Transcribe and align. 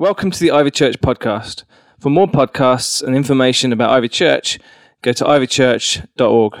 Welcome 0.00 0.30
to 0.30 0.38
the 0.38 0.52
Ivy 0.52 0.70
Church 0.70 1.00
podcast. 1.00 1.64
For 1.98 2.08
more 2.08 2.28
podcasts 2.28 3.02
and 3.02 3.16
information 3.16 3.72
about 3.72 3.90
Ivy 3.90 4.08
Church, 4.08 4.60
go 5.02 5.10
to 5.10 5.24
ivychurch.org. 5.24 6.54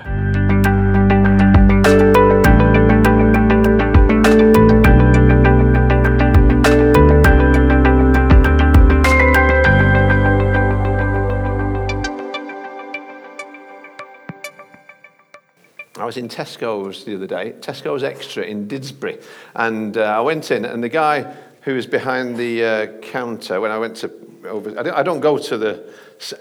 I 15.96 16.04
was 16.04 16.16
in 16.16 16.28
Tesco's 16.28 17.04
the 17.04 17.14
other 17.14 17.28
day, 17.28 17.54
Tesco's 17.60 18.02
Extra 18.02 18.42
in 18.42 18.66
Didsbury, 18.66 19.22
and 19.54 19.96
uh, 19.96 20.02
I 20.02 20.20
went 20.22 20.50
in, 20.50 20.64
and 20.64 20.82
the 20.82 20.88
guy 20.88 21.36
who 21.68 21.74
was 21.74 21.86
behind 21.86 22.38
the 22.38 22.64
uh, 22.64 22.86
counter 23.00 23.60
when 23.60 23.70
I 23.70 23.76
went 23.76 23.94
to 23.96 24.10
over, 24.46 24.70
I 24.70 24.82
don't, 24.82 24.94
I 24.94 25.02
don't 25.02 25.20
go 25.20 25.36
to 25.36 25.58
the. 25.58 25.92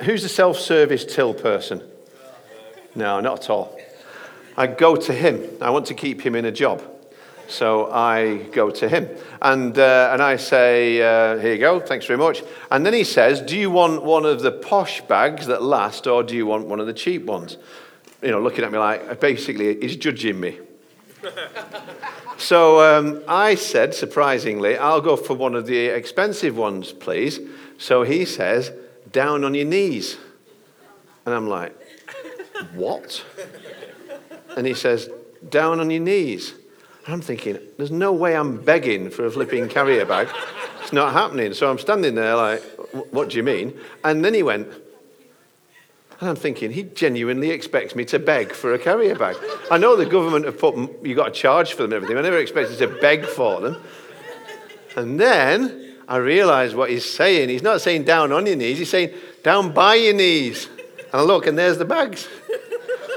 Who's 0.04 0.24
the 0.24 0.30
self-service 0.30 1.04
till 1.04 1.34
person? 1.34 1.84
No, 2.96 3.20
not 3.20 3.44
at 3.44 3.50
all. 3.50 3.78
I 4.56 4.68
go 4.68 4.96
to 4.96 5.12
him. 5.12 5.46
I 5.60 5.70
want 5.70 5.86
to 5.88 5.94
keep 5.94 6.22
him 6.22 6.34
in 6.34 6.46
a 6.46 6.52
job. 6.54 6.82
So 7.50 7.92
I 7.92 8.38
go 8.54 8.70
to 8.70 8.88
him 8.88 9.10
and, 9.42 9.78
uh, 9.78 10.12
and 10.14 10.24
I 10.24 10.38
say, 10.38 11.02
uh, 11.02 11.38
Here 11.40 11.56
you 11.56 11.60
go, 11.60 11.82
thanks 11.82 12.06
very 12.06 12.18
much. 12.18 12.42
And 12.72 12.86
then 12.86 12.94
he 12.94 13.04
says, 13.04 13.42
Do 13.42 13.58
you 13.58 13.70
want 13.70 14.04
one 14.04 14.24
of 14.24 14.42
the 14.42 14.54
posh 14.54 15.02
bags 15.02 15.48
that 15.48 15.62
last 15.62 16.08
or 16.08 16.24
do 16.24 16.38
you 16.38 16.46
want 16.46 16.68
one 16.68 16.80
of 16.80 16.88
the 16.88 16.94
cheap 16.94 17.26
ones? 17.26 17.58
You 18.22 18.32
know, 18.32 18.40
looking 18.40 18.64
at 18.64 18.72
me 18.72 18.78
like 18.78 19.20
basically 19.20 19.78
he's 19.82 19.98
judging 19.98 20.40
me. 20.40 20.60
so 22.38 22.82
um, 22.82 23.24
I 23.28 23.56
said, 23.56 23.94
surprisingly, 23.94 24.78
I'll 24.78 25.02
go 25.02 25.16
for 25.16 25.36
one 25.36 25.56
of 25.56 25.66
the 25.66 25.88
expensive 25.88 26.58
ones, 26.58 26.94
please. 26.94 27.40
So 27.78 28.04
he 28.04 28.26
says, 28.26 28.72
Down 29.12 29.44
on 29.44 29.54
your 29.54 29.66
knees. 29.66 30.18
And 31.26 31.34
I'm 31.36 31.48
like, 31.48 31.76
What? 32.74 33.24
And 34.56 34.66
he 34.66 34.74
says, 34.74 35.10
Down 35.50 35.80
on 35.80 35.90
your 35.90 36.02
knees. 36.02 36.54
And 37.06 37.14
I'm 37.14 37.22
thinking, 37.22 37.58
there's 37.78 37.92
no 37.92 38.12
way 38.12 38.36
I'm 38.36 38.62
begging 38.62 39.10
for 39.10 39.26
a 39.26 39.32
flipping 39.32 39.70
carrier 39.70 40.06
bag. 40.06 40.28
It's 40.82 40.92
not 40.92 41.14
happening. 41.14 41.54
So 41.54 41.70
I'm 41.70 41.80
standing 41.80 42.16
there 42.16 42.36
like, 42.36 42.62
what 43.12 43.30
do 43.30 43.38
you 43.38 43.44
mean? 43.44 43.80
And 44.04 44.26
then 44.26 44.34
he 44.34 44.44
went, 44.44 44.68
and 46.20 46.30
I'm 46.30 46.36
thinking, 46.36 46.72
he 46.72 46.84
genuinely 46.84 47.52
expects 47.52 47.96
me 47.96 48.04
to 48.06 48.18
beg 48.18 48.52
for 48.52 48.74
a 48.74 48.80
carrier 48.80 49.16
bag. 49.16 49.36
I 49.70 49.78
know 49.78 49.96
the 49.96 50.06
government 50.06 50.46
have 50.46 50.58
put, 50.58 50.76
you've 51.06 51.18
got 51.18 51.26
to 51.26 51.32
charge 51.32 51.74
for 51.74 51.84
them 51.84 51.94
and 51.94 51.94
everything. 51.94 52.18
I 52.18 52.22
never 52.22 52.40
expected 52.40 52.78
to 52.80 52.88
beg 52.88 53.26
for 53.26 53.62
them. 53.62 53.78
And 54.96 55.20
then 55.20 55.98
I 56.08 56.18
realized 56.18 56.76
what 56.76 56.90
he's 56.90 57.06
saying. 57.06 57.50
He's 57.50 57.62
not 57.62 57.82
saying 57.82 58.06
down 58.06 58.32
on 58.32 58.48
your 58.48 58.56
knees, 58.56 58.80
he's 58.80 58.90
saying 58.90 59.14
down 59.44 59.74
by 59.74 59.96
your 59.96 60.14
knees. 60.14 60.70
And 60.78 61.14
I 61.14 61.22
look, 61.22 61.46
and 61.46 61.58
there's 61.58 61.78
the 61.78 61.86
bags 61.86 62.28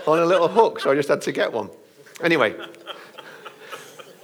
on 0.06 0.18
a 0.18 0.26
little 0.26 0.48
hook. 0.48 0.80
So 0.80 0.90
I 0.90 0.94
just 0.94 1.08
had 1.08 1.22
to 1.22 1.32
get 1.32 1.52
one. 1.52 1.70
Anyway, 2.22 2.54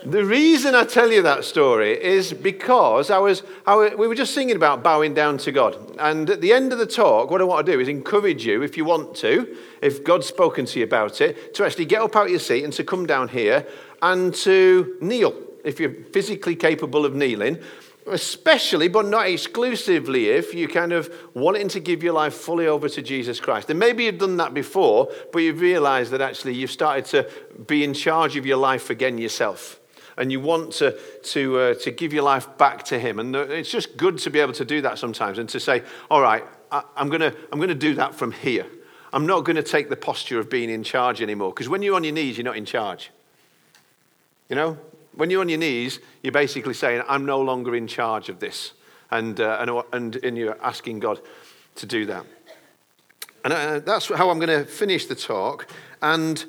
the 0.07 0.25
reason 0.25 0.77
I 0.77 0.85
tell 0.85 1.11
you 1.11 1.23
that 1.23 1.45
story 1.45 2.01
is 2.01 2.33
because 2.33 3.11
I 3.11 3.19
was, 3.19 3.43
I 3.67 3.75
was, 3.75 3.95
we 3.95 4.07
were 4.07 4.15
just 4.15 4.35
singing 4.35 4.55
about 4.55 4.85
bowing 4.85 5.15
down 5.15 5.37
to 5.39 5.51
God. 5.51 5.77
And 5.99 6.31
at 6.31 6.41
the 6.41 6.53
end 6.53 6.73
of 6.73 6.79
the 6.79 6.87
talk, 6.87 7.29
what 7.29 7.41
I 7.41 7.45
want 7.45 7.67
to 7.67 7.73
do 7.73 7.81
is 7.81 7.89
encourage 7.89 8.47
you, 8.47 8.63
if 8.63 8.77
you 8.77 8.85
want 8.85 9.17
to, 9.17 9.57
if 9.83 10.05
God's 10.05 10.27
spoken 10.27 10.65
to 10.67 10.79
you 10.79 10.85
about 10.85 11.21
it, 11.21 11.55
to 11.55 11.65
actually 11.65 11.87
get 11.87 12.03
up 12.03 12.15
out 12.15 12.27
of 12.27 12.31
your 12.31 12.39
seat 12.39 12.63
and 12.63 12.73
to 12.75 12.85
come 12.85 13.05
down 13.05 13.29
here 13.29 13.67
and 14.01 14.33
to 14.37 14.97
kneel, 15.01 15.35
if 15.65 15.81
you're 15.81 15.93
physically 16.13 16.55
capable 16.55 17.05
of 17.05 17.15
kneeling. 17.15 17.59
Especially, 18.09 18.87
but 18.87 19.07
not 19.07 19.27
exclusively, 19.27 20.29
if 20.29 20.55
you 20.55 20.69
kind 20.69 20.93
of 20.93 21.13
wanting 21.35 21.67
to 21.67 21.81
give 21.81 22.05
your 22.05 22.13
life 22.13 22.35
fully 22.35 22.69
over 22.69 22.89
to 22.89 23.03
Jesus 23.03 23.41
Christ. 23.41 23.69
And 23.71 23.81
maybe 23.81 24.05
you've 24.05 24.19
done 24.19 24.37
that 24.37 24.55
before, 24.55 25.11
but 25.33 25.41
you've 25.41 25.61
realized 25.61 26.13
that 26.13 26.21
actually 26.21 26.55
you've 26.55 26.71
started 26.71 27.07
to 27.07 27.29
be 27.67 27.83
in 27.83 27.93
charge 27.93 28.37
of 28.37 28.47
your 28.47 28.59
life 28.59 28.91
again 28.91 29.19
yourself 29.19 29.81
and 30.17 30.33
you 30.33 30.41
want 30.41 30.73
to, 30.75 30.99
to, 31.23 31.59
uh, 31.59 31.75
to 31.75 31.91
give 31.91 32.13
your 32.13 32.23
life 32.23 32.57
back 32.59 32.85
to 32.85 32.99
Him. 32.99 33.19
And 33.19 33.37
it's 33.37 33.71
just 33.71 33.97
good 33.97 34.19
to 34.19 34.31
be 34.31 34.41
able 34.41 34.55
to 34.55 34.65
do 34.65 34.81
that 34.83 34.99
sometimes 34.99 35.39
and 35.39 35.49
to 35.51 35.61
say, 35.61 35.83
all 36.11 36.21
right, 36.21 36.45
I, 36.71 36.83
I'm 36.97 37.09
going 37.09 37.21
to 37.21 37.37
I'm 37.53 37.59
going 37.59 37.69
to 37.69 37.75
do 37.75 37.95
that 37.97 38.15
from 38.15 38.33
here. 38.33 38.67
I'm 39.13 39.27
not 39.27 39.45
going 39.45 39.57
to 39.57 39.63
take 39.63 39.89
the 39.89 39.97
posture 39.97 40.39
of 40.39 40.51
being 40.51 40.69
in 40.69 40.83
charge 40.83 41.23
anymore. 41.23 41.51
Because 41.51 41.69
when 41.69 41.83
you're 41.83 41.95
on 41.95 42.05
your 42.05 42.13
knees, 42.13 42.37
you're 42.37 42.45
not 42.45 42.57
in 42.57 42.65
charge. 42.65 43.11
You 44.49 44.57
know, 44.57 44.79
when 45.15 45.31
you're 45.31 45.41
on 45.41 45.49
your 45.49 45.59
knees, 45.59 46.01
you're 46.23 46.33
basically 46.33 46.75
saying, 46.75 47.03
I'm 47.09 47.25
no 47.25 47.41
longer 47.41 47.75
in 47.75 47.87
charge 47.87 48.29
of 48.29 48.41
this. 48.41 48.73
And, 49.11 49.41
uh, 49.41 49.59
and, 49.61 49.83
and, 49.93 50.25
and 50.25 50.37
you're 50.37 50.61
asking 50.63 51.01
God 51.01 51.21
to 51.77 51.87
do 51.87 52.07
that. 52.07 52.27
And 53.45 53.53
uh, 53.53 53.79
that's 53.79 54.09
how 54.09 54.29
I'm 54.31 54.39
going 54.39 54.49
to 54.49 54.65
finish 54.65 55.07
the 55.07 55.15
talk. 55.15 55.69
And 56.03 56.45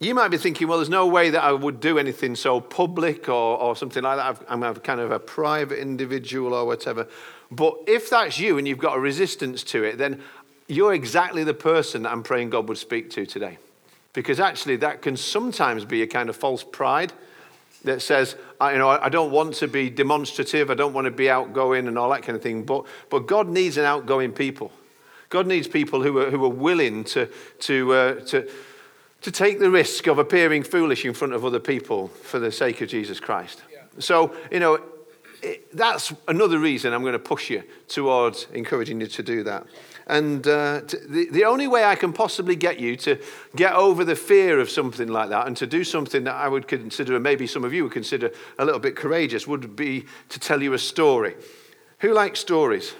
you 0.00 0.14
might 0.14 0.28
be 0.28 0.38
thinking, 0.38 0.66
well, 0.66 0.78
there's 0.78 0.88
no 0.88 1.06
way 1.06 1.30
that 1.30 1.42
I 1.42 1.52
would 1.52 1.80
do 1.80 1.98
anything 1.98 2.34
so 2.34 2.60
public 2.60 3.28
or, 3.28 3.58
or 3.58 3.76
something 3.76 4.02
like 4.02 4.16
that. 4.16 4.46
I'm 4.48 4.62
a 4.62 4.74
kind 4.74 5.00
of 5.00 5.12
a 5.12 5.20
private 5.20 5.78
individual 5.78 6.52
or 6.52 6.64
whatever. 6.66 7.06
But 7.50 7.76
if 7.86 8.10
that's 8.10 8.38
you 8.38 8.58
and 8.58 8.66
you've 8.66 8.78
got 8.78 8.96
a 8.96 9.00
resistance 9.00 9.62
to 9.64 9.84
it, 9.84 9.98
then 9.98 10.20
you're 10.66 10.94
exactly 10.94 11.44
the 11.44 11.54
person 11.54 12.02
that 12.02 12.12
I'm 12.12 12.22
praying 12.22 12.50
God 12.50 12.68
would 12.68 12.78
speak 12.78 13.10
to 13.10 13.24
today. 13.24 13.58
Because 14.12 14.40
actually, 14.40 14.76
that 14.76 15.02
can 15.02 15.16
sometimes 15.16 15.84
be 15.84 16.02
a 16.02 16.06
kind 16.06 16.28
of 16.28 16.36
false 16.36 16.64
pride 16.64 17.12
that 17.84 18.00
says, 18.00 18.36
you 18.60 18.78
know, 18.78 18.88
I 18.88 19.10
don't 19.10 19.30
want 19.30 19.54
to 19.56 19.68
be 19.68 19.90
demonstrative, 19.90 20.70
I 20.70 20.74
don't 20.74 20.94
want 20.94 21.04
to 21.04 21.10
be 21.10 21.28
outgoing 21.28 21.86
and 21.86 21.98
all 21.98 22.10
that 22.10 22.22
kind 22.22 22.34
of 22.34 22.42
thing. 22.42 22.62
But, 22.64 22.86
but 23.10 23.26
God 23.26 23.48
needs 23.48 23.76
an 23.76 23.84
outgoing 23.84 24.32
people. 24.32 24.72
God 25.28 25.46
needs 25.46 25.68
people 25.68 26.02
who 26.02 26.18
are, 26.18 26.30
who 26.30 26.42
are 26.44 26.48
willing 26.48 27.04
to, 27.04 27.28
to, 27.60 27.92
uh, 27.92 28.14
to, 28.26 28.48
to 29.24 29.32
take 29.32 29.58
the 29.58 29.70
risk 29.70 30.06
of 30.06 30.18
appearing 30.18 30.62
foolish 30.62 31.06
in 31.06 31.14
front 31.14 31.32
of 31.32 31.46
other 31.46 31.58
people 31.58 32.08
for 32.08 32.38
the 32.38 32.52
sake 32.52 32.82
of 32.82 32.90
Jesus 32.90 33.18
Christ. 33.18 33.62
Yeah. 33.72 33.78
So, 33.98 34.36
you 34.52 34.60
know, 34.60 34.78
it, 35.42 35.74
that's 35.74 36.12
another 36.28 36.58
reason 36.58 36.92
I'm 36.92 37.00
going 37.00 37.14
to 37.14 37.18
push 37.18 37.48
you 37.48 37.62
towards 37.88 38.46
encouraging 38.52 39.00
you 39.00 39.06
to 39.06 39.22
do 39.22 39.42
that. 39.44 39.66
And 40.08 40.46
uh, 40.46 40.82
to, 40.82 40.96
the, 41.08 41.30
the 41.30 41.44
only 41.46 41.66
way 41.66 41.84
I 41.84 41.94
can 41.94 42.12
possibly 42.12 42.54
get 42.54 42.78
you 42.78 42.96
to 42.96 43.18
get 43.56 43.72
over 43.72 44.04
the 44.04 44.14
fear 44.14 44.60
of 44.60 44.68
something 44.68 45.08
like 45.08 45.30
that 45.30 45.46
and 45.46 45.56
to 45.56 45.66
do 45.66 45.84
something 45.84 46.24
that 46.24 46.34
I 46.34 46.46
would 46.46 46.68
consider, 46.68 47.14
and 47.14 47.22
maybe 47.22 47.46
some 47.46 47.64
of 47.64 47.72
you 47.72 47.84
would 47.84 47.92
consider 47.92 48.30
a 48.58 48.64
little 48.66 48.80
bit 48.80 48.94
courageous, 48.94 49.46
would 49.46 49.74
be 49.74 50.04
to 50.28 50.38
tell 50.38 50.62
you 50.62 50.74
a 50.74 50.78
story. 50.78 51.34
Who 52.00 52.12
likes 52.12 52.40
stories? 52.40 52.92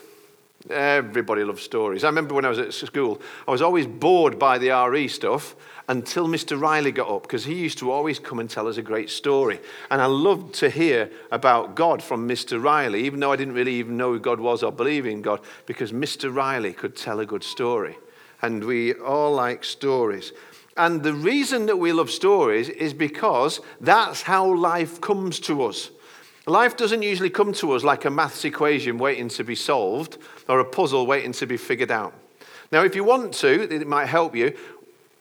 Everybody 0.71 1.45
loves 1.45 1.63
stories. 1.63 2.03
I 2.03 2.07
remember 2.07 2.35
when 2.35 2.47
I 2.47 2.49
was 2.49 2.59
at 2.59 2.73
school, 2.73 3.21
I 3.47 3.51
was 3.51 3.61
always 3.61 3.87
bored 3.87 4.39
by 4.39 4.57
the 4.57 4.71
RE 4.71 5.09
stuff 5.09 5.55
until 5.89 6.27
Mr. 6.27 6.61
Riley 6.61 6.93
got 6.93 7.09
up 7.09 7.23
because 7.23 7.45
he 7.45 7.55
used 7.55 7.79
to 7.79 7.91
always 7.91 8.19
come 8.19 8.39
and 8.39 8.49
tell 8.49 8.69
us 8.69 8.77
a 8.77 8.83
great 8.83 9.11
story. 9.11 9.61
And 9.91 10.01
I 10.01 10.07
loved 10.07 10.55
to 10.57 10.71
hear 10.71 11.11
about 11.31 11.75
God 11.75 12.03
from 12.03 12.29
Mr. 12.29 12.63
Riley, 12.63 13.05
even 13.05 13.21
though 13.21 13.33
I 13.33 13.37
didn't 13.37 13.55
really 13.55 13.75
even 13.75 13.97
know 13.97 14.13
who 14.13 14.21
God 14.21 14.41
was 14.41 14.63
or 14.63 14.73
believe 14.73 15.07
in 15.07 15.23
God, 15.23 15.41
because 15.67 15.93
Mr. 15.93 16.35
Riley 16.35 16.73
could 16.73 16.97
tell 16.97 17.21
a 17.21 17.27
good 17.27 17.45
story. 17.45 17.97
And 18.41 18.65
we 18.65 18.95
all 18.95 19.33
like 19.33 19.65
stories. 19.65 20.33
And 20.77 21.03
the 21.03 21.15
reason 21.15 21.67
that 21.67 21.77
we 21.77 21.93
love 21.93 22.11
stories 22.11 22.69
is 22.69 22.93
because 22.95 23.61
that's 23.81 24.23
how 24.23 24.55
life 24.55 25.01
comes 25.01 25.39
to 25.41 25.65
us. 25.65 25.91
Life 26.47 26.77
doesn't 26.77 27.03
usually 27.03 27.31
come 27.31 27.53
to 27.55 27.73
us 27.73 27.85
like 27.85 28.05
a 28.05 28.11
maths 28.11 28.45
equation 28.45 28.99
waiting 28.99 29.29
to 29.31 29.45
be 29.45 29.55
solved 29.55 30.19
or 30.49 30.61
a 30.61 30.65
puzzle 30.65 31.07
waiting 31.07 31.33
to 31.33 31.47
be 31.47 31.57
figured 31.57 31.91
out. 31.91 32.13
Now, 32.71 32.83
if 32.83 32.97
you 32.97 33.05
want 33.05 33.33
to, 33.35 33.73
it 33.73 33.87
might 33.87 34.07
help 34.07 34.35
you. 34.35 34.57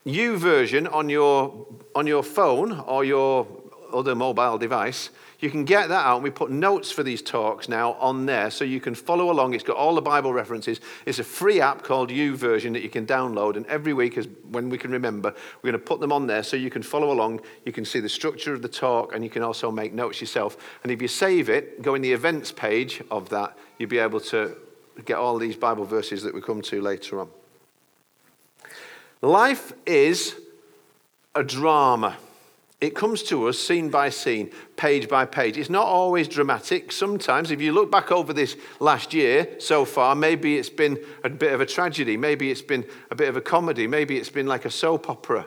YouVersion 0.06 0.92
on 0.92 1.08
your, 1.08 1.66
on 1.94 2.06
your 2.06 2.22
phone 2.22 2.72
or 2.80 3.04
your 3.04 3.46
other 3.92 4.14
mobile 4.14 4.58
device, 4.58 5.10
you 5.40 5.50
can 5.50 5.64
get 5.64 5.88
that 5.88 6.06
out. 6.06 6.16
And 6.16 6.24
we 6.24 6.30
put 6.30 6.50
notes 6.50 6.90
for 6.90 7.02
these 7.02 7.22
talks 7.22 7.68
now 7.68 7.92
on 7.94 8.26
there 8.26 8.50
so 8.50 8.64
you 8.64 8.80
can 8.80 8.94
follow 8.94 9.30
along. 9.30 9.54
It's 9.54 9.64
got 9.64 9.76
all 9.76 9.94
the 9.94 10.02
Bible 10.02 10.32
references. 10.32 10.80
It's 11.06 11.18
a 11.18 11.24
free 11.24 11.60
app 11.60 11.82
called 11.82 12.10
U 12.10 12.34
YouVersion 12.34 12.72
that 12.72 12.82
you 12.82 12.88
can 12.88 13.06
download. 13.06 13.56
And 13.56 13.66
every 13.66 13.92
week, 13.92 14.16
as 14.18 14.28
when 14.50 14.70
we 14.70 14.78
can 14.78 14.90
remember, 14.90 15.34
we're 15.62 15.70
going 15.70 15.80
to 15.80 15.86
put 15.86 16.00
them 16.00 16.12
on 16.12 16.26
there 16.26 16.42
so 16.42 16.56
you 16.56 16.70
can 16.70 16.82
follow 16.82 17.12
along. 17.12 17.40
You 17.64 17.72
can 17.72 17.84
see 17.84 18.00
the 18.00 18.08
structure 18.08 18.54
of 18.54 18.62
the 18.62 18.68
talk 18.68 19.14
and 19.14 19.22
you 19.22 19.30
can 19.30 19.42
also 19.42 19.70
make 19.70 19.92
notes 19.92 20.20
yourself. 20.20 20.56
And 20.82 20.90
if 20.90 21.00
you 21.00 21.08
save 21.08 21.48
it, 21.48 21.82
go 21.82 21.94
in 21.94 22.02
the 22.02 22.12
events 22.12 22.52
page 22.52 23.02
of 23.10 23.28
that, 23.30 23.56
you'll 23.78 23.90
be 23.90 23.98
able 23.98 24.20
to 24.20 24.56
get 25.04 25.16
all 25.16 25.38
these 25.38 25.56
Bible 25.56 25.84
verses 25.84 26.22
that 26.22 26.34
we 26.34 26.40
come 26.40 26.62
to 26.62 26.80
later 26.80 27.20
on. 27.20 27.28
Life 29.22 29.72
is 29.86 30.34
a 31.34 31.42
drama. 31.42 32.16
It 32.80 32.94
comes 32.94 33.22
to 33.24 33.48
us 33.48 33.58
scene 33.58 33.88
by 33.88 34.10
scene, 34.10 34.50
page 34.76 35.08
by 35.08 35.24
page. 35.24 35.56
It's 35.56 35.70
not 35.70 35.86
always 35.86 36.28
dramatic. 36.28 36.92
Sometimes, 36.92 37.50
if 37.50 37.60
you 37.62 37.72
look 37.72 37.90
back 37.90 38.12
over 38.12 38.34
this 38.34 38.56
last 38.78 39.14
year 39.14 39.48
so 39.58 39.86
far, 39.86 40.14
maybe 40.14 40.58
it's 40.58 40.68
been 40.68 40.98
a 41.22 41.30
bit 41.30 41.54
of 41.54 41.62
a 41.62 41.66
tragedy. 41.66 42.16
Maybe 42.18 42.50
it's 42.50 42.60
been 42.60 42.84
a 43.10 43.14
bit 43.14 43.28
of 43.28 43.36
a 43.36 43.40
comedy. 43.40 43.86
Maybe 43.86 44.18
it's 44.18 44.28
been 44.28 44.46
like 44.46 44.66
a 44.66 44.70
soap 44.70 45.08
opera. 45.08 45.46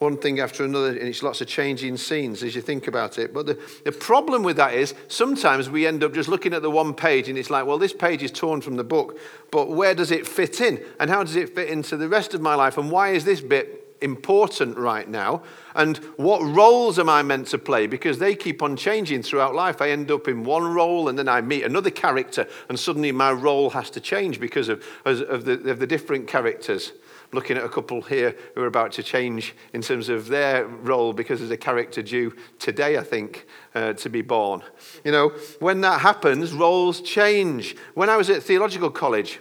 One 0.00 0.16
thing 0.16 0.40
after 0.40 0.64
another, 0.64 0.88
and 0.88 1.06
it's 1.06 1.22
lots 1.22 1.42
of 1.42 1.46
changing 1.46 1.94
scenes 1.94 2.42
as 2.42 2.54
you 2.54 2.62
think 2.62 2.86
about 2.86 3.18
it. 3.18 3.34
But 3.34 3.44
the, 3.44 3.58
the 3.84 3.92
problem 3.92 4.42
with 4.42 4.56
that 4.56 4.72
is 4.72 4.94
sometimes 5.08 5.68
we 5.68 5.86
end 5.86 6.02
up 6.02 6.14
just 6.14 6.26
looking 6.26 6.54
at 6.54 6.62
the 6.62 6.70
one 6.70 6.94
page 6.94 7.28
and 7.28 7.36
it's 7.36 7.50
like, 7.50 7.66
well, 7.66 7.76
this 7.76 7.92
page 7.92 8.22
is 8.22 8.30
torn 8.30 8.62
from 8.62 8.76
the 8.76 8.84
book, 8.84 9.18
but 9.50 9.68
where 9.68 9.94
does 9.94 10.10
it 10.10 10.26
fit 10.26 10.62
in? 10.62 10.82
And 10.98 11.10
how 11.10 11.22
does 11.22 11.36
it 11.36 11.54
fit 11.54 11.68
into 11.68 11.98
the 11.98 12.08
rest 12.08 12.32
of 12.32 12.40
my 12.40 12.54
life? 12.54 12.78
And 12.78 12.90
why 12.90 13.10
is 13.10 13.26
this 13.26 13.42
bit 13.42 13.94
important 14.00 14.78
right 14.78 15.06
now? 15.06 15.42
And 15.74 15.98
what 16.16 16.40
roles 16.40 16.98
am 16.98 17.10
I 17.10 17.22
meant 17.22 17.48
to 17.48 17.58
play? 17.58 17.86
Because 17.86 18.18
they 18.18 18.34
keep 18.34 18.62
on 18.62 18.78
changing 18.78 19.22
throughout 19.22 19.54
life. 19.54 19.82
I 19.82 19.90
end 19.90 20.10
up 20.10 20.28
in 20.28 20.44
one 20.44 20.72
role 20.72 21.10
and 21.10 21.18
then 21.18 21.28
I 21.28 21.42
meet 21.42 21.64
another 21.64 21.90
character, 21.90 22.48
and 22.70 22.80
suddenly 22.80 23.12
my 23.12 23.32
role 23.32 23.68
has 23.68 23.90
to 23.90 24.00
change 24.00 24.40
because 24.40 24.70
of, 24.70 24.82
of, 25.04 25.44
the, 25.44 25.70
of 25.70 25.78
the 25.78 25.86
different 25.86 26.26
characters 26.26 26.92
looking 27.32 27.56
at 27.56 27.64
a 27.64 27.68
couple 27.68 28.02
here 28.02 28.34
who 28.54 28.62
are 28.62 28.66
about 28.66 28.92
to 28.92 29.02
change 29.02 29.54
in 29.72 29.82
terms 29.82 30.08
of 30.08 30.28
their 30.28 30.66
role 30.66 31.12
because 31.12 31.38
there's 31.40 31.50
a 31.50 31.56
character 31.56 32.02
due 32.02 32.34
today, 32.58 32.98
I 32.98 33.02
think, 33.02 33.46
uh, 33.74 33.92
to 33.94 34.08
be 34.08 34.22
born. 34.22 34.62
You 35.04 35.12
know, 35.12 35.28
when 35.60 35.80
that 35.82 36.00
happens, 36.00 36.52
roles 36.52 37.00
change. 37.00 37.76
When 37.94 38.08
I 38.08 38.16
was 38.16 38.30
at 38.30 38.42
theological 38.42 38.90
college, 38.90 39.38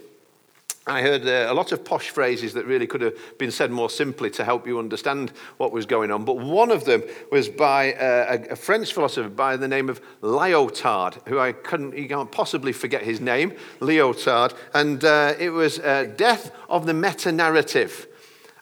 I 0.90 1.02
heard 1.02 1.26
uh, 1.26 1.52
a 1.52 1.54
lot 1.54 1.72
of 1.72 1.86
posh 1.86 2.10
phrases 2.10 2.54
that 2.54 2.66
really 2.66 2.88
could 2.88 3.02
have 3.02 3.14
been 3.38 3.52
said 3.52 3.72
more 3.72 3.90
simply 3.90 4.30
to 4.32 4.44
help 4.44 4.68
you 4.68 4.80
understand 4.80 5.32
what 5.58 5.72
was 5.72 5.86
going 5.86 6.12
on. 6.12 6.26
But 6.26 6.40
one 6.40 6.72
of 6.72 6.86
them 6.86 7.04
was 7.32 7.48
by 7.48 7.94
uh, 7.94 8.46
a, 8.50 8.56
French 8.56 8.94
philosopher 8.94 9.30
by 9.30 9.56
the 9.56 9.68
name 9.68 9.88
of 9.88 10.02
Lyotard, 10.22 11.26
who 11.28 11.40
I 11.40 11.52
couldn't, 11.52 11.96
you 11.96 12.10
can't 12.10 12.32
possibly 12.32 12.74
forget 12.74 13.04
his 13.04 13.22
name, 13.22 13.54
Lyotard. 13.80 14.56
And 14.74 15.06
uh, 15.06 15.36
it 15.40 15.52
was 15.52 15.80
uh, 15.80 16.12
Death 16.18 16.52
of 16.68 16.86
the 16.86 16.94
Meta 16.94 17.32
Narrative. 17.32 18.08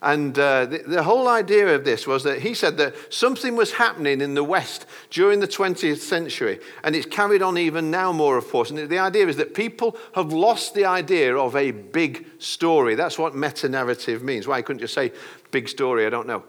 And 0.01 0.37
uh, 0.37 0.67
the, 0.67 0.77
the, 0.79 1.03
whole 1.03 1.27
idea 1.27 1.73
of 1.73 1.83
this 1.83 2.05
was 2.05 2.23
that 2.23 2.41
he 2.41 2.53
said 2.53 2.77
that 2.77 2.95
something 3.11 3.55
was 3.55 3.73
happening 3.73 4.21
in 4.21 4.35
the 4.35 4.43
West 4.43 4.85
during 5.09 5.39
the 5.39 5.47
20th 5.47 5.97
century, 5.97 6.59
and 6.83 6.95
it's 6.95 7.07
carried 7.07 7.41
on 7.41 7.57
even 7.57 7.89
now 7.89 8.11
more, 8.11 8.37
of 8.37 8.47
course. 8.47 8.69
And 8.69 8.77
the 8.89 8.99
idea 8.99 9.27
is 9.27 9.37
that 9.37 9.55
people 9.55 9.97
have 10.13 10.31
lost 10.31 10.75
the 10.75 10.85
idea 10.85 11.35
of 11.35 11.55
a 11.55 11.71
big 11.71 12.27
story. 12.37 12.93
That's 12.93 13.17
what 13.17 13.35
meta 13.35 13.67
narrative 13.69 14.21
means. 14.21 14.45
Why 14.45 14.61
couldn't 14.61 14.81
you 14.81 14.87
say 14.87 15.11
big 15.49 15.67
story? 15.67 16.05
I 16.05 16.09
don't 16.09 16.27
know. 16.27 16.43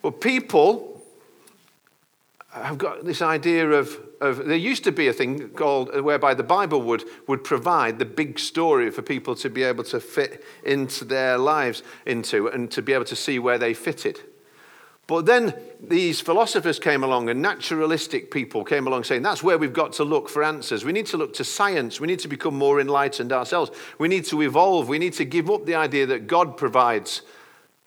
But 0.00 0.20
people 0.20 0.97
have 2.62 2.78
got 2.78 3.04
this 3.04 3.22
idea 3.22 3.70
of, 3.70 3.98
of, 4.20 4.46
there 4.46 4.56
used 4.56 4.84
to 4.84 4.92
be 4.92 5.08
a 5.08 5.12
thing 5.12 5.50
called 5.50 6.00
whereby 6.00 6.34
the 6.34 6.42
Bible 6.42 6.82
would, 6.82 7.04
would 7.26 7.44
provide 7.44 7.98
the 7.98 8.04
big 8.04 8.38
story 8.38 8.90
for 8.90 9.02
people 9.02 9.34
to 9.36 9.50
be 9.50 9.62
able 9.62 9.84
to 9.84 10.00
fit 10.00 10.44
into 10.64 11.04
their 11.04 11.38
lives 11.38 11.82
into 12.06 12.48
and 12.48 12.70
to 12.72 12.82
be 12.82 12.92
able 12.92 13.04
to 13.06 13.16
see 13.16 13.38
where 13.38 13.58
they 13.58 13.74
fitted. 13.74 14.20
But 15.08 15.24
then 15.24 15.54
these 15.80 16.20
philosophers 16.20 16.78
came 16.78 17.02
along 17.02 17.30
and 17.30 17.40
naturalistic 17.40 18.30
people 18.30 18.62
came 18.62 18.86
along 18.86 19.04
saying 19.04 19.22
that's 19.22 19.42
where 19.42 19.56
we've 19.56 19.72
got 19.72 19.94
to 19.94 20.04
look 20.04 20.28
for 20.28 20.44
answers. 20.44 20.84
We 20.84 20.92
need 20.92 21.06
to 21.06 21.16
look 21.16 21.32
to 21.34 21.44
science. 21.44 21.98
We 21.98 22.06
need 22.06 22.18
to 22.20 22.28
become 22.28 22.54
more 22.54 22.78
enlightened 22.78 23.32
ourselves. 23.32 23.70
We 23.98 24.08
need 24.08 24.26
to 24.26 24.42
evolve. 24.42 24.86
We 24.86 24.98
need 24.98 25.14
to 25.14 25.24
give 25.24 25.48
up 25.50 25.64
the 25.64 25.76
idea 25.76 26.04
that 26.06 26.26
God 26.26 26.58
provides 26.58 27.22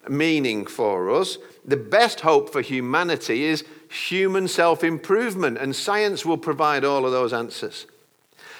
meaning 0.08 0.66
for 0.66 1.10
us. 1.10 1.38
The 1.64 1.76
best 1.76 2.20
hope 2.20 2.50
for 2.50 2.60
humanity 2.60 3.44
is 3.44 3.64
human 3.92 4.48
self 4.48 4.82
improvement, 4.82 5.58
and 5.58 5.76
science 5.76 6.24
will 6.24 6.38
provide 6.38 6.84
all 6.84 7.04
of 7.04 7.12
those 7.12 7.32
answers. 7.32 7.86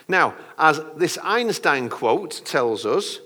Now, 0.08 0.34
as 0.58 0.80
this 0.96 1.18
Einstein 1.22 1.88
quote 1.88 2.42
tells 2.44 2.84
us, 2.84 3.20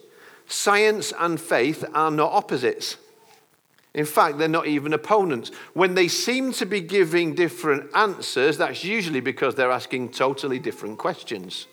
science 0.46 1.12
and 1.18 1.40
faith 1.40 1.84
are 1.94 2.10
not 2.10 2.32
opposites. 2.32 2.96
In 3.94 4.04
fact, 4.04 4.38
they're 4.38 4.46
not 4.46 4.66
even 4.66 4.92
opponents. 4.92 5.50
When 5.72 5.94
they 5.94 6.06
seem 6.06 6.52
to 6.52 6.66
be 6.66 6.80
giving 6.80 7.34
different 7.34 7.90
answers, 7.94 8.58
that's 8.58 8.84
usually 8.84 9.20
because 9.20 9.54
they're 9.54 9.72
asking 9.72 10.10
totally 10.10 10.58
different 10.58 10.98
questions. 10.98 11.66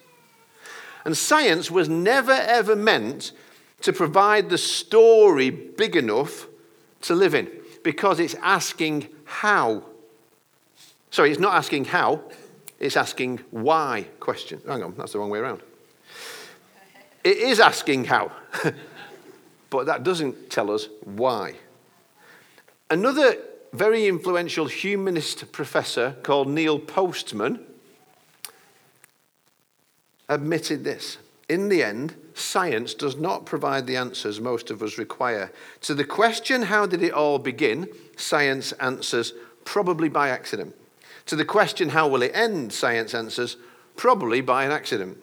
And 1.06 1.18
science 1.18 1.70
was 1.70 1.90
never 1.90 2.32
ever 2.32 2.78
meant 2.78 3.34
to 3.82 3.92
provide 3.92 4.50
the 4.50 4.58
story 4.58 5.50
big 5.50 5.98
enough 5.98 6.48
to 7.02 7.14
live 7.14 7.36
in 7.36 7.52
because 7.84 8.20
it's 8.20 8.36
asking 8.36 9.10
how. 9.26 9.84
Sorry, 11.14 11.30
it's 11.30 11.40
not 11.40 11.54
asking 11.54 11.86
how, 11.86 12.22
it's 12.80 12.98
asking 12.98 13.42
why 13.52 14.08
question. 14.20 14.60
Hang 14.68 14.82
on, 14.82 14.96
that's 14.98 15.12
the 15.14 15.20
wrong 15.20 15.30
way 15.30 15.38
around. 15.38 15.62
It 17.24 17.38
is 17.38 17.60
asking 17.60 18.06
how, 18.06 18.32
but 19.70 19.86
that 19.86 20.04
doesn't 20.04 20.50
tell 20.50 20.72
us 20.72 20.88
why. 21.04 21.54
Another 22.90 23.36
very 23.74 24.08
influential 24.08 24.66
humanist 24.66 25.52
professor 25.52 26.16
called 26.24 26.48
Neil 26.48 26.80
Postman 26.80 27.60
admitted 30.28 30.84
this. 30.84 31.20
In 31.48 31.70
the 31.70 31.84
end, 31.84 32.16
science 32.34 32.96
does 32.96 33.18
not 33.18 33.46
provide 33.46 33.86
the 33.86 33.98
answers 33.98 34.42
most 34.42 34.72
of 34.72 34.82
us 34.82 34.98
require. 34.98 35.52
To 35.82 35.94
the 35.94 36.06
question, 36.06 36.64
how 36.64 36.88
did 36.88 37.04
it 37.04 37.14
all 37.14 37.38
begin? 37.38 37.88
Science 38.18 38.72
answers, 38.72 39.34
probably 39.64 40.10
by 40.10 40.30
accident. 40.30 40.76
To 41.28 41.36
the 41.36 41.46
question, 41.46 41.90
how 41.90 42.08
will 42.08 42.22
it 42.22 42.32
end? 42.34 42.74
Science 42.74 43.14
answers, 43.14 43.58
probably 43.96 44.42
by 44.42 44.66
an 44.66 44.72
accident. 44.72 45.18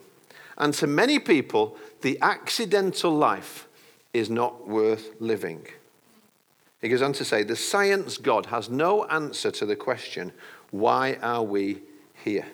And 0.57 0.75
to 0.75 0.87
many 0.87 1.19
people, 1.19 1.77
the 2.03 2.19
accidental 2.23 3.13
life 3.13 3.69
is 4.13 4.31
not 4.31 4.67
worth 4.67 5.11
living. 5.21 5.67
He 6.81 6.89
goes 6.89 7.03
on 7.03 7.13
to 7.15 7.25
say, 7.25 7.43
the 7.43 7.57
science 7.57 8.17
God 8.17 8.47
has 8.47 8.71
no 8.71 9.05
answer 9.05 9.51
to 9.51 9.67
the 9.67 9.77
question, 9.77 10.33
why 10.71 11.19
are 11.23 11.43
we 11.43 11.83
here? 12.25 12.47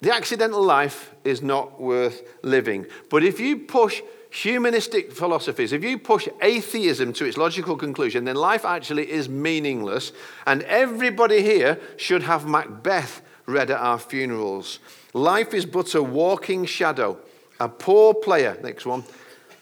The 0.00 0.14
accidental 0.14 0.62
life 0.62 1.14
is 1.24 1.42
not 1.42 1.80
worth 1.80 2.22
living. 2.42 2.86
But 3.10 3.24
if 3.24 3.40
you 3.40 3.56
push 3.56 4.02
humanistic 4.34 5.12
philosophies, 5.12 5.72
if 5.72 5.84
you 5.84 5.96
push 5.96 6.28
atheism 6.42 7.12
to 7.12 7.24
its 7.24 7.36
logical 7.36 7.76
conclusion, 7.76 8.24
then 8.24 8.34
life 8.34 8.64
actually 8.64 9.08
is 9.08 9.28
meaningless. 9.28 10.12
And 10.44 10.62
everybody 10.64 11.40
here 11.40 11.80
should 11.96 12.24
have 12.24 12.44
Macbeth 12.44 13.22
read 13.46 13.70
at 13.70 13.78
our 13.78 13.98
funerals. 13.98 14.80
Life 15.12 15.54
is 15.54 15.64
but 15.64 15.94
a 15.94 16.02
walking 16.02 16.64
shadow, 16.64 17.16
a 17.60 17.68
poor 17.68 18.12
player, 18.12 18.58
next 18.60 18.86
one, 18.86 19.04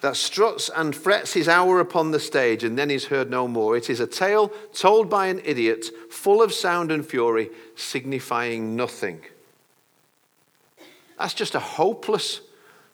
that 0.00 0.16
struts 0.16 0.70
and 0.74 0.96
frets 0.96 1.34
his 1.34 1.48
hour 1.48 1.78
upon 1.78 2.10
the 2.10 2.18
stage 2.18 2.64
and 2.64 2.78
then 2.78 2.90
is 2.90 3.04
heard 3.04 3.30
no 3.30 3.46
more. 3.46 3.76
It 3.76 3.90
is 3.90 4.00
a 4.00 4.06
tale 4.06 4.48
told 4.72 5.10
by 5.10 5.26
an 5.26 5.42
idiot, 5.44 5.84
full 6.10 6.40
of 6.40 6.52
sound 6.52 6.90
and 6.90 7.04
fury, 7.04 7.50
signifying 7.76 8.74
nothing. 8.74 9.20
That's 11.18 11.34
just 11.34 11.54
a 11.54 11.60
hopeless 11.60 12.40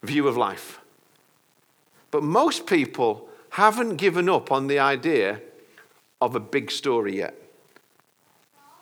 view 0.02 0.26
of 0.26 0.36
life. 0.36 0.80
But 2.10 2.22
most 2.22 2.66
people 2.66 3.28
haven't 3.50 3.96
given 3.96 4.28
up 4.28 4.50
on 4.52 4.66
the 4.66 4.78
idea 4.78 5.40
of 6.20 6.34
a 6.34 6.40
big 6.40 6.70
story 6.70 7.16
yet. 7.16 7.34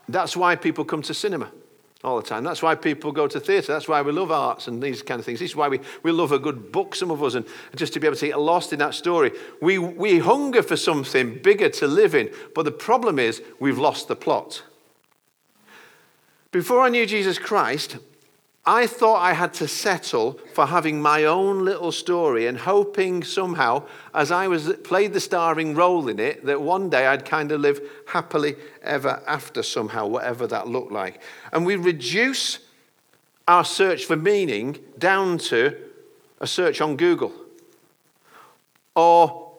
That's 0.08 0.36
why 0.36 0.56
people 0.56 0.84
come 0.84 1.02
to 1.02 1.14
cinema 1.14 1.50
all 2.04 2.20
the 2.20 2.26
time. 2.26 2.44
That's 2.44 2.62
why 2.62 2.76
people 2.76 3.10
go 3.10 3.26
to 3.26 3.40
theatre. 3.40 3.72
That's 3.72 3.88
why 3.88 4.00
we 4.02 4.12
love 4.12 4.30
arts 4.30 4.68
and 4.68 4.80
these 4.80 5.02
kind 5.02 5.18
of 5.18 5.26
things. 5.26 5.40
This 5.40 5.50
is 5.50 5.56
why 5.56 5.68
we, 5.68 5.80
we 6.04 6.12
love 6.12 6.30
a 6.30 6.38
good 6.38 6.70
book, 6.70 6.94
some 6.94 7.10
of 7.10 7.22
us, 7.22 7.34
and 7.34 7.44
just 7.74 7.92
to 7.94 8.00
be 8.00 8.06
able 8.06 8.16
to 8.16 8.26
get 8.28 8.40
lost 8.40 8.72
in 8.72 8.78
that 8.78 8.94
story. 8.94 9.32
We, 9.60 9.78
we 9.78 10.20
hunger 10.20 10.62
for 10.62 10.76
something 10.76 11.40
bigger 11.42 11.68
to 11.70 11.86
live 11.88 12.14
in, 12.14 12.30
but 12.54 12.64
the 12.64 12.70
problem 12.70 13.18
is 13.18 13.42
we've 13.58 13.78
lost 13.78 14.06
the 14.06 14.16
plot. 14.16 14.62
Before 16.52 16.80
I 16.82 16.88
knew 16.88 17.06
Jesus 17.06 17.38
Christ, 17.38 17.98
I 18.68 18.88
thought 18.88 19.22
I 19.22 19.32
had 19.32 19.54
to 19.54 19.68
settle 19.68 20.40
for 20.52 20.66
having 20.66 21.00
my 21.00 21.22
own 21.24 21.64
little 21.64 21.92
story 21.92 22.48
and 22.48 22.58
hoping 22.58 23.22
somehow, 23.22 23.84
as 24.12 24.32
I 24.32 24.48
was 24.48 24.72
played 24.82 25.12
the 25.12 25.20
starring 25.20 25.76
role 25.76 26.08
in 26.08 26.18
it, 26.18 26.44
that 26.46 26.60
one 26.60 26.90
day 26.90 27.06
I'd 27.06 27.24
kind 27.24 27.52
of 27.52 27.60
live 27.60 27.80
happily 28.08 28.56
ever 28.82 29.22
after 29.24 29.62
somehow, 29.62 30.08
whatever 30.08 30.48
that 30.48 30.66
looked 30.66 30.90
like. 30.90 31.22
And 31.52 31.64
we 31.64 31.76
reduce 31.76 32.58
our 33.46 33.64
search 33.64 34.04
for 34.04 34.16
meaning 34.16 34.80
down 34.98 35.38
to 35.38 35.76
a 36.40 36.46
search 36.48 36.80
on 36.80 36.96
Google. 36.96 37.32
Or 38.96 39.52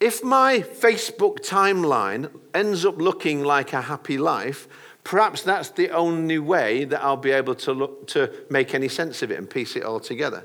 if 0.00 0.22
my 0.22 0.58
Facebook 0.60 1.38
timeline 1.38 2.30
ends 2.52 2.84
up 2.84 2.98
looking 2.98 3.42
like 3.42 3.72
a 3.72 3.80
happy 3.80 4.18
life, 4.18 4.68
Perhaps 5.08 5.40
that's 5.40 5.70
the 5.70 5.88
only 5.92 6.38
way 6.38 6.84
that 6.84 7.02
I'll 7.02 7.16
be 7.16 7.30
able 7.30 7.54
to, 7.54 7.72
look, 7.72 8.08
to 8.08 8.30
make 8.50 8.74
any 8.74 8.88
sense 8.88 9.22
of 9.22 9.30
it 9.30 9.38
and 9.38 9.48
piece 9.48 9.74
it 9.74 9.82
all 9.82 10.00
together. 10.00 10.44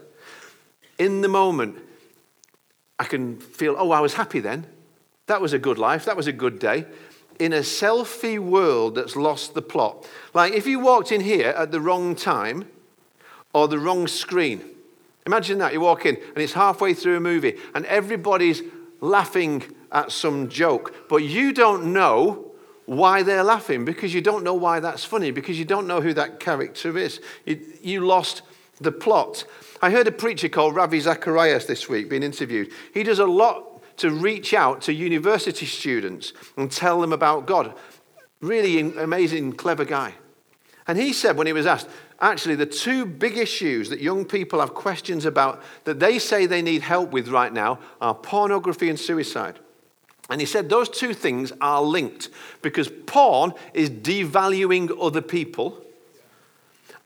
In 0.98 1.20
the 1.20 1.28
moment, 1.28 1.80
I 2.98 3.04
can 3.04 3.42
feel, 3.42 3.76
oh, 3.78 3.92
I 3.92 4.00
was 4.00 4.14
happy 4.14 4.40
then. 4.40 4.66
That 5.26 5.42
was 5.42 5.52
a 5.52 5.60
good 5.60 5.78
life. 5.78 6.06
That 6.06 6.16
was 6.16 6.28
a 6.28 6.32
good 6.32 6.60
day. 6.60 6.86
In 7.40 7.52
a 7.52 7.60
selfie 7.60 8.40
world 8.40 8.96
that's 8.96 9.18
lost 9.18 9.54
the 9.54 9.62
plot. 9.62 10.08
Like 10.34 10.54
if 10.54 10.66
you 10.66 10.80
walked 10.80 11.12
in 11.12 11.20
here 11.20 11.50
at 11.50 11.74
the 11.74 11.82
wrong 11.82 12.16
time 12.16 12.70
or 13.52 13.68
the 13.68 13.80
wrong 13.80 14.08
screen, 14.08 14.64
imagine 15.26 15.58
that. 15.58 15.74
You 15.74 15.82
walk 15.82 16.06
in 16.06 16.16
and 16.16 16.38
it's 16.38 16.54
halfway 16.54 16.94
through 16.94 17.18
a 17.18 17.20
movie 17.20 17.58
and 17.76 17.86
everybody's 17.88 18.62
laughing 19.02 19.76
at 19.92 20.14
some 20.14 20.48
joke, 20.48 21.10
but 21.10 21.18
you 21.18 21.52
don't 21.52 21.92
know 21.92 22.53
why 22.86 23.24
they're 23.24 23.44
laughing 23.44 23.86
because 23.86 24.14
you 24.14 24.22
don't 24.22 24.44
know 24.44 24.54
why 24.54 24.80
that's 24.80 25.06
funny, 25.06 25.32
because 25.32 25.58
you 25.58 25.66
don't 25.66 25.88
know 25.88 26.02
who 26.02 26.14
that 26.14 26.40
character 26.40 26.98
is. 26.98 27.22
You, 27.46 27.60
you 27.82 28.06
lost 28.06 28.42
the 28.82 28.92
plot. 28.92 29.46
I 29.82 29.92
heard 29.92 30.08
a 30.08 30.12
preacher 30.12 30.50
called 30.50 30.76
Ravi 30.76 31.00
Zacharias 31.00 31.66
this 31.66 31.90
week 31.90 32.10
being 32.10 32.24
interviewed. 32.24 32.72
He 32.94 33.04
does 33.04 33.20
a 33.20 33.26
lot 33.26 33.98
to 33.98 34.10
reach 34.10 34.54
out 34.54 34.82
to 34.82 34.94
university 34.94 35.66
students 35.66 36.34
and 36.58 36.72
tell 36.72 37.00
them 37.00 37.14
about 37.14 37.46
God. 37.46 37.74
Really 38.42 38.80
amazing, 38.80 39.54
clever 39.54 39.86
guy. 39.86 40.16
And 40.88 40.98
he 40.98 41.14
said 41.14 41.38
when 41.38 41.48
he 41.48 41.54
was 41.54 41.66
asked, 41.66 41.88
actually, 42.20 42.56
the 42.56 42.66
two 42.66 43.06
big 43.06 43.38
issues 43.38 43.90
that 43.90 44.02
young 44.02 44.26
people 44.26 44.60
have 44.60 44.74
questions 44.74 45.26
about 45.26 45.62
that 45.86 46.00
they 46.00 46.20
say 46.20 46.46
they 46.46 46.62
need 46.62 46.82
help 46.82 47.12
with 47.12 47.30
right 47.30 47.54
now 47.54 47.80
are 48.02 48.16
pornography 48.16 48.90
and 48.90 49.00
suicide. 49.00 49.60
And 50.30 50.40
he 50.40 50.48
said 50.48 50.70
those 50.70 50.90
two 50.90 51.14
things 51.14 51.52
are 51.60 51.82
linked 51.82 52.30
because 52.62 52.90
porn 53.06 53.54
is 53.74 53.90
devaluing 53.90 54.96
other 55.02 55.22
people, 55.22 55.84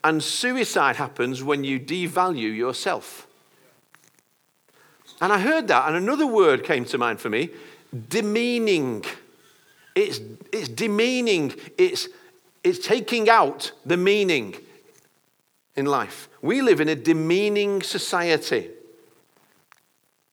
and 0.04 0.22
suicide 0.22 0.96
happens 0.96 1.42
when 1.42 1.64
you 1.64 1.80
devalue 1.80 2.54
yourself. 2.54 3.26
And 5.20 5.32
I 5.32 5.40
heard 5.40 5.66
that, 5.68 5.88
and 5.88 5.96
another 5.96 6.26
word 6.26 6.62
came 6.62 6.84
to 6.86 6.98
mind 6.98 7.20
for 7.20 7.28
me 7.28 7.50
demeaning. 8.08 9.04
It's, 9.94 10.20
it's 10.52 10.68
demeaning, 10.68 11.54
it's, 11.76 12.08
it's 12.62 12.86
taking 12.86 13.28
out 13.28 13.72
the 13.84 13.96
meaning 13.96 14.54
in 15.74 15.86
life. 15.86 16.28
We 16.40 16.62
live 16.62 16.80
in 16.80 16.88
a 16.88 16.94
demeaning 16.94 17.82
society 17.82 18.68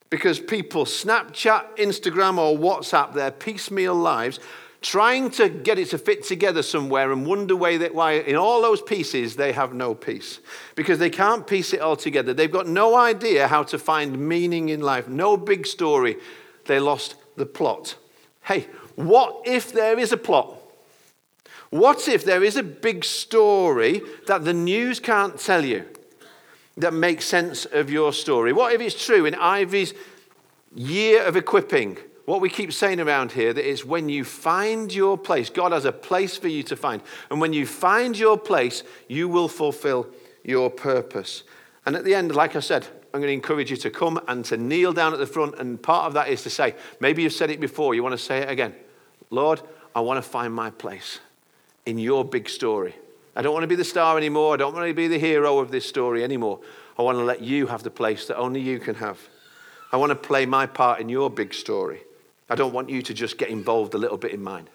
because 0.10 0.40
people 0.40 0.86
Snapchat, 0.86 1.78
Instagram, 1.78 2.38
or 2.38 2.58
WhatsApp 2.58 3.14
their 3.14 3.32
piecemeal 3.32 3.96
lives, 3.96 4.40
trying 4.82 5.32
to 5.32 5.50
get 5.50 5.80
it 5.80 5.90
to 5.90 5.98
fit 5.98 6.24
together 6.24 6.62
somewhere 6.62 7.12
and 7.12 7.26
wonder 7.26 7.56
why 7.56 7.76
why 7.88 8.14
in 8.14 8.36
all 8.36 8.62
those 8.62 8.82
pieces 8.82 9.36
they 9.36 9.52
have 9.52 9.74
no 9.74 9.96
peace 9.96 10.40
because 10.76 11.00
they 11.00 11.10
can't 11.10 11.48
piece 11.48 11.74
it 11.74 11.82
all 11.82 11.96
together. 11.96 12.34
They've 12.36 12.52
got 12.52 12.68
no 12.68 12.96
idea 12.96 13.48
how 13.48 13.64
to 13.64 13.80
find 13.80 14.18
meaning 14.20 14.70
in 14.70 14.82
life, 14.82 15.08
no 15.08 15.38
big 15.38 15.66
story. 15.66 16.18
They 16.66 16.80
lost 16.80 17.16
the 17.36 17.48
plot. 17.48 17.96
Hey, 18.44 18.68
what 18.96 19.42
if 19.46 19.74
there 19.74 19.98
is 19.98 20.12
a 20.12 20.18
plot? 20.18 20.56
What 21.72 22.08
if 22.08 22.24
there 22.24 22.44
is 22.44 22.56
a 22.56 22.64
big 22.64 23.04
story 23.04 24.02
that 24.28 24.46
the 24.46 24.54
news 24.54 25.00
can't 25.00 25.40
tell 25.40 25.66
you? 25.66 25.86
That 26.78 26.94
makes 26.94 27.26
sense 27.26 27.66
of 27.66 27.90
your 27.90 28.14
story? 28.14 28.54
What 28.54 28.74
if 28.74 28.82
it's 28.82 29.06
true 29.06 29.26
in 29.26 29.36
Ivy's 29.36 29.94
year 30.74 31.24
of 31.24 31.36
equipping? 31.36 31.98
What 32.26 32.42
we 32.42 32.50
keep 32.50 32.74
saying 32.74 33.00
around 33.00 33.32
here 33.32 33.54
that 33.54 33.70
is 33.70 33.86
when 33.86 34.10
you 34.10 34.24
find 34.24 34.94
your 34.94 35.18
place, 35.18 35.50
God 35.50 35.72
has 35.72 35.86
a 35.86 35.92
place 35.92 36.38
for 36.38 36.48
you 36.48 36.64
to 36.64 36.76
find. 36.76 37.02
And 37.30 37.40
when 37.40 37.54
you 37.54 37.68
find 37.68 38.18
your 38.18 38.38
place, 38.38 38.84
you 39.08 39.30
will 39.30 39.48
fulfill 39.48 40.08
your 40.44 40.70
purpose. 40.70 41.44
And 41.86 41.96
at 41.96 42.04
the 42.04 42.16
end, 42.16 42.36
like 42.36 42.56
I 42.56 42.62
said, 42.62 42.88
I'm 43.14 43.22
going 43.22 43.30
to 43.30 43.34
encourage 43.34 43.70
you 43.70 43.78
to 43.78 43.90
come 43.90 44.20
and 44.28 44.44
to 44.46 44.58
kneel 44.58 44.92
down 44.92 45.14
at 45.14 45.20
the 45.20 45.28
front. 45.28 45.60
And 45.60 45.82
part 45.82 46.08
of 46.08 46.14
that 46.16 46.28
is 46.28 46.44
to 46.44 46.50
say, 46.50 46.76
maybe 47.00 47.22
you've 47.22 47.34
said 47.34 47.52
it 47.52 47.60
before, 47.60 47.94
you 47.96 48.04
want 48.04 48.14
to 48.14 48.18
say 48.24 48.40
it 48.40 48.50
again. 48.50 48.76
Lord, 49.30 49.62
I 49.96 50.02
want 50.02 50.18
to 50.18 50.30
find 50.30 50.54
my 50.54 50.72
place 50.72 51.20
in 51.86 52.00
your 52.00 52.26
big 52.26 52.50
story. 52.50 52.96
I 53.36 53.42
don't 53.42 53.54
want 53.54 53.64
to 53.64 53.68
be 53.68 53.76
the 53.76 53.84
star 53.84 54.18
anymore. 54.18 54.54
I 54.54 54.58
don't 54.58 54.74
want 54.74 54.88
to 54.88 54.94
be 54.94 55.08
the 55.08 55.20
hero 55.20 55.60
of 55.60 55.70
this 55.70 55.86
story 55.86 56.24
anymore. 56.24 56.60
I 56.98 57.02
want 57.02 57.18
to 57.18 57.24
let 57.24 57.42
you 57.42 57.68
have 57.68 57.84
the 57.84 57.90
place 57.90 58.28
that 58.28 58.38
only 58.38 58.62
you 58.62 58.80
can 58.80 58.96
have. 58.96 59.20
I 59.92 59.98
want 59.98 60.12
to 60.12 60.16
play 60.16 60.46
my 60.46 60.66
part 60.66 61.02
in 61.02 61.10
your 61.10 61.30
big 61.30 61.54
story. 61.54 62.02
I 62.50 62.56
don't 62.56 62.74
want 62.74 62.90
you 62.90 63.02
to 63.02 63.14
just 63.14 63.38
get 63.38 63.50
involved 63.50 63.94
a 63.94 63.98
little 63.98 64.18
bit 64.18 64.32
in 64.32 64.42
mine. 64.42 64.70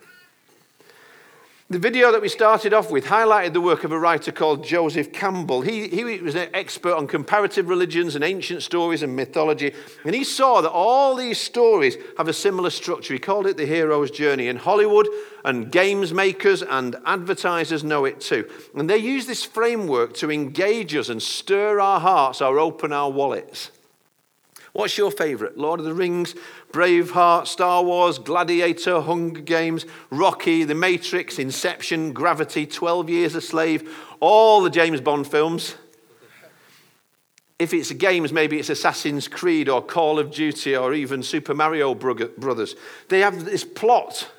The 1.71 1.79
video 1.79 2.11
that 2.11 2.21
we 2.21 2.29
started 2.29 2.75
off 2.75 2.91
with 2.91 3.05
highlighted 3.05 3.53
the 3.53 3.61
work 3.61 3.85
of 3.85 3.93
a 3.93 3.99
writer 3.99 4.33
called 4.33 4.65
Joseph 4.65 5.13
Campbell. 5.13 5.61
He, 5.61 5.87
he 5.87 6.03
was 6.03 6.35
an 6.35 6.49
expert 6.53 6.97
on 6.97 7.07
comparative 7.07 7.69
religions 7.69 8.17
and 8.17 8.25
ancient 8.25 8.65
stories 8.65 9.05
and 9.05 9.15
mythology, 9.15 9.73
and 10.05 10.13
he 10.13 10.25
saw 10.25 10.63
that 10.63 10.73
all 10.73 11.15
these 11.15 11.39
stories 11.39 11.97
have 12.19 12.27
a 12.27 12.33
similar 12.33 12.71
structure. 12.71 13.15
He 13.15 13.21
called 13.21 13.47
it 13.47 13.57
the 13.57 13.67
hero's 13.67 14.11
journey, 14.11 14.49
and 14.49 14.59
Hollywood 14.59 15.07
and 15.45 15.71
games 15.71 16.13
makers 16.13 16.65
and 16.65 16.97
advertisers 17.07 17.85
know 17.85 18.05
it 18.05 18.21
too. 18.21 18.51
And 18.75 18.91
they 18.91 18.99
use 18.99 19.27
this 19.27 19.45
framework 19.45 20.15
to 20.15 20.33
engage 20.33 20.97
us 20.97 21.09
and 21.09 21.23
stir 21.23 21.79
our 21.79 22.01
hearts 22.01 22.43
or 22.43 22.59
open 22.59 22.93
our 22.93 23.13
wallets. 23.13 23.71
What's 24.73 24.97
your 24.97 25.11
favorite? 25.11 25.59
Lord 25.59 25.81
of 25.81 25.87
the 25.87 25.95
Rings, 25.95 26.35
Braveheart, 26.73 27.47
Star 27.47 27.83
Wars, 27.83 28.19
Gladiator, 28.19 29.01
Hunger 29.01 29.41
Games, 29.41 29.85
Rocky, 30.11 30.63
The 30.63 30.77
Matrix, 30.77 31.39
Inception, 31.39 32.13
Gravity, 32.13 32.67
12 32.67 33.11
Years 33.11 33.35
a 33.35 33.41
Slave, 33.41 33.93
all 34.21 34.63
the 34.63 34.71
James 34.71 35.01
Bond 35.01 35.27
films. 35.27 35.75
If 37.59 37.75
it's 37.75 37.93
games, 37.93 38.33
maybe 38.33 38.59
it's 38.59 38.71
Assassin's 38.71 39.29
Creed 39.29 39.69
or 39.69 39.83
Call 39.83 40.19
of 40.19 40.31
Duty 40.31 40.77
or 40.77 40.95
even 40.95 41.23
Super 41.23 41.53
Mario 41.53 41.95
Brothers. 41.95 42.75
They 43.09 43.21
have 43.21 43.45
this 43.45 43.65
plot. 43.65 44.31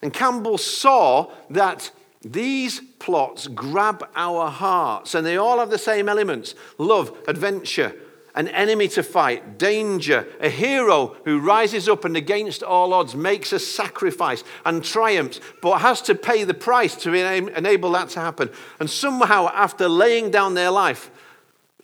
And 0.00 0.12
Campbell 0.12 0.58
saw 0.58 1.32
that 1.50 1.90
these 2.22 2.80
plots 2.98 3.48
grab 3.48 4.06
our 4.14 4.48
hearts 4.50 5.14
and 5.14 5.26
they 5.26 5.36
all 5.36 5.58
have 5.58 5.70
the 5.70 5.78
same 5.78 6.08
elements 6.08 6.54
love, 6.78 7.16
adventure, 7.26 7.96
an 8.34 8.48
enemy 8.48 8.88
to 8.88 9.02
fight, 9.02 9.58
danger, 9.58 10.26
a 10.40 10.48
hero 10.48 11.16
who 11.24 11.38
rises 11.38 11.88
up 11.88 12.04
and 12.04 12.16
against 12.16 12.62
all 12.62 12.92
odds 12.92 13.14
makes 13.14 13.52
a 13.52 13.60
sacrifice 13.60 14.42
and 14.64 14.82
triumphs, 14.82 15.40
but 15.62 15.78
has 15.78 16.02
to 16.02 16.14
pay 16.16 16.42
the 16.42 16.54
price 16.54 16.96
to 16.96 17.12
enable 17.12 17.92
that 17.92 18.08
to 18.10 18.20
happen. 18.20 18.50
And 18.80 18.90
somehow, 18.90 19.48
after 19.54 19.88
laying 19.88 20.30
down 20.30 20.54
their 20.54 20.70
life, 20.70 21.10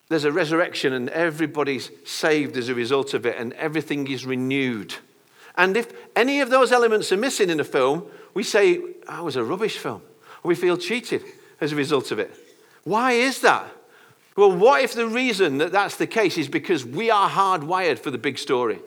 there's 0.09 0.25
a 0.25 0.33
resurrection 0.33 0.93
and 0.93 1.09
everybody's 1.11 1.91
saved 2.05 2.57
as 2.57 2.69
a 2.69 2.75
result 2.75 3.15
of 3.15 3.27
it 3.27 3.37
and 3.39 3.53
everything 3.53 4.09
is 4.09 4.27
renewed. 4.27 4.95
And 5.57 5.77
if 5.77 5.93
any 6.17 6.41
of 6.41 6.51
those 6.51 6.73
elements 6.73 7.13
are 7.13 7.17
missing 7.17 7.49
in 7.49 7.61
a 7.61 7.65
film, 7.65 8.07
we 8.35 8.43
say, 8.43 8.81
that 9.07 9.23
was 9.23 9.37
a 9.37 9.45
rubbish 9.45 9.79
film. 9.79 10.03
we 10.43 10.57
feel 10.57 10.77
cheated 10.77 11.23
as 11.61 11.71
a 11.71 11.77
result 11.77 12.11
of 12.11 12.19
it. 12.19 12.33
Why 12.83 13.13
is 13.13 13.41
that? 13.43 13.71
Well, 14.41 14.53
what 14.53 14.83
if 14.83 14.95
the 14.95 15.07
reason 15.07 15.59
that 15.59 15.71
that's 15.71 15.97
the 15.97 16.07
case 16.07 16.39
is 16.39 16.49
because 16.49 16.83
we 16.83 17.11
are 17.11 17.29
hardwired 17.29 17.99
for 17.99 18.11
the 18.11 18.17
big 18.17 18.39
story? 18.39 18.79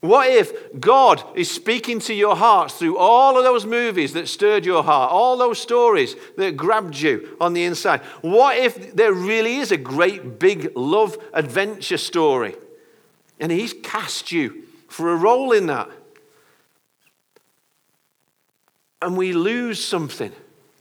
What 0.00 0.28
if 0.28 0.78
God 0.78 1.24
is 1.34 1.50
speaking 1.50 1.98
to 2.00 2.12
your 2.12 2.36
hearts 2.36 2.74
through 2.74 2.98
all 2.98 3.38
of 3.38 3.44
those 3.44 3.64
movies 3.64 4.12
that 4.12 4.28
stirred 4.28 4.66
your 4.66 4.84
heart, 4.84 5.10
all 5.10 5.38
those 5.38 5.58
stories 5.58 6.16
that 6.36 6.54
grabbed 6.54 7.00
you 7.00 7.34
on 7.40 7.54
the 7.54 7.64
inside? 7.64 8.02
What 8.20 8.58
if 8.58 8.94
there 8.94 9.14
really 9.14 9.56
is 9.56 9.72
a 9.72 9.78
great 9.78 10.38
big 10.38 10.76
love 10.76 11.16
adventure 11.32 11.96
story 11.96 12.56
and 13.40 13.50
He's 13.50 13.72
cast 13.72 14.30
you 14.30 14.64
for 14.88 15.10
a 15.10 15.16
role 15.16 15.52
in 15.52 15.64
that? 15.68 15.88
And 19.00 19.16
we 19.16 19.32
lose 19.32 19.82
something 19.82 20.32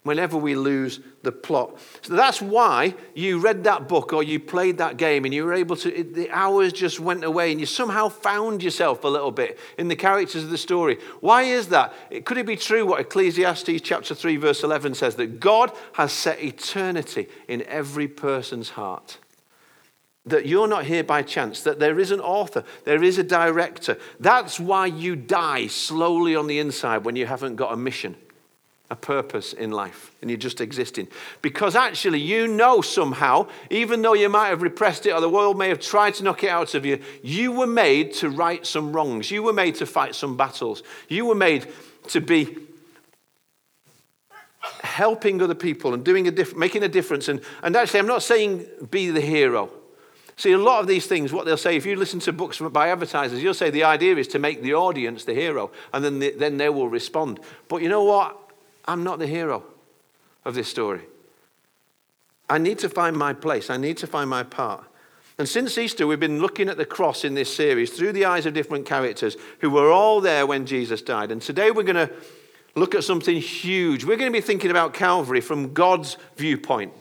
whenever 0.07 0.37
we 0.37 0.55
lose 0.55 0.99
the 1.21 1.31
plot. 1.31 1.77
So 2.01 2.15
that's 2.15 2.41
why 2.41 2.95
you 3.13 3.39
read 3.39 3.65
that 3.65 3.87
book 3.87 4.13
or 4.13 4.23
you 4.23 4.39
played 4.39 4.77
that 4.77 4.97
game 4.97 5.25
and 5.25 5.33
you 5.33 5.43
were 5.45 5.53
able 5.53 5.75
to, 5.75 5.93
it, 5.93 6.13
the 6.13 6.31
hours 6.31 6.73
just 6.73 6.99
went 6.99 7.23
away 7.23 7.51
and 7.51 7.59
you 7.59 7.65
somehow 7.65 8.09
found 8.09 8.63
yourself 8.63 9.03
a 9.03 9.07
little 9.07 9.31
bit 9.31 9.59
in 9.77 9.89
the 9.89 9.95
characters 9.95 10.43
of 10.43 10.49
the 10.49 10.57
story. 10.57 10.97
Why 11.19 11.43
is 11.43 11.67
that? 11.67 11.93
It, 12.09 12.25
could 12.25 12.37
it 12.37 12.45
be 12.45 12.55
true 12.55 12.85
what 12.85 13.01
Ecclesiastes 13.01 13.81
chapter 13.81 14.15
3 14.15 14.37
verse 14.37 14.63
11 14.63 14.95
says 14.95 15.15
that 15.15 15.39
God 15.39 15.71
has 15.93 16.11
set 16.11 16.41
eternity 16.41 17.27
in 17.47 17.61
every 17.63 18.07
person's 18.07 18.69
heart? 18.69 19.17
That 20.25 20.45
you're 20.45 20.67
not 20.67 20.85
here 20.85 21.03
by 21.03 21.21
chance, 21.21 21.61
that 21.63 21.79
there 21.79 21.99
is 21.99 22.11
an 22.11 22.19
author, 22.19 22.63
there 22.83 23.03
is 23.03 23.17
a 23.17 23.23
director. 23.23 23.97
That's 24.19 24.59
why 24.59 24.87
you 24.87 25.15
die 25.15 25.67
slowly 25.67 26.35
on 26.35 26.47
the 26.47 26.59
inside 26.59 27.05
when 27.05 27.15
you 27.15 27.25
haven't 27.25 27.55
got 27.55 27.71
a 27.71 27.77
mission 27.77 28.17
a 28.89 28.96
purpose 28.96 29.53
in 29.53 29.72
life 29.72 30.12
and 30.22 30.29
you're 30.29 30.38
just 30.38 30.62
existing. 30.62 31.08
Because 31.41 31.75
actually, 31.75 32.22
you 32.22 32.48
know 32.48 32.82
somehow, 32.82 33.48
even 33.70 34.01
though 34.01 34.13
you 34.13 34.29
might 34.29 34.48
have 34.48 34.62
repressed 34.62 35.06
it 35.06 35.12
or 35.12 35.20
the 35.20 35.29
world 35.29 35.58
may 35.58 35.67
have 35.70 35.79
tried 35.79 36.13
to 36.15 36.24
knock 36.24 36.44
it 36.44 36.50
out 36.50 36.74
of 36.74 36.86
you, 36.86 37.00
you 37.22 37.51
were 37.51 37.67
made 37.67 38.13
to 38.13 38.29
right 38.29 38.65
some 38.65 38.94
wrongs. 38.94 39.29
You 39.29 39.44
were 39.44 39.53
made 39.53 39.75
to 39.75 39.86
fight 39.86 40.15
some 40.15 40.38
battles. 40.38 40.84
You 41.10 41.25
were 41.25 41.36
made 41.36 41.67
to 42.10 42.22
be 42.22 42.58
helping 44.82 45.41
other 45.41 45.56
people 45.56 45.94
and 45.94 46.03
doing 46.03 46.27
a 46.27 46.32
diff- 46.32 46.56
making 46.56 46.84
a 46.84 46.88
difference. 46.88 47.27
And, 47.27 47.41
and 47.63 47.75
actually, 47.75 48.00
I'm 48.00 48.08
not 48.08 48.24
saying 48.24 48.65
be 48.89 49.12
the 49.12 49.22
hero. 49.22 49.70
See, 50.38 50.51
a 50.51 50.58
lot 50.58 50.82
of 50.82 50.88
these 50.88 51.08
things, 51.08 51.34
what 51.34 51.46
they'll 51.46 51.58
say, 51.58 51.75
if 51.75 51.86
you 51.86 51.96
listen 51.96 52.20
to 52.22 52.32
books 52.32 52.60
by 52.60 52.89
advertisers, 52.89 53.41
you'll 53.41 53.56
say 53.56 53.72
the 53.72 53.86
idea 53.86 54.15
is 54.15 54.27
to 54.29 54.39
make 54.39 54.62
the 54.62 54.75
audience 54.75 55.25
the 55.25 55.34
hero, 55.34 55.72
and 55.94 56.06
then, 56.06 56.20
the, 56.20 56.32
then 56.32 56.58
they 56.58 56.70
will 56.70 56.89
respond. 56.89 57.39
But 57.67 57.82
you 57.82 57.89
know 57.89 58.03
what? 58.03 58.46
I'm 58.88 59.03
not 59.03 59.20
the 59.20 59.27
hero 59.27 59.63
of 60.46 60.56
this 60.56 60.70
story. 60.70 61.01
I 62.50 62.58
need 62.58 62.79
to 62.79 62.89
find 62.89 63.17
my 63.17 63.34
place. 63.34 63.70
I 63.70 63.77
need 63.77 63.98
to 63.98 64.08
find 64.08 64.29
my 64.29 64.44
part. 64.44 64.86
And 65.38 65.48
since 65.48 65.77
Easter, 65.77 66.08
we've 66.08 66.20
been 66.20 66.39
looking 66.41 66.70
at 66.70 66.77
the 66.77 66.86
cross 66.86 67.24
in 67.24 67.36
this 67.36 67.53
series 67.53 67.91
through 67.91 68.13
the 68.13 68.25
eyes 68.25 68.46
of 68.46 68.53
different 68.53 68.86
characters 68.86 69.38
who 69.60 69.70
were 69.70 69.91
all 69.91 70.22
there 70.22 70.48
when 70.48 70.65
Jesus 70.65 71.01
died. 71.01 71.32
And 71.32 71.41
today 71.41 71.70
we're 71.70 71.84
going 71.84 72.08
to 72.08 72.12
look 72.75 72.96
at 72.96 73.03
something 73.03 73.36
huge. 73.36 74.03
We're 74.03 74.17
going 74.17 74.32
to 74.32 74.38
be 74.38 74.41
thinking 74.41 74.72
about 74.72 74.94
Calvary 74.94 75.41
from 75.41 75.74
God's 75.74 76.17
viewpoint. 76.38 76.94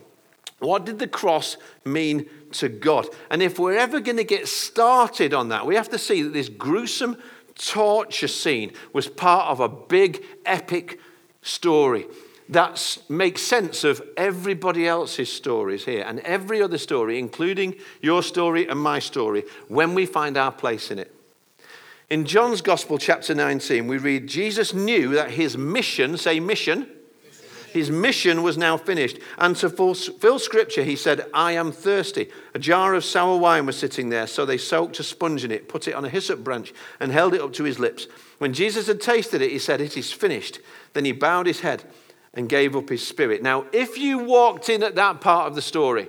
What 0.58 0.84
did 0.84 0.98
the 0.98 1.06
cross 1.06 1.56
mean 1.84 2.26
to 2.52 2.68
God? 2.68 3.06
And 3.30 3.42
if 3.42 3.58
we're 3.58 3.78
ever 3.78 4.00
going 4.00 4.16
to 4.16 4.24
get 4.24 4.48
started 4.48 5.32
on 5.32 5.50
that, 5.50 5.66
we 5.66 5.76
have 5.76 5.90
to 5.90 5.98
see 5.98 6.22
that 6.22 6.32
this 6.32 6.48
gruesome 6.48 7.16
torture 7.54 8.28
scene 8.28 8.72
was 8.92 9.06
part 9.08 9.48
of 9.48 9.60
a 9.60 9.68
big, 9.68 10.24
epic 10.44 10.98
story 11.46 12.06
that 12.48 12.98
makes 13.08 13.42
sense 13.42 13.82
of 13.82 14.02
everybody 14.16 14.86
else's 14.86 15.32
stories 15.32 15.84
here 15.84 16.04
and 16.06 16.20
every 16.20 16.62
other 16.62 16.78
story, 16.78 17.18
including 17.18 17.74
your 18.00 18.22
story 18.22 18.68
and 18.68 18.80
my 18.80 18.98
story, 18.98 19.42
when 19.68 19.94
we 19.94 20.06
find 20.06 20.36
our 20.36 20.52
place 20.52 20.90
in 20.90 20.98
it. 20.98 21.12
In 22.08 22.24
John's 22.24 22.62
Gospel, 22.62 22.98
chapter 22.98 23.34
19, 23.34 23.88
we 23.88 23.98
read 23.98 24.28
Jesus 24.28 24.72
knew 24.72 25.14
that 25.14 25.32
his 25.32 25.58
mission, 25.58 26.16
say 26.16 26.38
mission, 26.38 26.86
his 27.72 27.90
mission 27.90 28.44
was 28.44 28.56
now 28.56 28.76
finished. 28.76 29.18
And 29.38 29.56
to 29.56 29.68
fulfill 29.68 30.38
scripture, 30.38 30.84
he 30.84 30.96
said, 30.96 31.26
I 31.34 31.52
am 31.52 31.72
thirsty. 31.72 32.30
A 32.54 32.60
jar 32.60 32.94
of 32.94 33.04
sour 33.04 33.36
wine 33.36 33.66
was 33.66 33.76
sitting 33.76 34.08
there, 34.08 34.28
so 34.28 34.46
they 34.46 34.56
soaked 34.56 35.00
a 35.00 35.02
sponge 35.02 35.44
in 35.44 35.50
it, 35.50 35.68
put 35.68 35.88
it 35.88 35.94
on 35.94 36.04
a 36.04 36.08
hyssop 36.08 36.44
branch, 36.44 36.72
and 37.00 37.10
held 37.10 37.34
it 37.34 37.40
up 37.40 37.52
to 37.54 37.64
his 37.64 37.78
lips. 37.78 38.06
When 38.38 38.52
Jesus 38.52 38.86
had 38.86 39.00
tasted 39.00 39.40
it, 39.40 39.50
he 39.50 39.58
said, 39.58 39.80
It 39.80 39.96
is 39.96 40.12
finished. 40.12 40.60
Then 40.92 41.04
he 41.04 41.12
bowed 41.12 41.46
his 41.46 41.60
head 41.60 41.84
and 42.34 42.48
gave 42.48 42.76
up 42.76 42.88
his 42.88 43.06
spirit. 43.06 43.42
Now, 43.42 43.66
if 43.72 43.96
you 43.96 44.18
walked 44.18 44.68
in 44.68 44.82
at 44.82 44.94
that 44.96 45.20
part 45.20 45.46
of 45.48 45.54
the 45.54 45.62
story, 45.62 46.08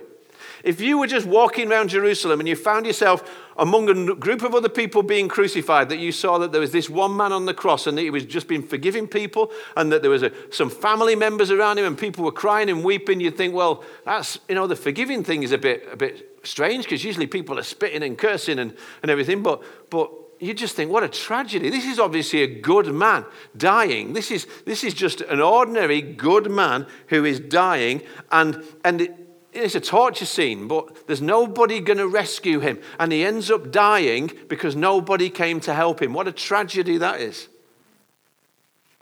if 0.64 0.80
you 0.80 0.98
were 0.98 1.06
just 1.06 1.26
walking 1.26 1.70
around 1.70 1.88
Jerusalem 1.88 2.40
and 2.40 2.48
you 2.48 2.56
found 2.56 2.84
yourself 2.84 3.28
among 3.56 3.88
a 3.88 4.14
group 4.14 4.42
of 4.42 4.54
other 4.54 4.68
people 4.68 5.02
being 5.02 5.28
crucified, 5.28 5.88
that 5.88 5.98
you 5.98 6.12
saw 6.12 6.38
that 6.38 6.52
there 6.52 6.60
was 6.60 6.72
this 6.72 6.90
one 6.90 7.16
man 7.16 7.32
on 7.32 7.46
the 7.46 7.54
cross 7.54 7.86
and 7.86 7.96
that 7.96 8.02
he 8.02 8.10
was 8.10 8.24
just 8.24 8.48
been 8.48 8.62
forgiving 8.62 9.06
people 9.06 9.50
and 9.76 9.90
that 9.92 10.02
there 10.02 10.10
was 10.10 10.22
a, 10.22 10.32
some 10.50 10.68
family 10.68 11.16
members 11.16 11.50
around 11.50 11.78
him 11.78 11.84
and 11.84 11.96
people 11.96 12.24
were 12.24 12.32
crying 12.32 12.70
and 12.70 12.84
weeping, 12.84 13.20
you'd 13.20 13.36
think, 13.36 13.54
well, 13.54 13.84
that's, 14.04 14.38
you 14.48 14.54
know, 14.54 14.66
the 14.66 14.76
forgiving 14.76 15.24
thing 15.24 15.42
is 15.42 15.52
a 15.52 15.58
bit, 15.58 15.88
a 15.90 15.96
bit 15.96 16.38
strange 16.42 16.84
because 16.84 17.04
usually 17.04 17.26
people 17.26 17.58
are 17.58 17.64
spitting 17.64 18.02
and 18.02 18.18
cursing 18.18 18.58
and, 18.58 18.76
and 19.02 19.10
everything. 19.10 19.42
But, 19.42 19.62
but 19.90 20.10
you 20.40 20.54
just 20.54 20.76
think, 20.76 20.90
what 20.90 21.02
a 21.02 21.08
tragedy. 21.08 21.70
This 21.70 21.84
is 21.84 21.98
obviously 21.98 22.42
a 22.42 22.60
good 22.60 22.86
man 22.86 23.24
dying. 23.56 24.12
This 24.12 24.30
is, 24.30 24.46
this 24.64 24.84
is 24.84 24.94
just 24.94 25.20
an 25.22 25.40
ordinary 25.40 26.00
good 26.00 26.50
man 26.50 26.86
who 27.08 27.24
is 27.24 27.40
dying. 27.40 28.02
And, 28.30 28.62
and 28.84 29.00
it, 29.00 29.14
it's 29.52 29.74
a 29.74 29.80
torture 29.80 30.26
scene, 30.26 30.68
but 30.68 31.06
there's 31.06 31.22
nobody 31.22 31.80
going 31.80 31.98
to 31.98 32.06
rescue 32.06 32.60
him. 32.60 32.78
And 32.98 33.10
he 33.10 33.24
ends 33.24 33.50
up 33.50 33.72
dying 33.72 34.30
because 34.48 34.76
nobody 34.76 35.30
came 35.30 35.60
to 35.60 35.74
help 35.74 36.00
him. 36.00 36.12
What 36.12 36.28
a 36.28 36.32
tragedy 36.32 36.98
that 36.98 37.20
is. 37.20 37.48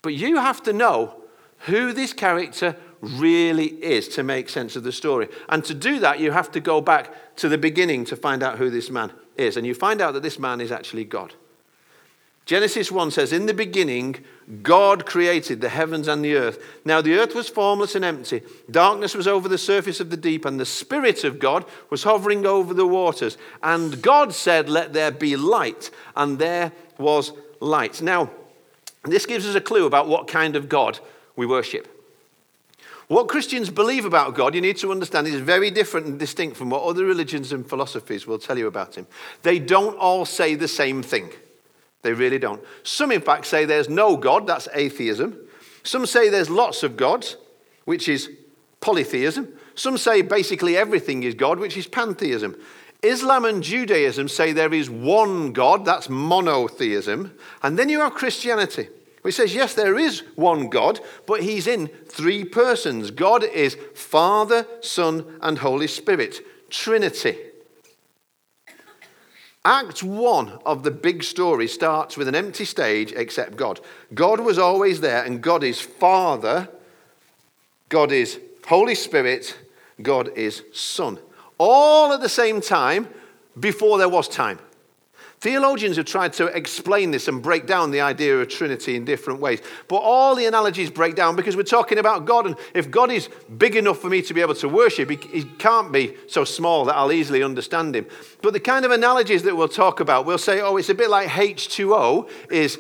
But 0.03 0.15
you 0.15 0.37
have 0.37 0.63
to 0.63 0.73
know 0.73 1.23
who 1.61 1.93
this 1.93 2.13
character 2.13 2.77
really 3.01 3.67
is 3.67 4.09
to 4.09 4.23
make 4.23 4.49
sense 4.49 4.77
of 4.77 4.85
the 4.85 4.93
story. 4.93 5.29
And 5.49 5.65
to 5.65 5.75
do 5.75 5.99
that, 6.01 6.21
you 6.21 6.33
have 6.33 6.51
to 6.53 6.61
go 6.61 6.81
back 6.81 7.37
to 7.37 7.49
the 7.49 7.59
beginning 7.59 8.05
to 8.07 8.17
find 8.17 8.43
out 8.43 8.59
who 8.59 8.71
this 8.71 8.91
man 8.91 9.13
is. 9.37 9.57
And 9.57 9.67
you 9.67 9.75
find 9.75 10.01
out 10.01 10.15
that 10.15 10.23
this 10.23 10.39
man 10.39 10.61
is 10.61 10.73
actually 10.73 11.05
God. 11.05 11.35
Genesis 12.47 12.93
1 12.93 13.11
says, 13.11 13.33
In 13.33 13.47
the 13.47 13.55
beginning, 13.55 14.25
God 14.63 15.05
created 15.05 15.61
the 15.61 15.69
heavens 15.69 16.07
and 16.07 16.25
the 16.25 16.37
earth. 16.37 16.63
Now 16.85 17.01
the 17.01 17.19
earth 17.19 17.35
was 17.35 17.49
formless 17.49 17.97
and 17.97 18.05
empty. 18.05 18.43
Darkness 18.71 19.17
was 19.17 19.27
over 19.27 19.49
the 19.49 19.59
surface 19.59 19.99
of 19.99 20.11
the 20.11 20.17
deep, 20.17 20.45
and 20.45 20.59
the 20.59 20.65
Spirit 20.65 21.25
of 21.25 21.41
God 21.41 21.65
was 21.91 22.05
hovering 22.05 22.47
over 22.47 22.73
the 22.73 22.87
waters. 22.87 23.37
And 23.65 24.01
God 24.01 24.33
said, 24.33 24.69
Let 24.69 24.93
there 24.93 25.11
be 25.11 25.37
light. 25.37 25.91
And 26.15 26.39
there 26.39 26.71
was 26.99 27.33
light. 27.59 28.01
Now, 28.01 28.31
this 29.05 29.27
gives 29.27 29.45
us 29.45 29.57
a 29.57 29.61
clue 29.61 29.87
about 29.87 30.07
what 30.07 30.29
kind 30.29 30.55
of 30.55 30.69
God 30.69 31.01
we 31.35 31.47
worship. 31.47 31.96
What 33.09 33.29
Christians 33.29 33.71
believe 33.71 34.05
about 34.05 34.35
God, 34.35 34.55
you 34.55 34.61
need 34.61 34.79
to 34.79 34.91
understand, 34.91 35.29
is 35.29 35.41
very 35.41 35.71
different 35.71 36.07
and 36.07 36.19
distinct 36.19 36.57
from 36.57 36.71
what 36.71 36.83
other 36.83 37.05
religions 37.05 37.53
and 37.53 37.69
philosophies 37.69 38.27
will 38.27 38.39
tell 38.39 38.59
you 38.59 38.67
about 38.67 38.97
Him. 38.97 39.07
They 39.43 39.61
don't 39.61 39.97
all 39.99 40.25
say 40.25 40.57
the 40.57 40.67
same 40.67 41.03
thing. 41.03 41.31
They 42.03 42.13
really 42.13 42.39
don't. 42.39 42.63
Some, 42.83 43.13
in 43.13 43.21
fact, 43.21 43.47
say 43.47 43.65
there's 43.65 43.89
no 43.89 44.17
God, 44.17 44.47
that's 44.47 44.69
atheism. 44.75 45.39
Some 45.85 46.05
say 46.07 46.29
there's 46.29 46.51
lots 46.51 46.83
of 46.83 46.97
gods, 46.97 47.37
which 47.85 48.09
is 48.09 48.29
polytheism. 48.81 49.49
Some 49.77 49.99
say 49.99 50.23
basically 50.23 50.77
everything 50.77 51.23
is 51.23 51.35
God, 51.35 51.61
which 51.61 51.77
is 51.77 51.87
pantheism. 51.87 52.57
Islam 53.03 53.45
and 53.45 53.63
Judaism 53.63 54.27
say 54.29 54.53
there 54.53 54.75
is 54.75 54.91
one 54.91 55.53
God, 55.53 55.85
that's 55.85 56.09
monotheism. 56.09 57.33
And 57.63 57.79
then 57.79 57.89
you 57.89 58.01
have 58.01 58.15
Christianity, 58.15 58.89
he 59.27 59.33
says, 59.33 59.55
yes, 59.55 59.75
there 59.75 59.99
is 59.99 60.21
one 60.35 60.69
God, 60.69 61.01
but 61.27 61.43
he's 61.43 61.67
in 61.67 61.89
three 61.89 62.45
persons. 62.45 63.11
God 63.11 63.45
is 63.45 63.77
Father, 63.95 64.67
Son, 64.81 65.39
and 65.41 65.59
Holy 65.59 65.87
Spirit. 65.87 66.41
Trinity. 66.71 67.37
Act 69.65 70.03
one 70.03 70.61
of 70.65 70.85
the 70.85 70.93
big 70.93 71.25
story 71.25 71.67
starts 71.67 72.17
with 72.17 72.29
an 72.29 72.37
empty 72.37 72.65
stage 72.65 73.13
except 73.13 73.57
God. 73.57 73.81
God 74.15 74.39
was 74.39 74.59
always 74.59 75.01
there, 75.01 75.25
and 75.25 75.43
God 75.43 75.65
is 75.65 75.81
Father, 75.81 76.69
God 77.89 78.13
is 78.13 78.39
Holy 78.67 78.95
Spirit, 78.95 79.59
God 80.03 80.31
is 80.37 80.63
Son. 80.73 81.19
All 81.59 82.13
at 82.13 82.21
the 82.21 82.29
same 82.29 82.61
time 82.61 83.09
before 83.59 83.99
there 83.99 84.09
was 84.09 84.29
time. 84.29 84.61
Theologians 85.41 85.99
have 85.99 86.07
tried 86.07 86.33
to 86.35 86.47
explain 86.47 87.11
this 87.11 87.29
and 87.29 87.43
break 87.43 87.67
down 87.67 87.91
the 87.91 88.01
idea 88.01 88.39
of 88.39 88.49
Trinity 88.49 88.97
in 88.97 89.05
different 89.05 89.39
ways. 89.39 89.61
But 89.87 89.97
all 89.97 90.35
the 90.35 90.47
analogies 90.47 90.91
break 90.91 91.15
down 91.15 91.37
because 91.37 91.57
we're 91.57 91.63
talking 91.63 91.99
about 91.99 92.25
God. 92.25 92.47
And 92.47 92.57
if 92.75 92.91
God 92.91 93.11
is 93.11 93.29
big 93.59 93.77
enough 93.77 93.99
for 93.99 94.09
me 94.09 94.23
to 94.23 94.33
be 94.33 94.41
able 94.41 94.55
to 94.55 94.69
worship, 94.69 95.11
he, 95.11 95.45
can't 95.59 95.93
be 95.93 96.17
so 96.27 96.45
small 96.45 96.85
that 96.87 96.97
I'll 96.97 97.13
easily 97.13 97.43
understand 97.43 97.95
him. 97.95 98.07
But 98.41 98.55
the 98.55 98.61
kind 98.61 98.85
of 98.85 98.91
analogies 98.91 99.43
that 99.43 99.55
we'll 99.55 99.69
talk 99.69 100.01
about, 100.01 100.25
we'll 100.25 100.39
say, 100.39 100.61
oh, 100.61 100.77
it's 100.79 100.89
a 100.89 100.95
bit 100.95 101.11
like 101.11 101.29
H2O 101.29 102.31
is 102.51 102.79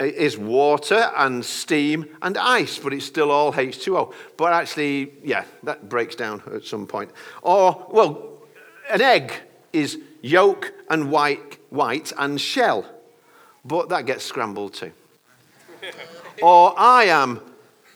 is 0.00 0.38
water 0.38 1.10
and 1.14 1.44
steam 1.44 2.06
and 2.22 2.38
ice, 2.38 2.78
but 2.78 2.94
it's 2.94 3.04
still 3.04 3.30
all 3.30 3.52
H2O. 3.52 4.14
But 4.38 4.54
actually, 4.54 5.12
yeah, 5.22 5.44
that 5.64 5.90
breaks 5.90 6.14
down 6.14 6.42
at 6.54 6.64
some 6.64 6.86
point. 6.86 7.10
Or, 7.42 7.86
well, 7.90 8.38
an 8.90 9.02
egg 9.02 9.34
is 9.74 9.98
yolk 10.22 10.72
and 10.88 11.10
white 11.10 11.59
white 11.70 12.12
and 12.18 12.40
shell. 12.40 12.84
But 13.64 13.88
that 13.88 14.06
gets 14.06 14.24
scrambled 14.24 14.74
too. 14.74 14.92
or 16.42 16.74
I 16.78 17.04
am 17.04 17.40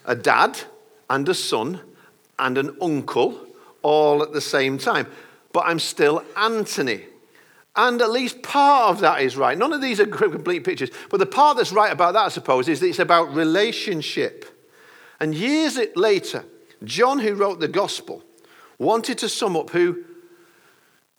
a 0.04 0.14
dad 0.14 0.60
and 1.10 1.28
a 1.28 1.34
son 1.34 1.80
and 2.38 2.58
an 2.58 2.76
uncle 2.80 3.46
all 3.82 4.22
at 4.22 4.32
the 4.32 4.40
same 4.40 4.78
time. 4.78 5.06
But 5.52 5.66
I'm 5.66 5.78
still 5.78 6.24
Anthony. 6.36 7.04
And 7.76 8.00
at 8.00 8.10
least 8.10 8.42
part 8.42 8.90
of 8.90 9.00
that 9.00 9.20
is 9.20 9.36
right. 9.36 9.58
None 9.58 9.72
of 9.72 9.80
these 9.80 10.00
are 10.00 10.06
complete 10.06 10.64
pictures. 10.64 10.90
But 11.10 11.18
the 11.18 11.26
part 11.26 11.56
that's 11.56 11.72
right 11.72 11.92
about 11.92 12.14
that, 12.14 12.26
I 12.26 12.28
suppose, 12.28 12.68
is 12.68 12.80
that 12.80 12.88
it's 12.88 12.98
about 12.98 13.34
relationship. 13.34 14.44
And 15.20 15.34
years 15.34 15.78
later, 15.96 16.44
John, 16.84 17.18
who 17.18 17.34
wrote 17.34 17.60
the 17.60 17.68
gospel, 17.68 18.22
wanted 18.78 19.18
to 19.18 19.28
sum 19.28 19.56
up 19.56 19.70
who 19.70 20.04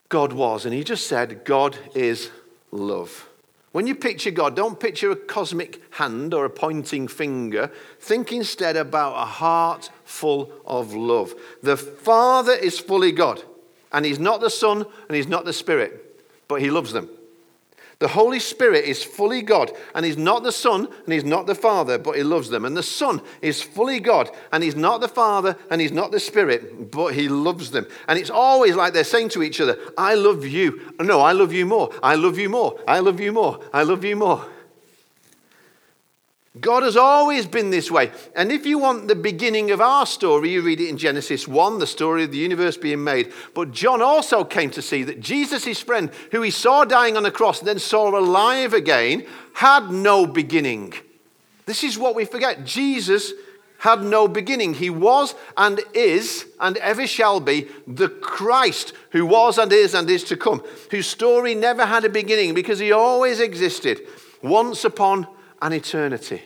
God 0.10 0.34
was. 0.34 0.66
And 0.66 0.74
he 0.74 0.84
just 0.84 1.08
said, 1.08 1.44
God 1.46 1.78
is 1.94 2.30
love. 2.72 3.30
When 3.72 3.88
you 3.88 3.96
picture 3.96 4.32
God, 4.32 4.56
don't 4.56 4.80
picture 4.80 5.12
a 5.12 5.18
cosmic 5.18 5.82
hand 5.96 6.34
or 6.34 6.46
a 6.46 6.50
pointing 6.50 7.10
finger. 7.10 7.70
Think 8.00 8.32
instead 8.32 8.78
about 8.78 9.22
a 9.22 9.26
heart 9.26 9.90
full 10.06 10.50
of 10.66 10.94
love. 10.94 11.36
The 11.62 11.76
Father 11.76 12.54
is 12.54 12.80
fully 12.80 13.12
God, 13.12 13.44
and 13.92 14.06
He's 14.06 14.18
not 14.18 14.40
the 14.40 14.50
Son 14.50 14.86
and 15.10 15.16
He's 15.16 15.28
not 15.28 15.44
the 15.44 15.52
Spirit, 15.52 16.22
but 16.48 16.62
He 16.62 16.70
loves 16.70 16.94
them. 16.94 17.10
The 18.00 18.08
Holy 18.10 18.40
Spirit 18.40 18.86
is 18.86 19.04
fully 19.04 19.42
God, 19.42 19.72
and 19.94 20.06
He's 20.06 20.18
not 20.18 20.44
the 20.44 20.52
Son, 20.52 20.88
and 21.06 21.14
He's 21.14 21.24
not 21.24 21.48
the 21.48 21.56
Father, 21.56 21.98
but 21.98 22.18
He 22.18 22.24
loves 22.24 22.50
them. 22.50 22.66
And 22.66 22.76
the 22.76 22.84
Son 22.84 23.22
is 23.42 23.62
fully 23.62 24.00
God, 24.00 24.30
and 24.52 24.64
He's 24.64 24.76
not 24.76 25.00
the 25.02 25.08
Father, 25.08 25.56
and 25.70 25.80
He's 25.80 25.92
not 25.94 26.12
the 26.12 26.20
Spirit, 26.20 26.92
but 26.92 27.14
He 27.14 27.30
loves 27.30 27.72
them. 27.72 27.88
And 28.08 28.20
it's 28.20 28.30
always 28.30 28.76
like 28.76 28.94
they're 28.94 29.04
saying 29.04 29.30
to 29.30 29.44
each 29.44 29.62
other, 29.62 29.78
I 29.98 30.16
love 30.16 30.46
you. 30.46 30.94
No, 31.00 31.22
I 31.22 31.32
love 31.32 31.54
you 31.54 31.66
more. 31.66 31.90
I 32.04 32.16
love 32.16 32.38
you 32.38 32.50
more. 32.50 32.80
I 32.88 33.00
love 33.00 33.20
you 33.20 33.32
more. 33.32 33.60
I 33.74 33.84
love 33.84 34.04
you 34.04 34.16
more. 34.16 34.46
God 36.62 36.84
has 36.84 36.96
always 36.96 37.46
been 37.46 37.70
this 37.70 37.92
way. 37.92 38.12
And 38.36 38.52
if 38.52 38.66
you 38.66 38.78
want 38.78 39.08
the 39.08 39.16
beginning 39.16 39.72
of 39.72 39.82
our 39.82 40.06
story, 40.06 40.52
you 40.52 40.62
read 40.62 40.80
it 40.80 40.88
in 40.88 40.98
Genesis 40.98 41.48
1, 41.48 41.80
the 41.80 41.88
story 41.88 42.24
of 42.24 42.32
the 42.32 42.38
universe 42.38 42.78
being 42.78 43.04
made. 43.04 43.34
But 43.54 43.72
John 43.72 44.02
also 44.02 44.46
came 44.46 44.72
to 44.72 44.82
see 44.82 45.04
that 45.04 45.20
Jesus, 45.20 45.66
his 45.66 45.82
friend, 45.82 46.10
who 46.32 46.42
he 46.42 46.52
saw 46.52 46.86
dying 46.86 47.18
on 47.18 47.24
the 47.24 47.32
cross 47.32 47.60
and 47.60 47.68
then 47.68 47.80
saw 47.80 48.18
alive 48.18 48.74
again, 48.74 49.26
had 49.54 49.92
no 49.92 50.26
beginning. 50.26 50.94
This 51.66 51.84
is 51.84 51.98
what 51.98 52.16
we 52.16 52.24
forget. 52.24 52.64
Jesus 52.64 53.34
had 53.80 54.02
no 54.02 54.28
beginning. 54.28 54.76
He 54.76 54.90
was 54.90 55.36
and 55.58 55.82
is 55.94 56.46
and 56.62 56.78
ever 56.78 57.06
shall 57.06 57.42
be 57.42 57.68
the 57.86 58.10
Christ 58.10 58.94
who 59.12 59.26
was 59.26 59.58
and 59.58 59.72
is 59.74 59.94
and 59.94 60.10
is 60.10 60.24
to 60.26 60.38
come, 60.38 60.64
whose 60.90 61.08
story 61.08 61.54
never 61.54 61.86
had 61.86 62.06
a 62.06 62.10
beginning 62.10 62.54
because 62.54 62.80
he 62.80 62.94
always 62.94 63.42
existed 63.42 64.02
once 64.42 64.86
upon 64.86 65.28
an 65.66 65.74
eternity. 65.74 66.44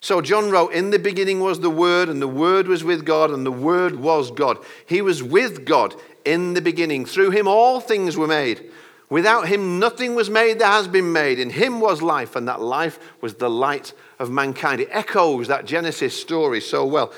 So 0.00 0.20
John 0.20 0.50
wrote, 0.50 0.72
In 0.72 0.90
the 0.90 0.98
beginning 0.98 1.38
was 1.38 1.60
the 1.60 1.70
Word, 1.70 2.08
and 2.08 2.20
the 2.20 2.26
Word 2.26 2.66
was 2.66 2.82
with 2.82 3.04
God, 3.04 3.30
and 3.30 3.46
the 3.46 3.52
Word 3.52 3.94
was 3.94 4.32
God. 4.32 4.58
He 4.86 5.00
was 5.00 5.22
with 5.22 5.64
God 5.64 5.94
in 6.24 6.54
the 6.54 6.60
beginning. 6.60 7.06
Through 7.06 7.30
him 7.30 7.46
all 7.46 7.78
things 7.80 8.16
were 8.16 8.26
made. 8.26 8.70
Without 9.08 9.46
him 9.46 9.78
nothing 9.78 10.16
was 10.16 10.28
made 10.28 10.58
that 10.58 10.66
has 10.66 10.88
been 10.88 11.12
made. 11.12 11.38
In 11.38 11.50
him 11.50 11.80
was 11.80 12.02
life, 12.02 12.34
and 12.34 12.48
that 12.48 12.60
life 12.60 12.98
was 13.20 13.34
the 13.34 13.50
light 13.50 13.92
of 14.18 14.30
mankind. 14.30 14.80
It 14.80 14.88
echoes 14.90 15.46
that 15.46 15.64
Genesis 15.64 16.20
story 16.20 16.60
so 16.60 16.84
well. 16.84 17.12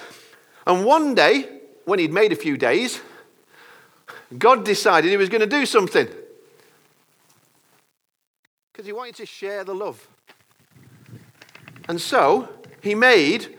And 0.67 0.85
one 0.85 1.15
day, 1.15 1.49
when 1.87 1.99
he'd 1.99 2.12
made 2.12 2.31
a 2.31 2.37
few 2.37 2.59
days, 2.59 3.01
God 4.37 4.67
decided 4.67 5.11
he 5.11 5.17
was 5.17 5.31
going 5.31 5.41
to 5.41 5.47
do 5.47 5.65
something. 5.65 6.09
Because 8.71 8.85
he 8.85 8.93
wanted 8.93 9.15
to 9.17 9.27
share 9.27 9.65
the 9.65 9.75
love. 9.75 10.09
And 11.92 12.00
so, 12.00 12.48
he 12.81 12.94
made 12.94 13.55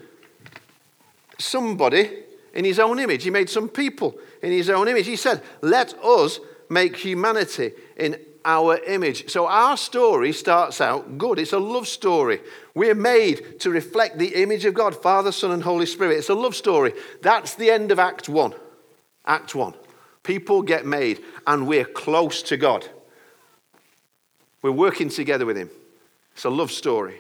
somebody 1.37 2.09
in 2.55 2.65
his 2.65 2.79
own 2.79 2.97
image. 2.97 3.23
He 3.23 3.29
made 3.29 3.47
some 3.47 3.69
people 3.69 4.17
in 4.41 4.51
his 4.51 4.71
own 4.71 4.87
image. 4.87 5.05
He 5.05 5.17
said, 5.17 5.43
Let 5.61 5.93
us 6.03 6.39
make 6.67 6.97
humanity 6.97 7.73
in 7.95 8.19
our 8.43 8.79
image. 8.85 9.29
So 9.29 9.45
our 9.45 9.77
story 9.77 10.33
starts 10.33 10.81
out 10.81 11.19
good. 11.19 11.37
It's 11.37 11.53
a 11.53 11.59
love 11.59 11.87
story. 11.87 12.41
We're 12.73 12.95
made 12.95 13.59
to 13.59 13.69
reflect 13.69 14.17
the 14.17 14.41
image 14.41 14.65
of 14.65 14.73
God, 14.73 14.99
Father, 14.99 15.31
Son, 15.31 15.51
and 15.51 15.61
Holy 15.61 15.85
Spirit. 15.85 16.17
It's 16.17 16.29
a 16.29 16.33
love 16.33 16.55
story. 16.55 16.93
That's 17.21 17.53
the 17.53 17.69
end 17.69 17.91
of 17.91 17.99
Act 17.99 18.29
1. 18.29 18.55
Act 19.27 19.53
1. 19.53 19.75
People 20.23 20.63
get 20.63 20.87
made, 20.87 21.23
and 21.45 21.67
we're 21.67 21.85
close 21.85 22.41
to 22.41 22.57
God. 22.57 22.89
We're 24.63 24.71
working 24.71 25.09
together 25.09 25.45
with 25.45 25.55
Him. 25.55 25.69
It's 26.33 26.45
a 26.45 26.49
love 26.49 26.71
story. 26.71 27.19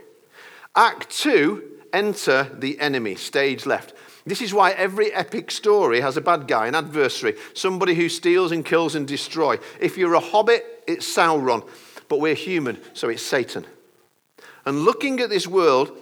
Act 0.75 1.09
2 1.09 1.69
enter 1.93 2.49
the 2.57 2.79
enemy, 2.79 3.15
stage 3.15 3.65
left. 3.65 3.93
This 4.25 4.41
is 4.41 4.53
why 4.53 4.71
every 4.71 5.11
epic 5.13 5.51
story 5.51 6.01
has 6.01 6.17
a 6.17 6.21
bad 6.21 6.47
guy, 6.47 6.67
an 6.67 6.75
adversary, 6.75 7.35
somebody 7.53 7.93
who 7.93 8.09
steals 8.09 8.51
and 8.51 8.65
kills 8.65 8.95
and 8.95 9.07
destroys. 9.07 9.59
If 9.79 9.97
you're 9.97 10.15
a 10.15 10.19
hobbit, 10.19 10.83
it's 10.87 11.05
Sauron, 11.05 11.67
but 12.09 12.19
we're 12.19 12.33
human, 12.33 12.79
so 12.93 13.09
it's 13.09 13.21
Satan. 13.21 13.65
And 14.65 14.85
looking 14.85 15.19
at 15.19 15.29
this 15.29 15.45
world, 15.45 15.97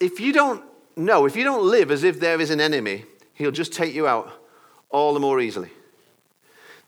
if 0.00 0.20
you 0.20 0.32
don't 0.32 0.62
know, 0.96 1.24
if 1.24 1.34
you 1.34 1.44
don't 1.44 1.64
live 1.64 1.90
as 1.90 2.04
if 2.04 2.20
there 2.20 2.40
is 2.40 2.50
an 2.50 2.60
enemy, 2.60 3.04
he'll 3.34 3.50
just 3.50 3.72
take 3.72 3.94
you 3.94 4.06
out 4.06 4.30
all 4.90 5.14
the 5.14 5.20
more 5.20 5.40
easily. 5.40 5.70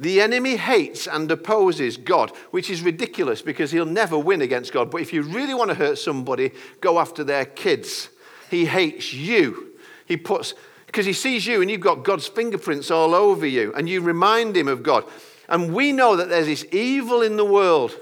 The 0.00 0.22
enemy 0.22 0.56
hates 0.56 1.06
and 1.06 1.30
opposes 1.30 1.98
God, 1.98 2.30
which 2.52 2.70
is 2.70 2.80
ridiculous 2.80 3.42
because 3.42 3.70
he'll 3.70 3.84
never 3.84 4.18
win 4.18 4.40
against 4.40 4.72
God. 4.72 4.90
But 4.90 5.02
if 5.02 5.12
you 5.12 5.20
really 5.20 5.52
want 5.52 5.68
to 5.68 5.74
hurt 5.74 5.98
somebody, 5.98 6.52
go 6.80 6.98
after 6.98 7.22
their 7.22 7.44
kids. 7.44 8.08
He 8.50 8.64
hates 8.64 9.12
you. 9.12 9.74
He 10.06 10.16
puts, 10.16 10.54
because 10.86 11.04
he 11.04 11.12
sees 11.12 11.46
you 11.46 11.60
and 11.60 11.70
you've 11.70 11.82
got 11.82 12.02
God's 12.02 12.26
fingerprints 12.26 12.90
all 12.90 13.14
over 13.14 13.46
you 13.46 13.74
and 13.74 13.90
you 13.90 14.00
remind 14.00 14.56
him 14.56 14.68
of 14.68 14.82
God. 14.82 15.04
And 15.50 15.74
we 15.74 15.92
know 15.92 16.16
that 16.16 16.30
there's 16.30 16.46
this 16.46 16.64
evil 16.72 17.20
in 17.20 17.36
the 17.36 17.44
world 17.44 17.94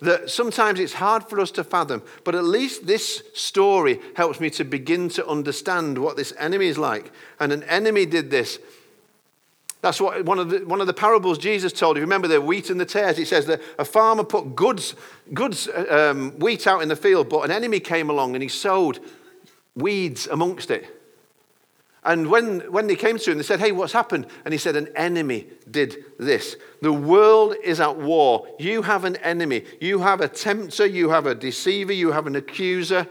that 0.00 0.30
sometimes 0.30 0.80
it's 0.80 0.94
hard 0.94 1.28
for 1.28 1.38
us 1.38 1.50
to 1.52 1.62
fathom, 1.62 2.02
but 2.24 2.34
at 2.34 2.44
least 2.44 2.86
this 2.86 3.22
story 3.34 4.00
helps 4.16 4.40
me 4.40 4.48
to 4.50 4.64
begin 4.64 5.10
to 5.10 5.26
understand 5.28 5.98
what 5.98 6.16
this 6.16 6.32
enemy 6.38 6.66
is 6.66 6.78
like. 6.78 7.12
And 7.38 7.52
an 7.52 7.62
enemy 7.64 8.06
did 8.06 8.30
this 8.30 8.58
that's 9.82 10.00
what 10.00 10.24
one 10.24 10.38
of 10.38 10.48
the, 10.48 10.60
one 10.60 10.80
of 10.80 10.86
the 10.86 10.94
parables 10.94 11.38
Jesus 11.38 11.72
told. 11.72 11.96
You 11.96 12.02
remember 12.02 12.28
the 12.28 12.40
wheat 12.40 12.70
and 12.70 12.80
the 12.80 12.86
tares? 12.86 13.16
He 13.16 13.24
says 13.24 13.46
that 13.46 13.60
a 13.78 13.84
farmer 13.84 14.22
put 14.22 14.54
goods, 14.54 14.94
goods 15.34 15.68
um, 15.90 16.38
wheat 16.38 16.68
out 16.68 16.82
in 16.82 16.88
the 16.88 16.96
field, 16.96 17.28
but 17.28 17.40
an 17.40 17.50
enemy 17.50 17.80
came 17.80 18.08
along 18.08 18.34
and 18.34 18.42
he 18.42 18.48
sowed 18.48 19.00
weeds 19.74 20.28
amongst 20.28 20.70
it. 20.70 20.86
And 22.04 22.30
when, 22.30 22.60
when 22.72 22.86
they 22.86 22.96
came 22.96 23.18
to 23.18 23.30
him, 23.30 23.38
they 23.38 23.44
said, 23.44 23.60
Hey, 23.60 23.72
what's 23.72 23.92
happened? 23.92 24.26
And 24.44 24.52
he 24.52 24.58
said, 24.58 24.76
An 24.76 24.88
enemy 24.96 25.48
did 25.68 26.04
this. 26.18 26.56
The 26.80 26.92
world 26.92 27.54
is 27.62 27.80
at 27.80 27.96
war. 27.96 28.46
You 28.60 28.82
have 28.82 29.04
an 29.04 29.16
enemy. 29.16 29.64
You 29.80 30.00
have 30.00 30.20
a 30.20 30.28
tempter. 30.28 30.86
You 30.86 31.10
have 31.10 31.26
a 31.26 31.34
deceiver. 31.34 31.92
You 31.92 32.12
have 32.12 32.26
an 32.26 32.36
accuser. 32.36 33.06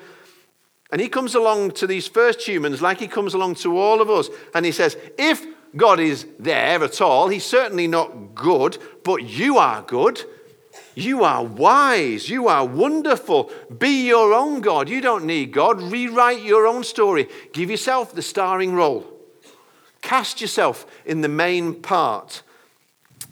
And 0.91 0.99
he 0.99 1.07
comes 1.07 1.35
along 1.35 1.71
to 1.71 1.87
these 1.87 2.07
first 2.07 2.45
humans 2.45 2.81
like 2.81 2.99
he 2.99 3.07
comes 3.07 3.33
along 3.33 3.55
to 3.55 3.77
all 3.77 4.01
of 4.01 4.09
us. 4.09 4.29
And 4.53 4.65
he 4.65 4.73
says, 4.73 4.97
If 5.17 5.45
God 5.75 5.99
is 5.99 6.25
there 6.37 6.83
at 6.83 7.01
all. 7.01 7.29
He's 7.29 7.45
certainly 7.45 7.87
not 7.87 8.35
good, 8.35 8.77
but 9.03 9.23
you 9.23 9.57
are 9.57 9.81
good. 9.81 10.21
You 10.95 11.23
are 11.23 11.43
wise. 11.43 12.29
You 12.29 12.47
are 12.49 12.65
wonderful. 12.65 13.51
Be 13.77 14.07
your 14.07 14.33
own 14.33 14.61
God. 14.61 14.89
You 14.89 14.99
don't 14.99 15.25
need 15.25 15.53
God. 15.53 15.81
Rewrite 15.81 16.41
your 16.41 16.67
own 16.67 16.83
story. 16.83 17.29
Give 17.53 17.71
yourself 17.71 18.13
the 18.13 18.21
starring 18.21 18.73
role. 18.73 19.07
Cast 20.01 20.41
yourself 20.41 20.85
in 21.05 21.21
the 21.21 21.29
main 21.29 21.81
part. 21.81 22.43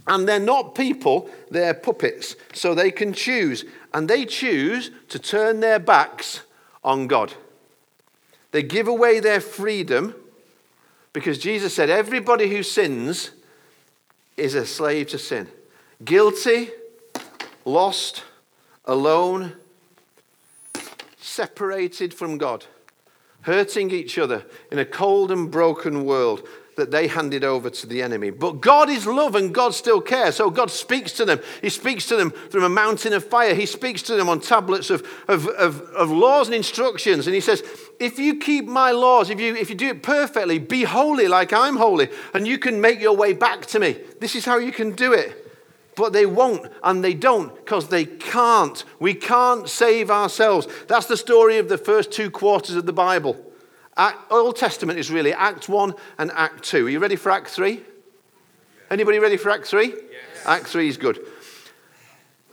And 0.07 0.27
they're 0.27 0.39
not 0.39 0.73
people, 0.73 1.29
they're 1.51 1.73
puppets. 1.73 2.35
So 2.53 2.73
they 2.73 2.91
can 2.91 3.13
choose. 3.13 3.65
And 3.93 4.07
they 4.07 4.25
choose 4.25 4.91
to 5.09 5.19
turn 5.19 5.59
their 5.59 5.79
backs 5.79 6.41
on 6.83 7.07
God. 7.07 7.33
They 8.51 8.63
give 8.63 8.87
away 8.87 9.19
their 9.19 9.41
freedom 9.41 10.15
because 11.13 11.37
Jesus 11.37 11.73
said, 11.73 11.89
everybody 11.89 12.49
who 12.49 12.63
sins 12.63 13.31
is 14.37 14.55
a 14.55 14.65
slave 14.65 15.07
to 15.07 15.17
sin. 15.17 15.47
Guilty, 16.03 16.69
lost, 17.65 18.23
alone, 18.85 19.53
separated 21.17 22.13
from 22.13 22.37
God, 22.37 22.65
hurting 23.41 23.91
each 23.91 24.17
other 24.17 24.45
in 24.71 24.79
a 24.79 24.85
cold 24.85 25.31
and 25.31 25.51
broken 25.51 26.05
world 26.05 26.47
that 26.79 26.91
they 26.91 27.07
handed 27.07 27.43
over 27.43 27.69
to 27.69 27.87
the 27.87 28.01
enemy. 28.01 28.31
But 28.31 28.61
God 28.61 28.89
is 28.89 29.05
love 29.05 29.35
and 29.35 29.53
God 29.53 29.73
still 29.73 30.01
cares. 30.01 30.35
So 30.35 30.49
God 30.49 30.71
speaks 30.71 31.11
to 31.13 31.25
them. 31.25 31.39
He 31.61 31.69
speaks 31.69 32.07
to 32.07 32.15
them 32.15 32.31
from 32.31 32.63
a 32.63 32.69
mountain 32.69 33.13
of 33.13 33.23
fire. 33.23 33.53
He 33.53 33.65
speaks 33.65 34.01
to 34.03 34.15
them 34.15 34.27
on 34.27 34.39
tablets 34.39 34.89
of, 34.89 35.07
of, 35.27 35.47
of, 35.47 35.81
of 35.91 36.09
laws 36.09 36.47
and 36.47 36.55
instructions. 36.55 37.27
And 37.27 37.35
He 37.35 37.41
says, 37.41 37.63
If 37.99 38.17
you 38.17 38.39
keep 38.39 38.65
my 38.65 38.91
laws, 38.91 39.29
if 39.29 39.39
you, 39.39 39.55
if 39.55 39.69
you 39.69 39.75
do 39.75 39.89
it 39.89 40.01
perfectly, 40.01 40.59
be 40.59 40.83
holy 40.83 41.27
like 41.27 41.53
I'm 41.53 41.77
holy, 41.77 42.09
and 42.33 42.47
you 42.47 42.57
can 42.57 42.81
make 42.81 42.99
your 42.99 43.15
way 43.15 43.33
back 43.33 43.65
to 43.67 43.79
me. 43.79 43.99
This 44.19 44.35
is 44.35 44.45
how 44.45 44.57
you 44.57 44.71
can 44.71 44.93
do 44.93 45.13
it. 45.13 45.45
But 45.95 46.13
they 46.13 46.25
won't 46.25 46.71
and 46.81 47.03
they 47.03 47.13
don't 47.13 47.53
because 47.55 47.89
they 47.89 48.05
can't. 48.05 48.83
We 48.99 49.13
can't 49.13 49.67
save 49.67 50.09
ourselves. 50.09 50.67
That's 50.87 51.07
the 51.07 51.17
story 51.17 51.57
of 51.57 51.67
the 51.67 51.77
first 51.77 52.11
two 52.11 52.31
quarters 52.31 52.75
of 52.75 52.85
the 52.85 52.93
Bible. 52.93 53.37
Old 54.29 54.55
Testament 54.55 54.97
is 54.99 55.11
really 55.11 55.33
Act 55.33 55.67
1 55.67 55.93
and 56.17 56.31
Act 56.31 56.63
2. 56.63 56.87
Are 56.87 56.89
you 56.89 56.99
ready 56.99 57.15
for 57.15 57.31
Act 57.31 57.49
3? 57.49 57.81
Anybody 58.89 59.19
ready 59.19 59.37
for 59.37 59.49
Act 59.49 59.65
3? 59.67 59.87
Yes. 59.87 59.95
Act 60.45 60.67
3 60.67 60.87
is 60.87 60.97
good. 60.97 61.19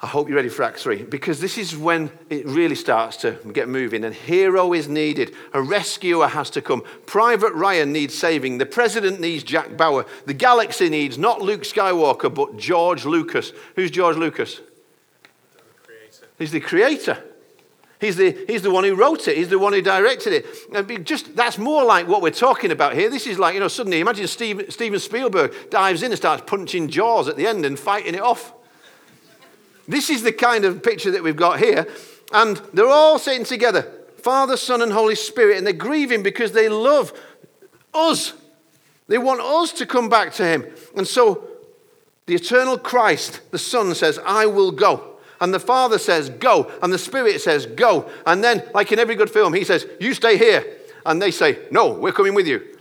I 0.03 0.07
hope 0.07 0.29
you're 0.29 0.37
ready 0.37 0.51
for 0.51 0.63
Act 0.63 0.79
3 0.79 1.05
because 1.05 1.41
this 1.41 1.57
is 1.57 1.75
when 1.75 2.11
it 2.29 2.45
really 2.47 2.75
starts 2.75 3.17
to 3.19 3.39
get 3.53 3.69
moving. 3.69 4.05
A 4.05 4.11
hero 4.11 4.75
is 4.75 4.89
needed, 4.89 5.35
a 5.55 5.63
rescuer 5.63 6.27
has 6.27 6.51
to 6.51 6.61
come. 6.61 6.83
Private 7.07 7.55
Ryan 7.55 7.93
needs 7.93 8.15
saving, 8.15 8.59
the 8.59 8.67
president 8.67 9.21
needs 9.21 9.43
Jack 9.43 9.77
Bauer, 9.77 10.05
the 10.27 10.35
galaxy 10.35 10.91
needs 10.91 11.17
not 11.17 11.41
Luke 11.41 11.63
Skywalker 11.63 12.33
but 12.33 12.59
George 12.59 13.07
Lucas. 13.07 13.53
Who's 13.75 13.91
George 13.91 14.17
Lucas? 14.17 14.61
The 15.87 16.27
He's 16.39 16.51
the 16.51 16.61
creator. 16.61 17.23
He's 18.01 18.17
the, 18.17 18.45
he's 18.47 18.63
the 18.63 18.71
one 18.71 18.85
who 18.85 18.95
wrote 18.95 19.27
it. 19.27 19.37
He's 19.37 19.49
the 19.49 19.59
one 19.59 19.73
who 19.73 19.81
directed 19.81 20.33
it. 20.33 20.47
And 20.75 21.07
Just 21.07 21.35
that's 21.35 21.57
more 21.57 21.85
like 21.85 22.07
what 22.07 22.21
we're 22.21 22.31
talking 22.31 22.71
about 22.71 22.95
here. 22.95 23.09
This 23.09 23.27
is 23.27 23.39
like, 23.39 23.55
you 23.55 23.61
know, 23.61 23.69
suddenly 23.69 24.01
imagine 24.01 24.27
Steve, 24.27 24.67
Steven 24.69 25.01
Spielberg 25.01 25.71
dives 25.71 26.03
in 26.03 26.13
and 26.13 26.19
starts 26.19 26.43
punching 26.47 26.89
jaws 26.89 27.27
at 27.29 27.37
the 27.37 27.47
end 27.47 27.65
and 27.65 27.79
fighting 27.79 28.15
it 28.15 28.21
off. 28.21 28.53
This 29.89 30.11
is 30.11 30.23
the 30.23 30.33
kind 30.33 30.65
of 30.65 30.83
picture 30.83 31.11
that 31.13 31.23
we've 31.23 31.37
got 31.37 31.59
here. 31.59 31.87
And 32.33 32.57
they're 32.75 32.89
all 32.89 33.19
sitting 33.19 33.45
together 33.45 33.91
Father, 34.19 34.57
Son, 34.57 34.83
and 34.83 34.93
Holy 34.93 35.15
Spirit. 35.15 35.57
And 35.57 35.67
they're 35.67 35.73
grieving 35.73 36.23
because 36.23 36.53
they 36.53 36.69
love 36.69 37.13
us. 37.95 38.35
They 39.09 39.19
want 39.19 39.41
us 39.41 39.73
to 39.75 39.87
come 39.87 40.09
back 40.09 40.33
to 40.35 40.45
Him. 40.45 40.67
And 40.97 41.07
so 41.07 41.49
the 42.27 42.35
eternal 42.35 42.77
Christ, 42.77 43.41
the 43.53 43.59
Son, 43.59 43.95
says, 43.95 44.19
I 44.27 44.47
will 44.47 44.73
go. 44.73 45.15
And 45.40 45.53
the 45.53 45.61
Father 45.61 45.99
says, 45.99 46.31
Go. 46.31 46.70
And 46.83 46.92
the 46.92 46.99
Spirit 46.99 47.40
says, 47.40 47.66
Go. 47.66 48.11
And 48.25 48.42
then, 48.42 48.62
like 48.75 48.92
in 48.92 48.99
every 48.99 49.14
good 49.14 49.31
film, 49.31 49.53
He 49.53 49.64
says, 49.64 49.87
You 50.01 50.14
stay 50.14 50.38
here. 50.38 50.64
And 51.05 51.20
they 51.20 51.31
say, 51.31 51.59
No, 51.70 51.92
we're 51.92 52.12
coming 52.12 52.35
with 52.35 52.46
you. 52.46 52.77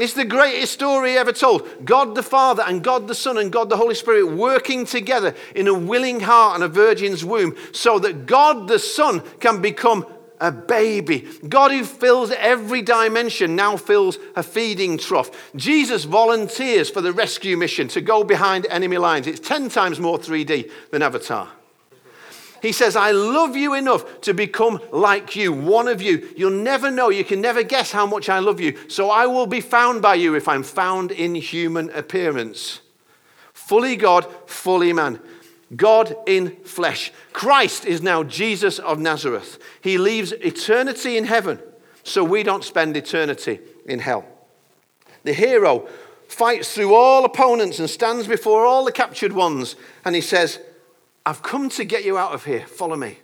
It's 0.00 0.14
the 0.14 0.24
greatest 0.24 0.72
story 0.72 1.18
ever 1.18 1.30
told. 1.30 1.84
God 1.84 2.14
the 2.14 2.22
Father 2.22 2.62
and 2.66 2.82
God 2.82 3.06
the 3.06 3.14
Son 3.14 3.36
and 3.36 3.52
God 3.52 3.68
the 3.68 3.76
Holy 3.76 3.94
Spirit 3.94 4.32
working 4.32 4.86
together 4.86 5.34
in 5.54 5.68
a 5.68 5.74
willing 5.74 6.20
heart 6.20 6.54
and 6.54 6.64
a 6.64 6.68
virgin's 6.68 7.22
womb 7.22 7.54
so 7.72 7.98
that 7.98 8.24
God 8.24 8.66
the 8.66 8.78
Son 8.78 9.20
can 9.40 9.60
become 9.60 10.06
a 10.40 10.50
baby. 10.50 11.28
God 11.48 11.70
who 11.70 11.84
fills 11.84 12.30
every 12.32 12.82
dimension 12.82 13.54
now 13.54 13.76
fills 13.76 14.18
a 14.34 14.42
feeding 14.42 14.98
trough. 14.98 15.52
Jesus 15.54 16.04
volunteers 16.04 16.90
for 16.90 17.00
the 17.00 17.12
rescue 17.12 17.56
mission 17.56 17.88
to 17.88 18.00
go 18.00 18.24
behind 18.24 18.66
enemy 18.70 18.98
lines. 18.98 19.26
It's 19.26 19.46
10 19.46 19.68
times 19.68 20.00
more 20.00 20.18
3D 20.18 20.70
than 20.90 21.02
Avatar. 21.02 21.48
He 22.62 22.72
says, 22.72 22.94
I 22.94 23.12
love 23.12 23.56
you 23.56 23.74
enough 23.74 24.20
to 24.22 24.34
become 24.34 24.80
like 24.92 25.34
you, 25.34 25.52
one 25.52 25.88
of 25.88 26.02
you. 26.02 26.28
You'll 26.36 26.50
never 26.50 26.90
know, 26.90 27.08
you 27.08 27.24
can 27.24 27.40
never 27.40 27.62
guess 27.62 27.90
how 27.90 28.06
much 28.06 28.28
I 28.28 28.38
love 28.38 28.60
you. 28.60 28.76
So 28.88 29.10
I 29.10 29.26
will 29.26 29.46
be 29.46 29.60
found 29.60 30.02
by 30.02 30.16
you 30.16 30.34
if 30.34 30.46
I'm 30.46 30.62
found 30.62 31.10
in 31.10 31.34
human 31.34 31.90
appearance. 31.90 32.80
Fully 33.54 33.96
God, 33.96 34.26
fully 34.46 34.92
man. 34.92 35.20
God 35.76 36.16
in 36.26 36.56
flesh. 36.64 37.12
Christ 37.32 37.84
is 37.84 38.02
now 38.02 38.22
Jesus 38.24 38.78
of 38.78 38.98
Nazareth. 38.98 39.58
He 39.80 39.98
leaves 39.98 40.32
eternity 40.32 41.16
in 41.16 41.24
heaven 41.24 41.60
so 42.02 42.24
we 42.24 42.42
don't 42.42 42.64
spend 42.64 42.96
eternity 42.96 43.60
in 43.86 44.00
hell. 44.00 44.24
The 45.22 45.32
hero 45.32 45.86
fights 46.28 46.74
through 46.74 46.94
all 46.94 47.24
opponents 47.24 47.78
and 47.78 47.88
stands 47.88 48.26
before 48.26 48.64
all 48.64 48.84
the 48.84 48.92
captured 48.92 49.32
ones, 49.32 49.76
and 50.04 50.14
he 50.14 50.20
says, 50.20 50.60
I've 51.26 51.42
come 51.42 51.68
to 51.70 51.84
get 51.84 52.04
you 52.04 52.16
out 52.16 52.32
of 52.32 52.44
here. 52.44 52.66
Follow 52.66 52.96
me. 52.96 53.18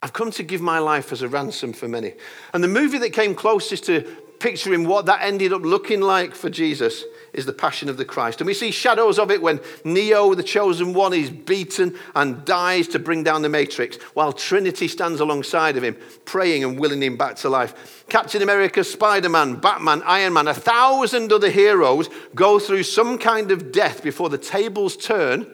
I've 0.00 0.12
come 0.12 0.30
to 0.32 0.42
give 0.44 0.60
my 0.60 0.78
life 0.78 1.10
as 1.10 1.22
a 1.22 1.28
ransom 1.28 1.72
for 1.72 1.88
many. 1.88 2.14
And 2.54 2.62
the 2.62 2.68
movie 2.68 2.98
that 2.98 3.12
came 3.12 3.34
closest 3.34 3.84
to 3.86 4.02
picturing 4.38 4.86
what 4.86 5.06
that 5.06 5.22
ended 5.22 5.52
up 5.52 5.62
looking 5.62 6.00
like 6.00 6.34
for 6.34 6.48
Jesus 6.48 7.04
is 7.38 7.46
the 7.46 7.52
Passion 7.52 7.88
of 7.88 7.96
the 7.96 8.04
Christ. 8.04 8.40
And 8.40 8.46
we 8.46 8.52
see 8.52 8.70
shadows 8.70 9.18
of 9.18 9.30
it 9.30 9.40
when 9.40 9.60
Neo, 9.84 10.34
the 10.34 10.42
chosen 10.42 10.92
one, 10.92 11.14
is 11.14 11.30
beaten 11.30 11.96
and 12.14 12.44
dies 12.44 12.88
to 12.88 12.98
bring 12.98 13.22
down 13.22 13.40
the 13.42 13.48
Matrix, 13.48 13.96
while 14.12 14.32
Trinity 14.32 14.88
stands 14.88 15.20
alongside 15.20 15.76
of 15.76 15.84
him, 15.84 15.96
praying 16.26 16.64
and 16.64 16.78
willing 16.78 17.02
him 17.02 17.16
back 17.16 17.36
to 17.36 17.48
life. 17.48 18.04
Captain 18.08 18.42
America, 18.42 18.84
Spider 18.84 19.28
Man, 19.28 19.56
Batman, 19.56 20.02
Iron 20.04 20.34
Man, 20.34 20.48
a 20.48 20.54
thousand 20.54 21.32
other 21.32 21.50
heroes 21.50 22.10
go 22.34 22.58
through 22.58 22.82
some 22.82 23.16
kind 23.16 23.50
of 23.50 23.72
death 23.72 24.02
before 24.02 24.28
the 24.28 24.36
tables 24.36 24.96
turn 24.96 25.46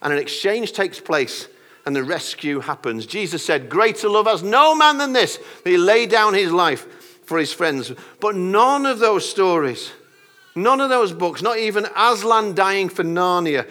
and 0.00 0.12
an 0.12 0.18
exchange 0.18 0.72
takes 0.72 0.98
place 0.98 1.48
and 1.86 1.94
the 1.94 2.04
rescue 2.04 2.60
happens. 2.60 3.06
Jesus 3.06 3.44
said, 3.44 3.68
Greater 3.68 4.08
love 4.08 4.26
has 4.26 4.42
no 4.42 4.74
man 4.74 4.98
than 4.98 5.12
this. 5.12 5.38
He 5.64 5.76
laid 5.76 6.10
down 6.10 6.34
his 6.34 6.52
life 6.52 6.86
for 7.24 7.38
his 7.38 7.52
friends. 7.52 7.92
But 8.20 8.34
none 8.34 8.86
of 8.86 8.98
those 8.98 9.28
stories 9.28 9.92
None 10.62 10.80
of 10.80 10.90
those 10.90 11.12
books, 11.12 11.40
not 11.40 11.58
even 11.58 11.86
Aslan 11.96 12.54
dying 12.54 12.88
for 12.88 13.04
Narnia, 13.04 13.68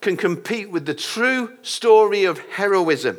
can 0.00 0.16
compete 0.16 0.70
with 0.70 0.84
the 0.84 0.94
true 0.94 1.56
story 1.62 2.24
of 2.24 2.38
heroism 2.38 3.18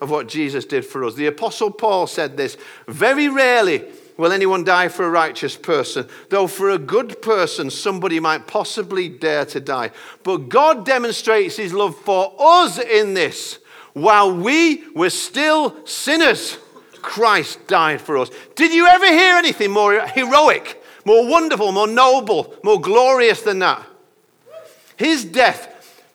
of 0.00 0.10
what 0.10 0.28
Jesus 0.28 0.64
did 0.64 0.84
for 0.84 1.04
us. 1.04 1.14
The 1.14 1.26
Apostle 1.26 1.70
Paul 1.70 2.06
said 2.06 2.36
this 2.36 2.56
very 2.86 3.28
rarely 3.28 3.84
will 4.18 4.32
anyone 4.32 4.64
die 4.64 4.88
for 4.88 5.06
a 5.06 5.10
righteous 5.10 5.56
person, 5.56 6.06
though 6.28 6.46
for 6.46 6.68
a 6.68 6.78
good 6.78 7.22
person 7.22 7.70
somebody 7.70 8.20
might 8.20 8.46
possibly 8.46 9.08
dare 9.08 9.46
to 9.46 9.60
die. 9.60 9.90
But 10.22 10.50
God 10.50 10.84
demonstrates 10.84 11.56
his 11.56 11.72
love 11.72 11.96
for 11.96 12.34
us 12.38 12.78
in 12.78 13.14
this. 13.14 13.58
While 13.94 14.36
we 14.36 14.86
were 14.90 15.10
still 15.10 15.86
sinners, 15.86 16.58
Christ 17.00 17.66
died 17.66 18.02
for 18.02 18.18
us. 18.18 18.30
Did 18.54 18.74
you 18.74 18.86
ever 18.86 19.06
hear 19.06 19.36
anything 19.36 19.70
more 19.70 20.06
heroic 20.06 20.79
more 21.04 21.26
wonderful, 21.26 21.72
more 21.72 21.86
noble, 21.86 22.54
more 22.62 22.80
glorious 22.80 23.42
than 23.42 23.60
that. 23.60 23.86
His 24.96 25.24
death 25.24 25.68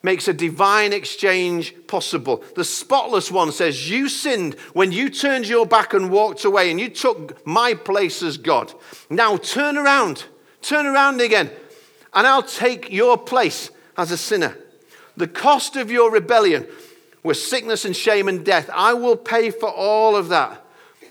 makes 0.04 0.28
a 0.28 0.34
divine 0.34 0.93
exchange 0.93 1.74
possible. 1.88 2.43
The 2.56 2.63
spotless 2.63 3.32
one 3.32 3.52
says, 3.52 3.89
You 3.89 4.08
sinned 4.08 4.54
when 4.74 4.91
you 4.91 5.10
turned 5.10 5.48
your 5.48 5.65
back 5.65 5.93
and 5.93 6.12
walked 6.12 6.45
away, 6.45 6.69
and 6.69 6.80
you 6.80 6.89
took 6.89 7.45
my 7.45 7.74
place 7.74 8.21
as 8.21 8.38
God. 8.38 8.71
Now 9.10 9.38
turn 9.38 9.78
around, 9.78 10.26
turn 10.62 10.86
around 10.86 11.21
again, 11.21 11.50
and 12.13 12.28
I'll 12.28 12.43
take 12.43 12.91
your 12.91 13.17
place 13.17 13.71
as 13.98 14.12
a 14.12 14.17
sinner. 14.17 14.56
The 15.17 15.28
cost 15.28 15.76
of 15.76 15.89
your 15.89 16.12
rebellion 16.12 16.67
was 17.24 17.43
sickness 17.43 17.86
and 17.86 17.95
shame 17.95 18.28
and 18.28 18.45
death. 18.45 18.69
I 18.71 18.93
will 18.93 19.17
pay 19.17 19.50
for 19.50 19.69
all 19.69 20.15
of 20.15 20.30
that. 20.30 20.64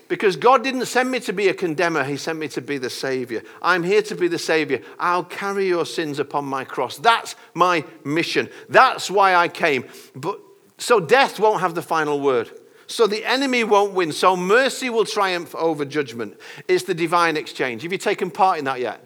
Because 0.07 0.35
God 0.35 0.63
didn't 0.63 0.85
send 0.85 1.09
me 1.09 1.19
to 1.21 1.33
be 1.33 1.47
a 1.47 1.53
condemner, 1.53 2.03
He 2.03 2.17
sent 2.17 2.37
me 2.37 2.47
to 2.49 2.61
be 2.61 2.77
the 2.77 2.89
Savior. 2.89 3.41
I'm 3.61 3.83
here 3.83 4.01
to 4.03 4.15
be 4.15 4.27
the 4.27 4.37
Savior. 4.37 4.81
I'll 4.99 5.23
carry 5.23 5.67
your 5.67 5.85
sins 5.85 6.19
upon 6.19 6.45
my 6.45 6.63
cross. 6.63 6.97
That's 6.97 7.35
my 7.53 7.83
mission. 8.03 8.49
That's 8.69 9.09
why 9.09 9.35
I 9.35 9.47
came. 9.47 9.85
But 10.15 10.39
so 10.77 10.99
death 10.99 11.39
won't 11.39 11.61
have 11.61 11.73
the 11.73 11.81
final 11.81 12.19
word. 12.19 12.51
So 12.87 13.07
the 13.07 13.25
enemy 13.25 13.63
won't 13.63 13.93
win. 13.93 14.11
So 14.11 14.35
mercy 14.35 14.89
will 14.89 15.05
triumph 15.05 15.55
over 15.55 15.85
judgment. 15.85 16.39
It's 16.67 16.83
the 16.83 16.93
divine 16.93 17.35
exchange. 17.35 17.81
Have 17.81 17.91
you 17.91 17.97
taken 17.97 18.29
part 18.29 18.59
in 18.59 18.65
that 18.65 18.79
yet? 18.79 19.03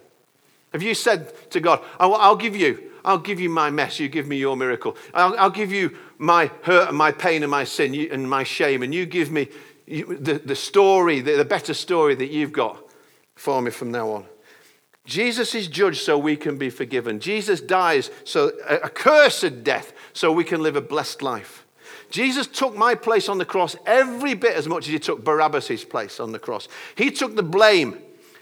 Have 0.73 0.83
you 0.83 0.93
said 0.93 1.33
to 1.51 1.59
God, 1.59 1.81
oh, 1.99 2.13
I'll 2.13 2.35
give 2.35 2.55
you, 2.55 2.91
I'll 3.03 3.17
give 3.17 3.39
you 3.39 3.49
my 3.49 3.69
mess, 3.69 3.99
you 3.99 4.09
give 4.09 4.27
me 4.27 4.37
your 4.37 4.57
miracle. 4.57 4.97
I'll, 5.13 5.35
I'll 5.37 5.49
give 5.49 5.71
you 5.71 5.97
my 6.17 6.51
hurt 6.63 6.89
and 6.89 6.97
my 6.97 7.11
pain 7.11 7.41
and 7.43 7.49
my 7.49 7.63
sin 7.63 7.95
and 8.11 8.29
my 8.29 8.43
shame, 8.43 8.83
and 8.83 8.93
you 8.93 9.05
give 9.05 9.31
me 9.31 9.47
the, 9.89 10.41
the 10.43 10.55
story, 10.55 11.19
the, 11.19 11.33
the 11.33 11.45
better 11.45 11.73
story 11.73 12.15
that 12.15 12.29
you've 12.29 12.51
got 12.51 12.79
for 13.35 13.61
me 13.61 13.71
from 13.71 13.91
now 13.91 14.11
on. 14.11 14.25
Jesus 15.05 15.55
is 15.55 15.67
judged 15.67 16.01
so 16.01 16.17
we 16.17 16.35
can 16.35 16.57
be 16.57 16.69
forgiven. 16.69 17.19
Jesus 17.19 17.61
dies 17.61 18.11
so 18.23 18.51
a 18.67 18.89
cursed 18.89 19.63
death 19.63 19.91
so 20.13 20.31
we 20.31 20.43
can 20.43 20.61
live 20.61 20.75
a 20.75 20.81
blessed 20.81 21.23
life. 21.23 21.65
Jesus 22.11 22.45
took 22.45 22.75
my 22.75 22.95
place 22.95 23.27
on 23.27 23.39
the 23.39 23.45
cross 23.45 23.75
every 23.85 24.35
bit 24.35 24.55
as 24.55 24.67
much 24.67 24.87
as 24.87 24.93
he 24.93 24.99
took 24.99 25.23
Barabbas' 25.23 25.83
place 25.83 26.19
on 26.19 26.31
the 26.31 26.39
cross. 26.39 26.67
He 26.95 27.09
took 27.11 27.35
the 27.35 27.43
blame. 27.43 27.97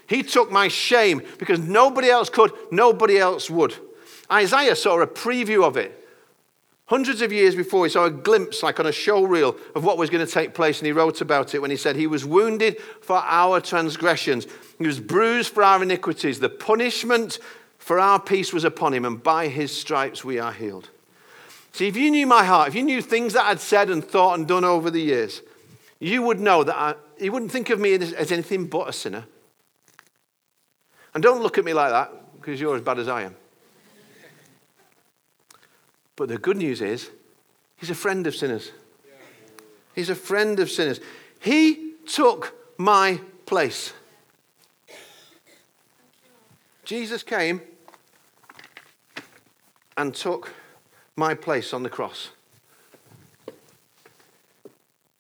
He 0.08 0.24
took 0.24 0.52
my 0.52 0.68
shame 0.68 1.22
because 1.38 1.60
nobody 1.60 2.10
else 2.10 2.30
could, 2.30 2.52
nobody 2.72 3.18
else 3.18 3.50
would. 3.50 3.76
Isaiah 4.32 4.76
saw 4.76 5.00
a 5.02 5.08
preview 5.08 5.66
of 5.66 5.78
it 5.78 6.07
Hundreds 6.88 7.22
of 7.22 7.34
years 7.34 7.54
before, 7.54 7.86
he 7.86 7.92
saw 7.92 8.06
a 8.06 8.12
glimpse, 8.12 8.64
like 8.64 8.80
on 8.80 8.86
a 8.86 8.94
show 8.94 9.24
reel, 9.24 9.58
of 9.76 9.84
what 9.84 9.98
was 9.98 10.10
going 10.10 10.26
to 10.26 10.32
take 10.32 10.54
place, 10.54 10.80
and 10.80 10.86
he 10.86 10.94
wrote 10.94 11.20
about 11.20 11.54
it 11.54 11.62
when 11.62 11.70
he 11.70 11.76
said, 11.76 11.98
He 11.98 12.08
was 12.08 12.26
wounded 12.26 12.80
for 13.02 13.18
our 13.18 13.60
transgressions, 13.60 14.48
he 14.78 14.88
was 14.88 15.02
bruised 15.02 15.54
for 15.54 15.64
our 15.64 15.84
iniquities. 15.84 16.40
The 16.40 16.50
punishment 16.50 17.40
for 17.78 18.00
our 18.00 18.20
peace 18.20 18.54
was 18.54 18.64
upon 18.64 18.94
him, 18.94 19.04
and 19.04 19.22
by 19.22 19.50
his 19.50 19.78
stripes 19.78 20.24
we 20.24 20.40
are 20.40 20.54
healed. 20.54 20.90
See, 21.74 21.88
if 21.88 21.98
you 21.98 22.10
knew 22.10 22.26
my 22.26 22.46
heart, 22.46 22.70
if 22.70 22.76
you 22.76 22.84
knew 22.84 23.02
things 23.02 23.34
that 23.34 23.46
I'd 23.46 23.60
said 23.60 23.90
and 23.90 24.04
thought 24.04 24.40
and 24.40 24.48
done 24.48 24.64
over 24.64 24.90
the 24.90 25.02
years, 25.02 25.42
you 26.00 26.22
would 26.22 26.40
know 26.40 26.64
that 26.64 26.76
I, 26.76 26.96
you 27.20 27.34
wouldn't 27.34 27.52
think 27.52 27.70
of 27.70 27.82
me 27.82 27.94
as 27.96 28.32
anything 28.32 28.66
but 28.66 28.88
a 28.88 28.94
sinner. 28.94 29.26
And 31.14 31.22
don't 31.22 31.44
look 31.44 31.58
at 31.58 31.66
me 31.66 31.74
like 31.74 31.92
that, 31.92 32.14
because 32.38 32.62
you're 32.62 32.78
as 32.78 32.82
bad 32.82 32.98
as 32.98 33.10
I 33.10 33.24
am. 33.24 33.36
But 36.18 36.28
the 36.28 36.38
good 36.38 36.58
news 36.58 36.82
is, 36.82 37.10
he's 37.78 37.92
a 37.92 37.96
friend 37.96 38.28
of 38.28 38.36
sinners. 38.36 38.72
He's 39.96 40.10
a 40.10 40.16
friend 40.16 40.60
of 40.60 40.70
sinners. 40.70 41.00
He 41.40 41.94
took 42.06 42.54
my 42.78 43.22
place. 43.46 43.94
Jesus 46.84 47.24
came 47.24 47.62
and 49.96 50.14
took 50.14 50.54
my 51.16 51.34
place 51.34 51.74
on 51.74 51.84
the 51.84 51.90
cross. 51.90 52.32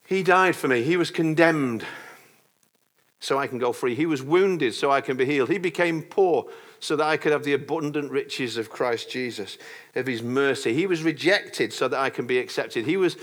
He 0.05 0.23
died 0.23 0.55
for 0.55 0.67
me. 0.67 0.83
He 0.83 0.97
was 0.97 1.11
condemned 1.11 1.85
so 3.19 3.37
I 3.37 3.47
can 3.47 3.59
go 3.59 3.71
free. 3.71 3.93
He 3.93 4.05
was 4.05 4.23
wounded 4.23 4.73
so 4.73 4.89
I 4.89 5.01
can 5.01 5.17
be 5.17 5.25
healed. 5.25 5.49
He 5.49 5.57
became 5.57 6.01
poor 6.01 6.45
so 6.79 6.95
that 6.95 7.05
I 7.05 7.17
could 7.17 7.31
have 7.31 7.43
the 7.43 7.53
abundant 7.53 8.11
riches 8.11 8.57
of 8.57 8.69
Christ 8.69 9.09
Jesus, 9.09 9.57
of 9.95 10.07
his 10.07 10.21
mercy. 10.21 10.73
He 10.73 10.87
was 10.87 11.03
rejected 11.03 11.73
so 11.73 11.87
that 11.87 11.99
I 11.99 12.09
can 12.09 12.27
be 12.27 12.37
accepted. 12.37 12.85
He 12.85 12.97
was, 12.97 13.17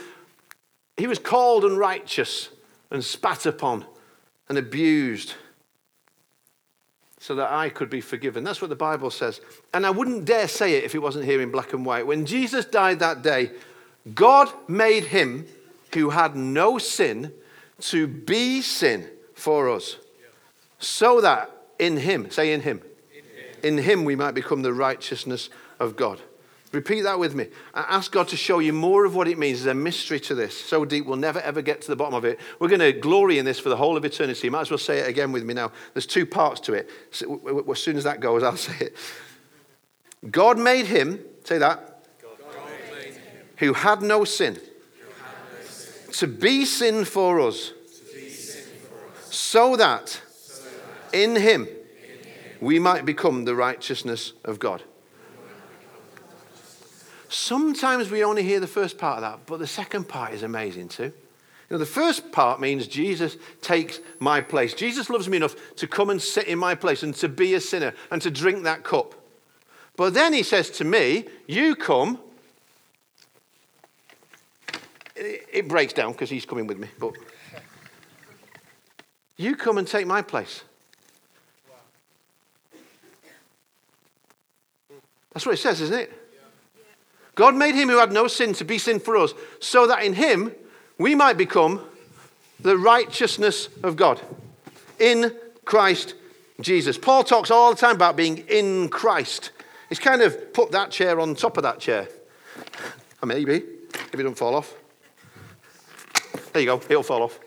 he 0.97 1.07
was 1.07 1.19
called 1.19 1.65
unrighteous 1.65 2.51
and 2.91 3.05
spat 3.05 3.47
upon 3.47 3.85
and 4.49 4.59
abused 4.59 5.35
so 7.19 7.35
that 7.37 7.51
I 7.51 7.71
could 7.71 7.89
be 7.89 8.03
forgiven. 8.03 8.45
That's 8.45 8.61
what 8.61 8.69
the 8.69 8.77
Bible 8.77 9.11
says. 9.11 9.41
And 9.73 9.87
I 9.87 9.91
wouldn't 9.91 10.27
dare 10.27 10.47
say 10.47 10.75
it 10.75 10.85
if 10.85 10.95
it 10.95 10.99
wasn't 10.99 11.25
here 11.25 11.41
in 11.41 11.51
black 11.51 11.73
and 11.73 11.87
white. 11.87 12.07
When 12.07 12.27
Jesus 12.27 12.67
died 12.67 12.99
that 12.99 13.23
day, 13.23 13.51
God 14.15 14.53
made 14.69 15.05
him 15.05 15.47
who 15.95 16.11
had 16.11 16.37
no 16.37 16.77
sin 16.77 17.33
to 17.81 18.07
be 18.07 18.61
sin 18.61 19.09
for 19.33 19.71
us. 19.71 19.97
So 20.79 21.23
that 21.23 21.51
in 21.79 21.97
him, 21.97 22.31
say 22.31 22.53
in 22.53 22.61
him, 22.61 22.83
in 23.65 23.79
him 23.79 24.05
we 24.05 24.15
might 24.15 24.33
become 24.33 24.63
the 24.63 24.73
righteousness 24.73 25.49
of 25.81 25.97
God. 25.97 26.21
Repeat 26.71 27.03
that 27.03 27.19
with 27.19 27.35
me. 27.35 27.47
I 27.73 27.83
ask 27.83 28.11
God 28.11 28.29
to 28.29 28.37
show 28.37 28.59
you 28.59 28.73
more 28.73 29.05
of 29.05 29.15
what 29.15 29.29
it 29.29 29.39
means. 29.39 29.63
There's 29.63 29.73
a 29.73 29.79
mystery 29.79 30.19
to 30.21 30.35
this. 30.35 30.59
So 30.59 30.85
deep, 30.85 31.07
we'll 31.07 31.17
never 31.17 31.41
ever 31.41 31.63
get 31.63 31.81
to 31.83 31.89
the 31.89 31.97
bottom 31.97 32.15
of 32.15 32.25
it. 32.25 32.41
We're 32.59 32.69
going 32.69 32.81
to 32.81 32.93
glory 32.93 33.39
in 33.39 33.45
this 33.45 33.61
for 33.61 33.69
the 33.69 33.77
whole 33.77 33.97
of 33.97 34.05
eternity. 34.05 34.47
You 34.47 34.51
might 34.51 34.63
as 34.63 34.71
well 34.71 34.79
say 34.79 34.99
it 34.99 35.09
again 35.09 35.33
with 35.33 35.45
me 35.45 35.55
now. 35.55 35.73
There's 35.95 36.07
two 36.07 36.27
parts 36.27 36.61
to 36.63 36.75
it. 36.75 36.91
So, 37.11 37.65
as 37.71 37.79
soon 37.79 37.97
as 37.97 38.05
that 38.05 38.21
goes, 38.21 38.43
I'll 38.43 38.57
say 38.57 38.87
it. 38.87 38.97
God 40.31 40.59
made 40.59 40.87
him, 40.87 41.21
say 41.45 41.59
that, 41.59 42.05
who 43.59 43.73
had 43.73 44.03
no 44.03 44.25
sin, 44.25 44.59
to 46.13 46.27
be 46.27 46.65
sin 46.65 47.05
for 47.05 47.41
us, 47.41 47.73
so 49.31 49.77
that 49.77 50.21
in 51.13 51.37
him 51.37 51.69
we 52.65 52.79
might 52.79 53.05
become 53.05 53.45
the 53.45 53.55
righteousness 53.55 54.33
of 54.43 54.59
God. 54.59 54.83
Sometimes 57.29 58.11
we 58.11 58.25
only 58.25 58.43
hear 58.43 58.59
the 58.59 58.67
first 58.67 58.97
part 58.97 59.17
of 59.17 59.23
that, 59.23 59.47
but 59.47 59.59
the 59.59 59.67
second 59.67 60.09
part 60.09 60.33
is 60.33 60.43
amazing 60.43 60.89
too. 60.89 61.05
You 61.05 61.13
know, 61.71 61.79
the 61.79 61.87
first 61.87 62.33
part 62.33 62.61
means 62.61 62.87
Jesus 62.87 63.37
takes 63.61 64.01
my 64.19 64.41
place. 64.41 64.73
Jesus 64.73 65.11
loves 65.11 65.29
me 65.29 65.37
enough 65.37 65.57
to 65.77 65.87
come 65.87 66.09
and 66.09 66.21
sit 66.21 66.47
in 66.47 66.59
my 66.59 66.75
place 66.75 67.03
and 67.03 67.15
to 67.17 67.29
be 67.29 67.55
a 67.55 67.61
sinner 67.61 67.93
and 68.11 68.23
to 68.23 68.31
drink 68.31 68.63
that 68.65 68.83
cup. 68.83 69.15
But 69.97 70.15
then 70.15 70.33
he 70.33 70.43
says 70.43 70.71
to 70.71 70.85
me, 70.85 71.27
You 71.47 71.77
come. 71.77 72.19
It 75.17 75.69
breaks 75.69 75.93
down 75.93 76.13
because 76.13 76.31
he's 76.31 76.47
coming 76.47 76.67
with 76.67 76.79
me, 76.79 76.89
but 76.99 77.13
you 79.37 79.55
come 79.55 79.79
and 79.79 79.87
take 79.87 80.07
my 80.07 80.23
place. 80.23 80.63
That's 85.45 85.61
what 85.63 85.73
it 85.73 85.77
says, 85.77 85.81
isn't 85.83 86.01
it? 86.01 86.13
God 87.35 87.55
made 87.55 87.75
him 87.75 87.91
who 87.91 87.99
had 87.99 88.11
no 88.11 88.29
sin 88.29 88.55
to 88.55 88.65
be 88.65 88.79
sin 88.79 88.99
for 88.99 89.15
us, 89.15 89.35
so 89.61 89.87
that 89.87 90.03
in 90.03 90.15
him 90.15 90.55
we 90.97 91.15
might 91.15 91.37
become 91.37 91.83
the 92.61 92.79
righteousness 92.79 93.69
of 93.83 93.95
God 93.95 94.23
in 94.99 95.37
Christ 95.67 96.15
Jesus. 96.63 96.97
Paul 96.97 97.25
talks 97.25 97.51
all 97.51 97.75
the 97.75 97.79
time 97.79 97.95
about 97.95 98.17
being 98.17 98.39
in 98.49 98.89
Christ. 98.89 99.51
He's 99.91 99.99
kind 99.99 100.23
of 100.23 100.55
put 100.55 100.71
that 100.73 100.91
chair 100.91 101.21
on 101.21 101.35
top 101.35 101.59
of 101.59 101.63
that 101.65 101.79
chair. 101.79 102.09
Maybe, 103.23 103.57
if 103.57 104.15
it 104.15 104.17
doesn't 104.17 104.37
fall 104.37 104.55
off. 104.55 104.75
There 106.55 106.63
you 106.63 106.69
go, 106.69 106.81
it'll 106.89 107.03
fall 107.03 107.25
off. 107.25 107.39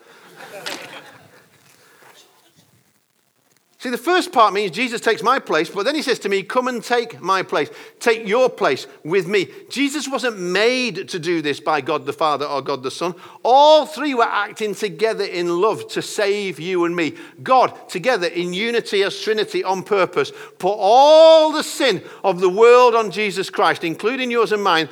See, 3.88 3.92
the 3.92 3.98
first 3.98 4.34
part 4.34 4.54
means 4.54 4.72
Jesus 4.72 5.00
takes 5.00 5.24
my 5.24 5.40
place, 5.40 5.70
but 5.70 5.84
then 5.84 5.96
he 5.96 6.02
says 6.02 6.20
to 6.20 6.28
me, 6.28 6.44
Come 6.44 6.68
and 6.68 6.84
take 6.84 7.22
my 7.22 7.42
place. 7.42 7.70
Take 8.02 8.28
your 8.28 8.50
place 8.50 8.86
with 9.06 9.30
me. 9.30 9.48
Jesus 9.70 10.10
wasn't 10.10 10.38
made 10.38 11.08
to 11.08 11.18
do 11.18 11.42
this 11.42 11.62
by 11.62 11.80
God 11.80 12.06
the 12.06 12.12
Father 12.12 12.46
or 12.46 12.62
God 12.62 12.84
the 12.84 12.92
Son. 12.92 13.16
All 13.44 13.86
three 13.86 14.14
were 14.14 14.24
acting 14.24 14.76
together 14.76 15.24
in 15.24 15.62
love 15.62 15.88
to 15.92 16.02
save 16.02 16.60
you 16.60 16.84
and 16.84 16.98
me. 16.98 17.16
God, 17.42 17.88
together 17.88 18.28
in 18.28 18.52
unity 18.52 19.04
as 19.04 19.18
Trinity 19.22 19.64
on 19.64 19.84
purpose, 19.84 20.34
put 20.60 20.76
all 20.76 21.54
the 21.54 21.64
sin 21.64 22.04
of 22.26 22.42
the 22.42 22.50
world 22.50 22.94
on 22.94 23.10
Jesus 23.10 23.50
Christ, 23.50 23.86
including 23.86 24.30
yours 24.32 24.52
and 24.52 24.62
mine. 24.62 24.90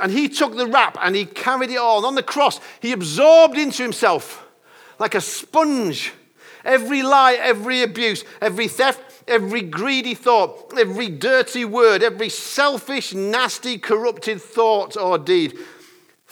And 0.00 0.12
he 0.12 0.28
took 0.28 0.54
the 0.54 0.68
rap 0.68 0.96
and 1.00 1.16
he 1.16 1.24
carried 1.24 1.70
it 1.70 1.78
all. 1.78 2.06
on 2.06 2.14
the 2.14 2.22
cross, 2.22 2.60
he 2.78 2.92
absorbed 2.92 3.58
into 3.58 3.82
himself 3.82 4.46
like 5.00 5.16
a 5.16 5.20
sponge 5.20 6.12
Every 6.64 7.02
lie, 7.02 7.34
every 7.34 7.82
abuse, 7.82 8.24
every 8.40 8.68
theft, 8.68 9.24
every 9.26 9.62
greedy 9.62 10.14
thought, 10.14 10.72
every 10.78 11.08
dirty 11.08 11.64
word, 11.64 12.02
every 12.02 12.28
selfish, 12.28 13.14
nasty, 13.14 13.78
corrupted 13.78 14.40
thought 14.40 14.96
or 14.96 15.18
deed 15.18 15.58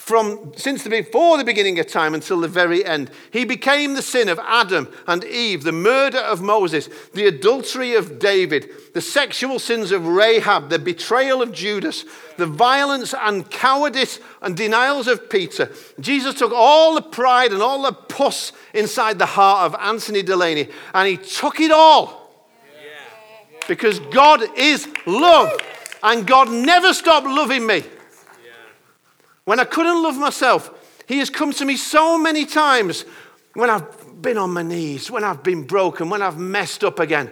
from 0.09 0.51
since 0.55 0.83
the, 0.83 0.89
before 0.89 1.37
the 1.37 1.43
beginning 1.43 1.77
of 1.77 1.85
time 1.85 2.15
until 2.15 2.41
the 2.41 2.47
very 2.47 2.83
end. 2.83 3.11
He 3.29 3.45
became 3.45 3.93
the 3.93 4.01
sin 4.01 4.27
of 4.27 4.39
Adam 4.39 4.91
and 5.05 5.23
Eve, 5.23 5.61
the 5.61 5.71
murder 5.71 6.17
of 6.17 6.41
Moses, 6.41 6.89
the 7.13 7.27
adultery 7.27 7.93
of 7.93 8.17
David, 8.17 8.71
the 8.95 9.01
sexual 9.01 9.59
sins 9.59 9.91
of 9.91 10.07
Rahab, 10.07 10.71
the 10.71 10.79
betrayal 10.79 11.43
of 11.43 11.51
Judas, 11.51 12.05
the 12.37 12.47
violence 12.47 13.13
and 13.13 13.51
cowardice 13.51 14.19
and 14.41 14.57
denials 14.57 15.07
of 15.07 15.29
Peter. 15.29 15.71
Jesus 15.99 16.33
took 16.33 16.53
all 16.53 16.95
the 16.95 17.03
pride 17.03 17.53
and 17.53 17.61
all 17.61 17.83
the 17.83 17.93
puss 17.93 18.51
inside 18.73 19.19
the 19.19 19.27
heart 19.27 19.71
of 19.71 19.79
Anthony 19.79 20.23
Delaney 20.23 20.69
and 20.95 21.07
he 21.07 21.17
took 21.17 21.59
it 21.59 21.71
all. 21.71 22.33
Because 23.67 23.99
God 23.99 24.41
is 24.57 24.87
love 25.05 25.51
and 26.01 26.25
God 26.25 26.49
never 26.49 26.95
stopped 26.95 27.27
loving 27.27 27.67
me. 27.67 27.83
When 29.49 29.59
I 29.59 29.63
couldn't 29.63 30.03
love 30.03 30.15
myself, 30.15 30.69
He 31.07 31.17
has 31.17 31.31
come 31.31 31.51
to 31.53 31.65
me 31.65 31.75
so 31.75 32.19
many 32.19 32.45
times 32.45 33.03
when 33.55 33.67
I've 33.67 34.21
been 34.21 34.37
on 34.37 34.51
my 34.51 34.61
knees, 34.61 35.09
when 35.09 35.23
I've 35.23 35.41
been 35.41 35.63
broken, 35.63 36.07
when 36.07 36.21
I've 36.21 36.37
messed 36.37 36.83
up 36.83 36.99
again. 36.99 37.31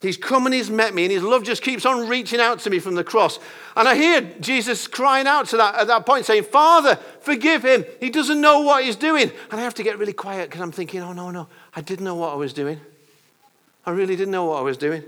He's 0.00 0.16
come 0.16 0.46
and 0.46 0.54
he's 0.54 0.70
met 0.70 0.94
me, 0.94 1.02
and 1.02 1.12
his 1.12 1.22
love 1.22 1.44
just 1.44 1.60
keeps 1.60 1.84
on 1.84 2.08
reaching 2.08 2.40
out 2.40 2.60
to 2.60 2.70
me 2.70 2.78
from 2.78 2.94
the 2.94 3.04
cross. 3.04 3.38
And 3.76 3.86
I 3.86 3.94
hear 3.94 4.22
Jesus 4.40 4.86
crying 4.86 5.26
out 5.26 5.46
to 5.48 5.58
that 5.58 5.74
at 5.74 5.86
that 5.88 6.06
point, 6.06 6.24
saying, 6.24 6.44
Father, 6.44 6.96
forgive 7.20 7.62
him. 7.62 7.84
He 8.00 8.08
doesn't 8.08 8.40
know 8.40 8.60
what 8.60 8.82
he's 8.82 8.96
doing. 8.96 9.30
And 9.50 9.60
I 9.60 9.64
have 9.64 9.74
to 9.74 9.82
get 9.82 9.98
really 9.98 10.14
quiet 10.14 10.48
because 10.48 10.62
I'm 10.62 10.72
thinking, 10.72 11.02
oh, 11.02 11.12
no, 11.12 11.30
no, 11.30 11.48
I 11.76 11.82
didn't 11.82 12.06
know 12.06 12.14
what 12.14 12.32
I 12.32 12.36
was 12.36 12.54
doing. 12.54 12.80
I 13.84 13.90
really 13.90 14.16
didn't 14.16 14.32
know 14.32 14.46
what 14.46 14.60
I 14.60 14.62
was 14.62 14.78
doing. 14.78 15.02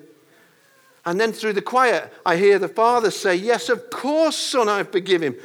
And 1.06 1.18
then 1.18 1.32
through 1.32 1.54
the 1.54 1.62
quiet, 1.62 2.12
I 2.26 2.36
hear 2.36 2.58
the 2.58 2.68
Father 2.68 3.10
say, 3.10 3.36
Yes, 3.36 3.70
of 3.70 3.88
course, 3.88 4.36
Son, 4.36 4.68
I 4.68 4.82
forgive 4.82 5.22
him. 5.22 5.36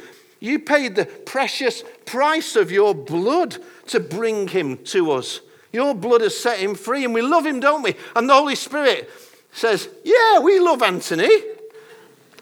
You 0.42 0.58
paid 0.58 0.96
the 0.96 1.06
precious 1.06 1.84
price 2.04 2.56
of 2.56 2.72
your 2.72 2.96
blood 2.96 3.58
to 3.86 4.00
bring 4.00 4.48
him 4.48 4.78
to 4.86 5.12
us. 5.12 5.40
Your 5.72 5.94
blood 5.94 6.20
has 6.20 6.36
set 6.36 6.58
him 6.58 6.74
free, 6.74 7.04
and 7.04 7.14
we 7.14 7.22
love 7.22 7.46
him, 7.46 7.60
don't 7.60 7.80
we? 7.80 7.94
And 8.16 8.28
the 8.28 8.34
Holy 8.34 8.56
Spirit 8.56 9.08
says, 9.52 9.88
Yeah, 10.02 10.40
we 10.40 10.58
love 10.58 10.82
Anthony. 10.82 11.30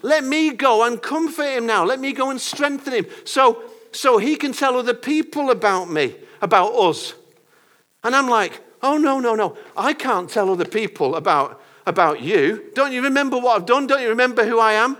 Let 0.01 0.25
me 0.25 0.53
go 0.53 0.83
and 0.85 1.03
comfort 1.03 1.59
him 1.59 1.67
now. 1.67 1.85
Let 1.85 2.01
me 2.01 2.15
go 2.15 2.31
and 2.31 2.41
strengthen 2.41 2.95
him 2.95 3.07
so, 3.25 3.65
so 3.93 4.17
he 4.17 4.35
can 4.37 4.55
tell 4.55 4.79
other 4.79 4.95
people 4.95 5.51
about 5.51 5.91
me, 5.91 6.17
about 6.41 6.73
us. 6.73 7.13
And 8.03 8.17
I'm 8.17 8.31
like, 8.31 8.63
Oh, 8.83 8.97
no, 8.97 9.21
no, 9.21 9.35
no. 9.35 9.59
I 9.77 9.93
can't 9.93 10.31
tell 10.31 10.51
other 10.51 10.65
people 10.65 11.17
about, 11.17 11.61
about 11.85 12.23
you. 12.23 12.71
Don't 12.75 12.93
you 12.93 13.03
remember 13.03 13.37
what 13.37 13.57
I've 13.57 13.67
done? 13.67 13.87
Don't 13.87 14.01
you 14.01 14.09
remember 14.09 14.47
who 14.47 14.59
I 14.59 14.73
am? 14.73 14.97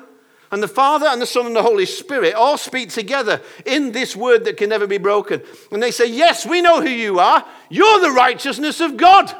And 0.53 0.63
the 0.63 0.69
Father 0.69 1.07
and 1.07 1.23
the 1.23 1.27
Son 1.27 1.47
and 1.47 1.55
the 1.55 1.63
Holy 1.63 1.87
Spirit 1.87 2.35
all 2.35 2.59
speak 2.59 2.91
together 2.91 3.41
in 3.65 3.93
this 3.93 4.17
word 4.17 4.45
that 4.47 4.57
can 4.57 4.69
never 4.69 4.87
be 4.87 4.99
broken. 4.99 5.43
And 5.71 5.83
they 5.83 5.93
say, 5.93 6.07
Yes, 6.07 6.45
we 6.45 6.61
know 6.61 6.83
who 6.83 6.89
you 6.89 7.21
are. 7.21 7.45
You're 7.69 8.01
the 8.01 8.11
righteousness 8.11 8.81
of 8.81 8.97
God. 8.97 9.33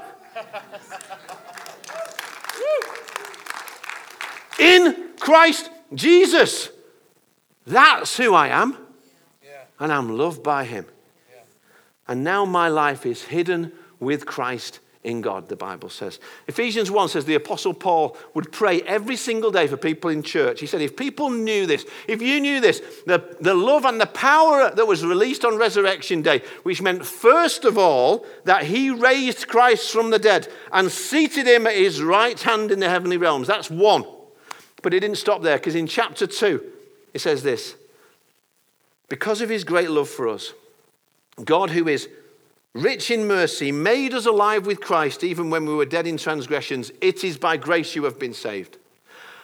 in 4.59 5.09
Christ 5.19 5.71
Jesus. 5.95 6.71
That's 7.67 8.17
who 8.17 8.35
I 8.35 8.49
am. 8.49 8.77
And 9.81 9.93
I'm 9.93 10.17
loved 10.17 10.43
by 10.43 10.65
Him. 10.65 10.87
And 12.07 12.23
now 12.23 12.45
my 12.45 12.69
life 12.69 13.07
is 13.07 13.25
hidden 13.25 13.73
with 13.99 14.27
Christ 14.27 14.81
in 15.03 15.23
God, 15.23 15.49
the 15.49 15.57
Bible 15.57 15.89
says. 15.89 16.21
Ephesians 16.47 16.91
1 16.91 17.09
says 17.09 17.25
the 17.25 17.35
Apostle 17.35 17.73
Paul 17.73 18.19
would 18.35 18.53
pray 18.53 18.83
every 18.83 19.17
single 19.17 19.51
day 19.51 19.67
for 19.67 19.79
people 19.79 20.11
in 20.11 20.23
church. 20.23 20.61
He 20.61 20.67
said, 20.67 20.83
if 20.83 20.95
people 20.95 21.31
knew 21.31 21.65
this, 21.65 21.87
if 22.07 22.21
you 22.21 22.39
knew 22.39 22.61
this, 22.61 22.83
the, 23.07 23.37
the 23.41 23.55
love 23.55 23.87
and 23.87 23.99
the 23.99 24.07
power 24.07 24.71
that 24.71 24.87
was 24.87 25.05
released 25.05 25.45
on 25.45 25.57
Resurrection 25.57 26.21
Day, 26.21 26.43
which 26.65 26.83
meant, 26.83 27.07
first 27.07 27.65
of 27.65 27.79
all, 27.79 28.27
that 28.45 28.65
he 28.65 28.91
raised 28.91 29.49
Christ 29.49 29.91
from 29.91 30.11
the 30.11 30.19
dead 30.19 30.49
and 30.71 30.93
seated 30.93 31.47
him 31.47 31.67
at 31.67 31.77
his 31.77 32.03
right 32.03 32.39
hand 32.39 32.71
in 32.71 32.81
the 32.81 32.91
heavenly 32.91 33.17
realms. 33.17 33.47
That's 33.47 33.71
one. 33.71 34.05
But 34.83 34.93
it 34.93 35.01
didn't 35.01 35.17
stop 35.17 35.41
there, 35.43 35.57
because 35.57 35.75
in 35.75 35.87
chapter 35.87 36.27
2, 36.27 36.63
it 37.15 37.21
says 37.21 37.43
this 37.43 37.75
Because 39.09 39.41
of 39.41 39.49
his 39.49 39.65
great 39.65 39.91
love 39.91 40.11
for 40.11 40.29
us, 40.29 40.53
God, 41.43 41.71
who 41.71 41.89
is 41.89 42.07
rich 42.75 43.11
in 43.11 43.27
mercy, 43.27 43.73
made 43.73 44.15
us 44.15 44.27
alive 44.27 44.67
with 44.67 44.81
Christ 44.81 45.25
even 45.25 45.51
when 45.51 45.67
we 45.67 45.75
were 45.75 45.87
dead 45.87 46.07
in 46.07 46.17
transgressions. 46.17 46.93
It 47.01 47.25
is 47.25 47.37
by 47.39 47.57
grace 47.57 47.95
you 47.95 48.05
have 48.05 48.19
been 48.19 48.35
saved. 48.35 48.79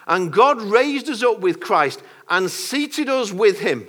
And 0.07 0.31
God 0.31 0.61
raised 0.61 1.09
us 1.09 1.23
up 1.23 1.39
with 1.39 1.59
Christ 1.59 2.01
and 2.29 2.49
seated 2.49 3.09
us 3.09 3.31
with 3.33 3.59
him 3.59 3.87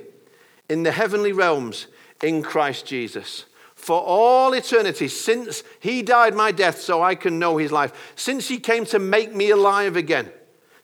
in 0.69 0.83
the 0.83 0.91
heavenly 0.91 1.31
realms 1.31 1.87
in 2.21 2.43
Christ 2.43 2.85
Jesus. 2.85 3.45
For 3.75 4.01
all 4.01 4.53
eternity, 4.53 5.07
since 5.07 5.63
he 5.79 6.01
died 6.01 6.35
my 6.35 6.51
death 6.51 6.81
so 6.81 7.01
I 7.01 7.15
can 7.15 7.39
know 7.39 7.55
his 7.55 7.71
life, 7.71 8.13
since 8.17 8.49
he 8.49 8.59
came 8.59 8.83
to 8.87 8.99
make 8.99 9.33
me 9.33 9.51
alive 9.51 9.95
again 9.95 10.29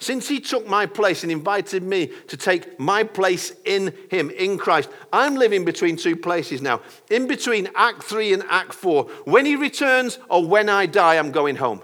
since 0.05 0.27
he 0.27 0.39
took 0.39 0.67
my 0.67 0.85
place 0.85 1.23
and 1.23 1.31
invited 1.31 1.81
me 1.81 2.11
to 2.27 2.37
take 2.37 2.79
my 2.79 3.03
place 3.03 3.53
in 3.65 3.91
him, 4.11 4.29
in 4.29 4.59
Christ, 4.59 4.87
I'm 5.11 5.33
living 5.33 5.65
between 5.65 5.97
two 5.97 6.15
places 6.15 6.61
now. 6.61 6.81
In 7.09 7.25
between 7.25 7.69
Act 7.73 8.03
3 8.03 8.33
and 8.33 8.43
Act 8.47 8.75
4. 8.75 9.05
When 9.25 9.47
he 9.47 9.55
returns 9.55 10.19
or 10.29 10.45
when 10.45 10.69
I 10.69 10.85
die, 10.85 11.15
I'm 11.15 11.31
going 11.31 11.55
home. 11.55 11.81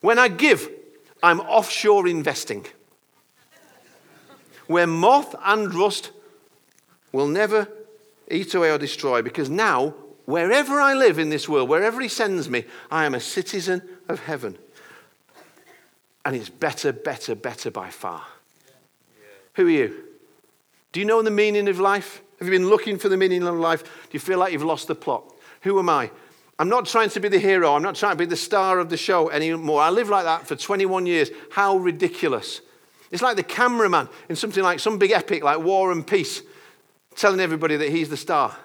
When 0.00 0.20
I 0.20 0.28
give, 0.28 0.70
I'm 1.20 1.40
offshore 1.40 2.06
investing. 2.06 2.64
Where 4.68 4.86
moth 4.86 5.34
and 5.44 5.74
rust 5.74 6.12
will 7.10 7.26
never 7.26 7.66
eat 8.30 8.54
away 8.54 8.70
or 8.70 8.78
destroy, 8.78 9.20
because 9.20 9.50
now, 9.50 9.94
wherever 10.26 10.80
I 10.80 10.94
live 10.94 11.18
in 11.18 11.30
this 11.30 11.48
world, 11.48 11.68
wherever 11.68 12.00
he 12.00 12.08
sends 12.08 12.48
me, 12.48 12.66
I 12.88 13.04
am 13.04 13.16
a 13.16 13.20
citizen 13.20 13.82
of 14.08 14.20
heaven 14.20 14.58
and 16.26 16.34
it's 16.34 16.48
better, 16.48 16.92
better, 16.92 17.36
better 17.36 17.70
by 17.70 17.88
far. 17.88 18.20
Who 19.54 19.68
are 19.68 19.70
you? 19.70 20.02
Do 20.90 20.98
you 20.98 21.06
know 21.06 21.22
the 21.22 21.30
meaning 21.30 21.68
of 21.68 21.78
life? 21.78 22.20
Have 22.40 22.48
you 22.48 22.52
been 22.52 22.68
looking 22.68 22.98
for 22.98 23.08
the 23.08 23.16
meaning 23.16 23.44
of 23.44 23.54
life? 23.54 23.84
Do 23.84 24.10
you 24.10 24.18
feel 24.18 24.40
like 24.40 24.52
you've 24.52 24.64
lost 24.64 24.88
the 24.88 24.96
plot? 24.96 25.32
Who 25.62 25.78
am 25.78 25.88
I? 25.88 26.10
I'm 26.58 26.68
not 26.68 26.86
trying 26.86 27.10
to 27.10 27.20
be 27.20 27.28
the 27.28 27.38
hero. 27.38 27.74
I'm 27.76 27.82
not 27.82 27.94
trying 27.94 28.14
to 28.14 28.18
be 28.18 28.26
the 28.26 28.36
star 28.36 28.80
of 28.80 28.90
the 28.90 28.96
show 28.96 29.30
anymore. 29.30 29.80
I 29.80 29.90
lived 29.90 30.10
like 30.10 30.24
that 30.24 30.48
for 30.48 30.56
21 30.56 31.06
years. 31.06 31.30
How 31.52 31.76
ridiculous. 31.76 32.60
It's 33.12 33.22
like 33.22 33.36
the 33.36 33.44
cameraman 33.44 34.08
in 34.28 34.34
something 34.34 34.64
like 34.64 34.80
some 34.80 34.98
big 34.98 35.12
epic 35.12 35.44
like 35.44 35.60
War 35.60 35.92
and 35.92 36.04
Peace 36.04 36.42
telling 37.14 37.38
everybody 37.38 37.76
that 37.76 37.90
he's 37.90 38.08
the 38.08 38.16
star. 38.16 38.56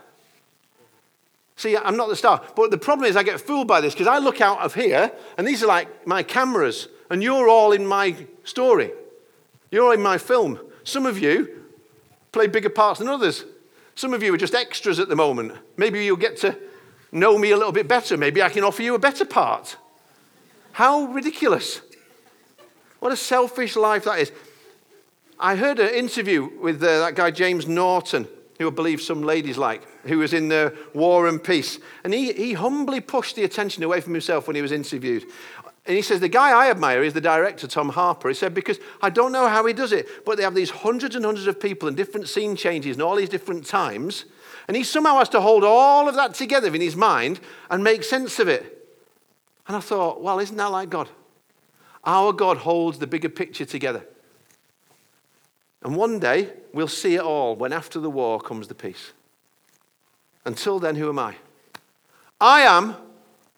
See, 1.58 1.78
I'm 1.78 1.96
not 1.96 2.10
the 2.10 2.16
star. 2.16 2.42
But 2.56 2.72
the 2.72 2.80
problem 2.80 3.08
is, 3.08 3.16
I 3.16 3.22
get 3.22 3.40
fooled 3.40 3.68
by 3.68 3.82
this 3.82 3.94
because 3.94 4.08
I 4.08 4.18
look 4.18 4.42
out 4.42 4.62
of 4.62 4.74
here 4.74 5.12
and 5.38 5.48
these 5.48 5.62
are 5.62 5.68
like 5.68 6.08
my 6.08 6.24
cameras, 6.24 6.88
and 7.12 7.22
you're 7.22 7.50
all 7.50 7.74
in 7.74 7.86
my 7.86 8.16
story. 8.46 8.92
You're 9.70 9.94
in 9.94 10.02
my 10.02 10.18
film. 10.18 10.60
Some 10.86 11.06
of 11.06 11.20
you 11.20 11.66
play 12.32 12.48
bigger 12.48 12.70
parts 12.70 13.00
than 13.00 13.10
others. 13.10 13.44
Some 13.96 14.14
of 14.14 14.24
you 14.24 14.34
are 14.34 14.38
just 14.38 14.56
extras 14.56 14.98
at 14.98 15.10
the 15.10 15.16
moment. 15.16 15.52
Maybe 15.76 16.04
you'll 16.06 16.16
get 16.16 16.38
to 16.38 16.58
know 17.12 17.38
me 17.38 17.52
a 17.52 17.58
little 17.58 17.74
bit 17.74 17.90
better. 17.90 18.16
Maybe 18.16 18.42
I 18.42 18.48
can 18.48 18.64
offer 18.64 18.82
you 18.82 18.96
a 18.96 19.00
better 19.00 19.26
part. 19.26 19.76
How 20.72 21.04
ridiculous. 21.04 21.82
What 23.02 23.12
a 23.12 23.18
selfish 23.18 23.76
life 23.76 24.06
that 24.06 24.20
is. 24.20 24.32
I 25.38 25.58
heard 25.58 25.80
an 25.80 25.94
interview 25.94 26.50
with 26.62 26.82
uh, 26.82 27.00
that 27.00 27.16
guy, 27.16 27.32
James 27.32 27.68
Norton, 27.68 28.26
who 28.58 28.68
I 28.68 28.72
believe 28.72 29.02
some 29.02 29.22
ladies 29.22 29.58
like, 29.58 29.82
who 30.06 30.20
was 30.20 30.34
in 30.34 30.48
the 30.48 30.78
War 30.94 31.28
and 31.28 31.44
Peace. 31.44 31.80
And 32.06 32.14
he, 32.14 32.32
he 32.32 32.54
humbly 32.54 33.02
pushed 33.02 33.36
the 33.36 33.44
attention 33.44 33.84
away 33.84 34.00
from 34.00 34.14
himself 34.14 34.48
when 34.48 34.56
he 34.56 34.62
was 34.62 34.72
interviewed. 34.72 35.26
And 35.92 35.98
he 35.98 36.02
says, 36.02 36.22
The 36.22 36.30
guy 36.30 36.52
I 36.52 36.70
admire 36.70 37.04
is 37.04 37.12
the 37.12 37.20
director, 37.20 37.68
Tom 37.68 37.90
Harper. 37.90 38.30
He 38.30 38.34
said, 38.34 38.54
Because 38.54 38.80
I 39.02 39.10
don't 39.10 39.34
know 39.34 39.50
how 39.50 39.66
he 39.66 39.74
does 39.74 39.92
it, 39.92 40.08
but 40.26 40.38
they 40.38 40.44
have 40.44 40.56
these 40.56 40.70
hundreds 40.70 41.18
and 41.18 41.26
hundreds 41.26 41.48
of 41.48 41.60
people 41.60 41.90
and 41.90 41.98
different 41.98 42.30
scene 42.30 42.56
changes 42.56 42.96
and 42.96 43.04
all 43.04 43.18
these 43.18 43.28
different 43.28 43.66
times. 43.66 44.24
And 44.70 44.78
he 44.78 44.86
somehow 44.86 45.18
has 45.18 45.28
to 45.28 45.42
hold 45.42 45.66
all 45.66 46.08
of 46.08 46.16
that 46.16 46.34
together 46.34 46.74
in 46.74 46.80
his 46.80 46.96
mind 46.96 47.42
and 47.70 47.84
make 47.84 48.06
sense 48.06 48.40
of 48.40 48.48
it. 48.48 48.88
And 49.68 49.76
I 49.76 49.82
thought, 49.82 50.22
well, 50.22 50.40
isn't 50.40 50.56
that 50.56 50.72
like 50.72 50.90
God? 50.90 51.10
Our 52.06 52.32
God 52.32 52.60
holds 52.60 53.00
the 53.00 53.06
bigger 53.06 53.28
picture 53.28 53.66
together. 53.66 54.06
And 55.84 55.98
one 55.98 56.20
day 56.20 56.54
we'll 56.72 56.88
see 56.88 57.16
it 57.16 57.22
all 57.22 57.58
when 57.58 57.74
after 57.74 58.00
the 58.00 58.10
war 58.10 58.40
comes 58.40 58.70
the 58.70 58.76
peace. 58.76 59.12
Until 60.46 60.80
then, 60.80 60.96
who 60.96 61.10
am 61.10 61.20
I? 61.20 61.36
I 62.40 62.62
am 62.62 62.96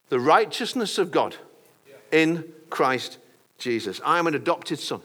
the 0.09 0.19
righteousness 0.19 0.97
of 0.97 1.11
God 1.11 1.35
in 2.13 2.45
Christ 2.69 3.17
Jesus. 3.57 3.99
I 4.05 4.19
am 4.19 4.27
an 4.27 4.35
adopted 4.35 4.79
son. 4.79 5.01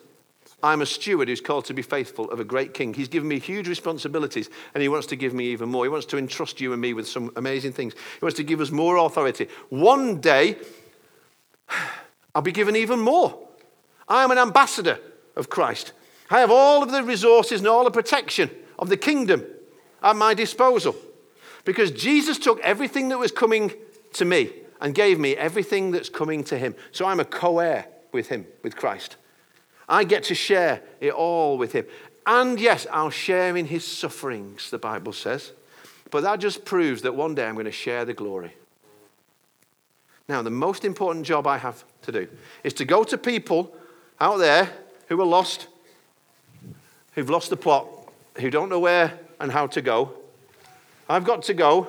I'm 0.63 0.83
a 0.83 0.87
steward 0.87 1.29
who's 1.29 1.41
called 1.41 1.65
to 1.67 1.75
be 1.75 1.83
faithful 1.83 2.31
of 2.31 2.41
a 2.41 2.45
great 2.45 2.75
king. 2.75 2.93
He's 2.93 3.09
given 3.09 3.29
me 3.29 3.39
huge 3.39 3.69
responsibilities 3.69 4.51
and 4.75 4.83
he 4.83 4.89
wants 4.89 5.07
to 5.09 5.17
give 5.17 5.33
me 5.33 5.47
even 5.47 5.69
more. 5.69 5.85
He 5.85 5.89
wants 5.89 6.07
to 6.07 6.19
entrust 6.19 6.61
you 6.61 6.73
and 6.73 6.83
me 6.83 6.93
with 6.95 7.09
some 7.09 7.33
amazing 7.37 7.73
things. 7.73 7.95
He 7.95 8.25
wants 8.25 8.37
to 8.37 8.43
give 8.43 8.61
us 8.61 8.71
more 8.71 8.97
authority. 8.97 9.49
One 9.71 10.21
day, 10.21 10.57
I'll 12.35 12.43
be 12.43 12.53
given 12.53 12.77
even 12.77 13.01
more. 13.01 13.39
I 14.09 14.25
am 14.25 14.31
an 14.31 14.39
ambassador 14.39 14.99
of 15.37 15.49
Christ. 15.49 15.93
I 16.31 16.41
have 16.41 16.51
all 16.51 16.83
of 16.83 16.91
the 16.91 17.05
resources 17.05 17.61
and 17.61 17.69
all 17.69 17.85
the 17.85 17.91
protection 17.91 18.51
of 18.79 18.89
the 18.89 18.97
kingdom 18.97 19.45
at 20.03 20.17
my 20.17 20.35
disposal 20.35 20.97
because 21.65 21.91
Jesus 21.91 22.39
took 22.39 22.61
everything 22.61 23.09
that 23.11 23.19
was 23.19 23.31
coming 23.31 23.73
to 24.15 24.25
me 24.25 24.51
and 24.81 24.95
gave 24.95 25.19
me 25.19 25.37
everything 25.37 25.91
that's 25.91 26.09
coming 26.09 26.45
to 26.45 26.59
him. 26.59 26.75
So 26.93 27.07
I'm 27.07 27.21
a 27.21 27.25
co 27.25 27.59
heir 27.59 27.87
with 28.13 28.29
him, 28.29 28.47
with 28.63 28.77
Christ. 28.77 29.17
I 29.89 30.05
get 30.05 30.25
to 30.25 30.35
share 30.35 30.83
it 31.01 31.13
all 31.13 31.59
with 31.59 31.73
him. 31.73 31.87
And 32.27 32.61
yes, 32.61 32.87
I'll 32.93 33.11
share 33.11 33.57
in 33.57 33.67
his 33.67 33.87
sufferings, 33.87 34.71
the 34.71 34.79
Bible 34.79 35.13
says. 35.13 35.53
But 36.11 36.23
that 36.23 36.41
just 36.41 36.65
proves 36.65 37.03
that 37.03 37.15
one 37.15 37.35
day 37.35 37.47
I'm 37.47 37.55
going 37.55 37.67
to 37.67 37.73
share 37.73 38.05
the 38.05 38.15
glory. 38.15 38.55
Now, 40.29 40.43
the 40.43 40.51
most 40.51 40.85
important 40.85 41.25
job 41.25 41.47
I 41.47 41.57
have 41.57 41.85
to 42.03 42.13
do 42.13 42.29
is 42.63 42.75
to 42.75 42.85
go 42.85 43.03
to 43.05 43.17
people 43.17 43.75
out 44.21 44.39
there 44.39 44.69
who 45.09 45.19
are 45.21 45.27
lost, 45.27 45.69
who've 47.13 47.31
lost 47.31 47.49
the 47.49 47.57
plot, 47.57 47.87
who 48.39 48.51
don't 48.51 48.69
know 48.69 48.79
where 48.79 49.19
and 49.41 49.51
how 49.51 49.67
to 49.69 49.81
go. 49.81 50.13
I've 51.09 51.25
got 51.25 51.43
to 51.45 51.55
go 51.55 51.87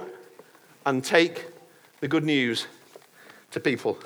and 0.86 1.04
take 1.04 1.46
the 2.00 2.08
good 2.08 2.24
news 2.24 2.68
to 3.52 3.60
people 3.60 3.98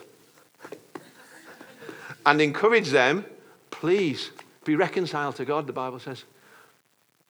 and 2.26 2.42
encourage 2.42 2.90
them 2.90 3.26
Please 3.84 4.32
be 4.64 4.78
reconciled 4.78 5.36
to 5.36 5.44
God, 5.44 5.68
the 5.68 5.74
Bible 5.74 6.00
says. 6.00 6.24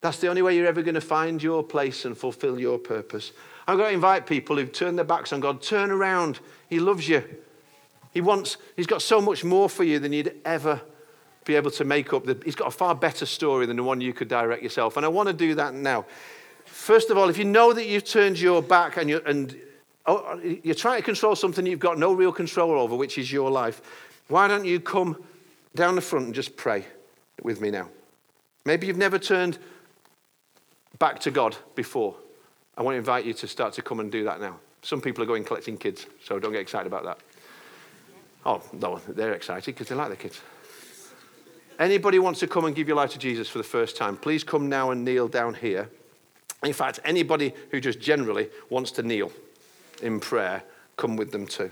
That's 0.02 0.18
the 0.18 0.28
only 0.28 0.40
way 0.40 0.54
you're 0.54 0.68
ever 0.68 0.82
going 0.82 0.94
to 0.94 1.00
find 1.00 1.42
your 1.42 1.64
place 1.64 2.04
and 2.04 2.16
fulfill 2.16 2.60
your 2.60 2.78
purpose. 2.78 3.32
I'm 3.66 3.76
going 3.76 3.88
to 3.88 3.94
invite 3.94 4.24
people 4.24 4.54
who've 4.54 4.70
turned 4.70 4.96
their 4.96 5.04
backs 5.04 5.32
on 5.32 5.40
God, 5.40 5.60
turn 5.62 5.90
around. 5.90 6.38
He 6.70 6.78
loves 6.78 7.08
you. 7.08 7.24
He 8.12 8.20
wants, 8.20 8.56
he's 8.76 8.86
got 8.86 9.02
so 9.02 9.20
much 9.20 9.42
more 9.42 9.68
for 9.68 9.82
you 9.82 9.98
than 9.98 10.12
you'd 10.12 10.36
ever 10.44 10.80
be 11.44 11.56
able 11.56 11.72
to 11.72 11.84
make 11.84 12.12
up. 12.12 12.24
He's 12.44 12.54
got 12.54 12.68
a 12.68 12.70
far 12.70 12.94
better 12.94 13.26
story 13.26 13.66
than 13.66 13.78
the 13.78 13.82
one 13.82 14.00
you 14.00 14.12
could 14.12 14.28
direct 14.28 14.62
yourself. 14.62 14.96
And 14.96 15.04
I 15.04 15.08
want 15.08 15.26
to 15.28 15.32
do 15.32 15.56
that 15.56 15.74
now. 15.74 16.06
First 16.66 17.10
of 17.10 17.18
all, 17.18 17.28
if 17.30 17.36
you 17.36 17.44
know 17.44 17.72
that 17.72 17.86
you've 17.86 18.04
turned 18.04 18.38
your 18.38 18.62
back 18.62 18.96
and 18.96 19.10
you're, 19.10 19.26
and 19.26 19.60
oh, 20.06 20.16
uh, 20.16 20.56
you're 20.62 20.74
trying 20.74 21.00
to 21.00 21.04
control 21.04 21.36
something 21.36 21.66
you've 21.66 21.78
got 21.78 21.98
no 21.98 22.12
real 22.12 22.32
control 22.32 22.72
over, 22.72 22.94
which 22.94 23.18
is 23.18 23.32
your 23.32 23.50
life, 23.50 23.82
why 24.28 24.48
don't 24.48 24.64
you 24.64 24.80
come 24.80 25.22
down 25.74 25.94
the 25.94 26.00
front 26.00 26.26
and 26.26 26.34
just 26.34 26.56
pray 26.56 26.84
with 27.42 27.60
me 27.60 27.70
now. 27.70 27.88
Maybe 28.64 28.86
you've 28.86 28.96
never 28.96 29.18
turned 29.18 29.58
back 30.98 31.18
to 31.20 31.30
God 31.30 31.56
before. 31.74 32.16
I 32.76 32.82
want 32.82 32.94
to 32.94 32.98
invite 32.98 33.24
you 33.24 33.34
to 33.34 33.48
start 33.48 33.74
to 33.74 33.82
come 33.82 34.00
and 34.00 34.10
do 34.10 34.24
that 34.24 34.40
now. 34.40 34.58
Some 34.82 35.00
people 35.00 35.22
are 35.22 35.26
going 35.26 35.44
collecting 35.44 35.76
kids, 35.76 36.06
so 36.22 36.38
don't 36.38 36.52
get 36.52 36.60
excited 36.60 36.86
about 36.86 37.04
that. 37.04 37.18
Oh, 38.46 38.62
no, 38.72 39.00
they're 39.08 39.32
excited 39.32 39.74
because 39.74 39.88
they 39.88 39.94
like 39.94 40.10
the 40.10 40.16
kids. 40.16 40.40
Anybody 41.78 42.18
wants 42.18 42.40
to 42.40 42.46
come 42.46 42.66
and 42.66 42.74
give 42.74 42.86
your 42.86 42.96
life 42.96 43.10
to 43.10 43.18
Jesus 43.18 43.48
for 43.48 43.58
the 43.58 43.64
first 43.64 43.96
time, 43.96 44.16
please 44.16 44.44
come 44.44 44.68
now 44.68 44.90
and 44.90 45.04
kneel 45.04 45.28
down 45.28 45.54
here. 45.54 45.90
In 46.62 46.72
fact, 46.72 47.00
anybody 47.04 47.52
who 47.70 47.80
just 47.80 48.00
generally 48.00 48.48
wants 48.70 48.90
to 48.92 49.02
kneel 49.02 49.32
in 50.02 50.20
prayer, 50.20 50.62
come 50.96 51.16
with 51.16 51.32
them 51.32 51.46
too. 51.46 51.70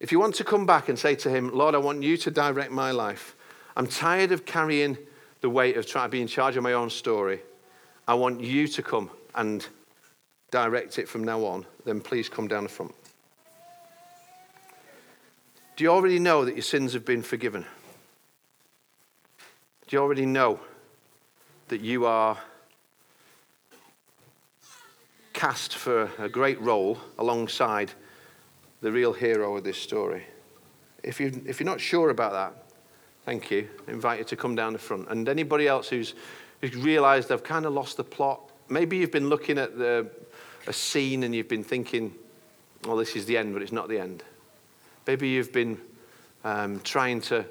If 0.00 0.10
you 0.10 0.18
want 0.18 0.34
to 0.36 0.44
come 0.44 0.66
back 0.66 0.88
and 0.88 0.98
say 0.98 1.14
to 1.16 1.30
him, 1.30 1.50
Lord, 1.54 1.74
I 1.74 1.78
want 1.78 2.02
you 2.02 2.16
to 2.16 2.30
direct 2.30 2.72
my 2.72 2.90
life. 2.90 3.36
I'm 3.76 3.86
tired 3.86 4.32
of 4.32 4.44
carrying 4.44 4.98
the 5.40 5.50
weight 5.50 5.76
of 5.76 5.86
trying 5.86 6.06
to 6.06 6.10
be 6.10 6.20
in 6.20 6.26
charge 6.26 6.56
of 6.56 6.62
my 6.62 6.72
own 6.72 6.90
story. 6.90 7.40
I 8.06 8.14
want 8.14 8.40
you 8.40 8.66
to 8.68 8.82
come 8.82 9.10
and 9.34 9.66
direct 10.50 10.98
it 10.98 11.08
from 11.08 11.24
now 11.24 11.44
on. 11.44 11.66
Then 11.84 12.00
please 12.00 12.28
come 12.28 12.48
down 12.48 12.64
the 12.64 12.68
front. 12.68 12.94
Do 15.76 15.84
you 15.84 15.90
already 15.90 16.18
know 16.18 16.44
that 16.44 16.54
your 16.54 16.62
sins 16.62 16.92
have 16.92 17.04
been 17.04 17.22
forgiven? 17.22 17.64
Do 19.86 19.96
you 19.96 20.02
already 20.02 20.26
know 20.26 20.60
that 21.68 21.80
you 21.80 22.06
are 22.06 22.38
cast 25.42 25.74
for 25.74 26.08
a 26.20 26.28
great 26.28 26.60
role 26.60 26.96
alongside 27.18 27.90
the 28.80 28.92
real 28.92 29.12
hero 29.12 29.56
of 29.56 29.64
this 29.64 29.76
story. 29.76 30.22
If, 31.02 31.18
you, 31.18 31.42
if 31.44 31.58
you're 31.58 31.68
not 31.68 31.80
sure 31.80 32.10
about 32.10 32.30
that, 32.30 32.54
thank 33.24 33.50
you. 33.50 33.68
I 33.88 33.90
invite 33.90 34.20
you 34.20 34.24
to 34.26 34.36
come 34.36 34.54
down 34.54 34.72
the 34.72 34.78
front. 34.78 35.08
And 35.10 35.28
anybody 35.28 35.66
else 35.66 35.88
who's, 35.88 36.14
who's 36.60 36.76
realized 36.76 37.28
they've 37.28 37.42
kind 37.42 37.66
of 37.66 37.72
lost 37.72 37.96
the 37.96 38.04
plot, 38.04 38.52
maybe 38.68 38.96
you've 38.96 39.10
been 39.10 39.28
looking 39.28 39.58
at 39.58 39.76
the, 39.76 40.08
a 40.68 40.72
scene 40.72 41.24
and 41.24 41.34
you've 41.34 41.48
been 41.48 41.64
thinking, 41.64 42.14
well, 42.84 42.96
this 42.96 43.16
is 43.16 43.26
the 43.26 43.36
end, 43.36 43.52
but 43.52 43.62
it's 43.62 43.72
not 43.72 43.88
the 43.88 43.98
end. 43.98 44.22
Maybe 45.08 45.28
you've 45.28 45.52
been 45.52 45.76
um, 46.44 46.78
trying 46.84 47.20
to 47.22 47.44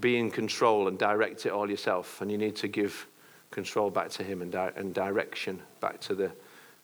be 0.00 0.18
in 0.18 0.30
control 0.30 0.86
and 0.86 0.98
direct 0.98 1.46
it 1.46 1.52
all 1.52 1.70
yourself, 1.70 2.20
and 2.20 2.30
you 2.30 2.36
need 2.36 2.56
to 2.56 2.68
give 2.68 3.06
control 3.50 3.88
back 3.88 4.10
to 4.10 4.22
Him 4.22 4.42
and, 4.42 4.52
di- 4.52 4.72
and 4.76 4.92
direction 4.92 5.62
back 5.80 5.98
to 6.00 6.14
the, 6.14 6.30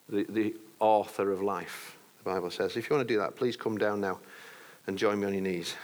the, 0.08 0.24
the 0.28 0.54
author 0.80 1.30
of 1.30 1.42
life 1.42 1.96
the 2.22 2.30
Bible 2.30 2.50
says. 2.50 2.76
If 2.76 2.88
you 2.88 2.96
want 2.96 3.06
to 3.06 3.14
do 3.14 3.18
that, 3.18 3.36
please 3.36 3.56
come 3.56 3.78
down 3.78 4.00
now 4.00 4.18
and 4.86 4.96
join 4.96 5.20
me 5.20 5.26
on 5.26 5.32
your 5.32 5.42
knees. 5.42 5.74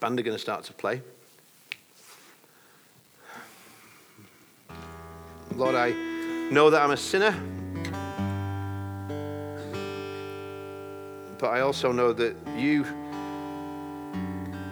Band 0.00 0.18
are 0.18 0.22
going 0.22 0.36
to 0.36 0.40
start 0.40 0.64
to 0.64 0.72
play. 0.72 1.00
Lord, 5.56 5.74
I 5.74 5.92
know 6.50 6.70
that 6.70 6.82
I'm 6.82 6.90
a 6.90 6.96
sinner, 6.96 7.32
but 11.38 11.48
I 11.48 11.60
also 11.60 11.92
know 11.92 12.12
that 12.12 12.34
you 12.56 12.84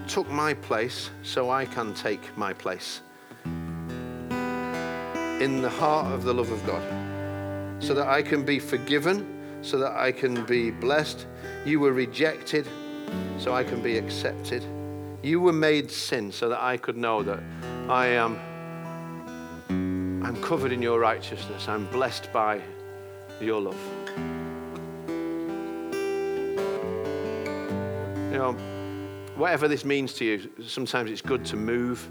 took 0.09 0.29
my 0.29 0.55
place 0.55 1.11
so 1.23 1.51
I 1.51 1.65
can 1.65 1.95
take 1.95 2.37
my 2.37 2.53
place 2.53 3.01
in 3.45 4.03
the 5.63 5.71
heart 5.71 6.13
of 6.13 6.25
the 6.25 6.35
love 6.35 6.51
of 6.51 6.67
God 6.67 7.02
so 7.83 7.95
that 7.95 8.07
I 8.07 8.23
can 8.23 8.45
be 8.45 8.59
forgiven, 8.59 9.61
so 9.61 9.77
that 9.79 9.93
I 9.93 10.13
can 10.13 10.45
be 10.47 10.71
blessed. 10.71 11.27
You 11.67 11.81
were 11.81 11.93
rejected, 11.93 12.67
so 13.39 13.53
I 13.53 13.65
can 13.65 13.83
be 13.83 13.99
accepted. 13.99 14.65
You 15.23 15.41
were 15.41 15.53
made 15.53 15.91
sin 15.91 16.33
so 16.33 16.49
that 16.49 16.63
I 16.63 16.77
could 16.77 16.97
know 16.97 17.23
that 17.23 17.41
I 17.89 18.07
am 18.07 18.39
I'm 20.25 20.41
covered 20.41 20.73
in 20.73 20.81
your 20.81 21.01
righteousness. 21.01 21.69
I'm 21.69 21.87
blessed 21.87 22.33
by 22.33 22.61
your 23.41 23.61
love. 23.61 23.77
You 28.31 28.39
know, 28.39 28.53
whatever 29.37 29.67
this 29.67 29.85
means 29.85 30.15
to 30.15 30.25
you, 30.25 30.51
sometimes 30.65 31.11
it's 31.11 31.21
good 31.21 31.45
to 31.47 31.57
move 31.57 32.09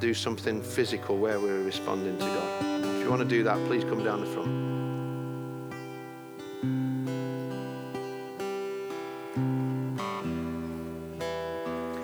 do 0.00 0.14
something 0.14 0.62
physical 0.62 1.18
where 1.18 1.38
we're 1.38 1.62
responding 1.62 2.16
to 2.18 2.24
God. 2.24 2.84
If 2.84 3.02
you 3.02 3.10
want 3.10 3.20
to 3.20 3.28
do 3.28 3.42
that, 3.44 3.58
please 3.66 3.84
come 3.84 4.02
down 4.02 4.20
the 4.20 4.26
front. 4.26 4.70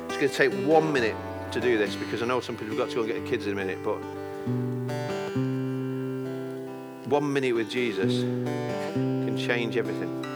It's 0.09 0.17
going 0.19 0.31
to 0.31 0.37
take 0.37 0.69
one 0.69 0.93
minute 0.93 1.17
to 1.53 1.61
do 1.61 1.79
this 1.79 1.97
because 1.97 2.23
I 2.23 2.27
know 2.27 2.41
some 2.41 2.55
people 2.55 2.77
have 2.77 2.87
got 2.87 2.91
to 2.91 2.97
go 2.97 3.03
and 3.03 3.13
get 3.13 3.31
kids 3.31 3.47
in 3.47 3.53
a 3.53 3.57
minute, 3.57 3.79
but 3.83 3.97
one 7.09 7.33
minute 7.33 7.55
with 7.55 7.71
Jesus 7.71 8.21
can 8.95 9.39
change 9.39 9.79
everything. 9.79 10.36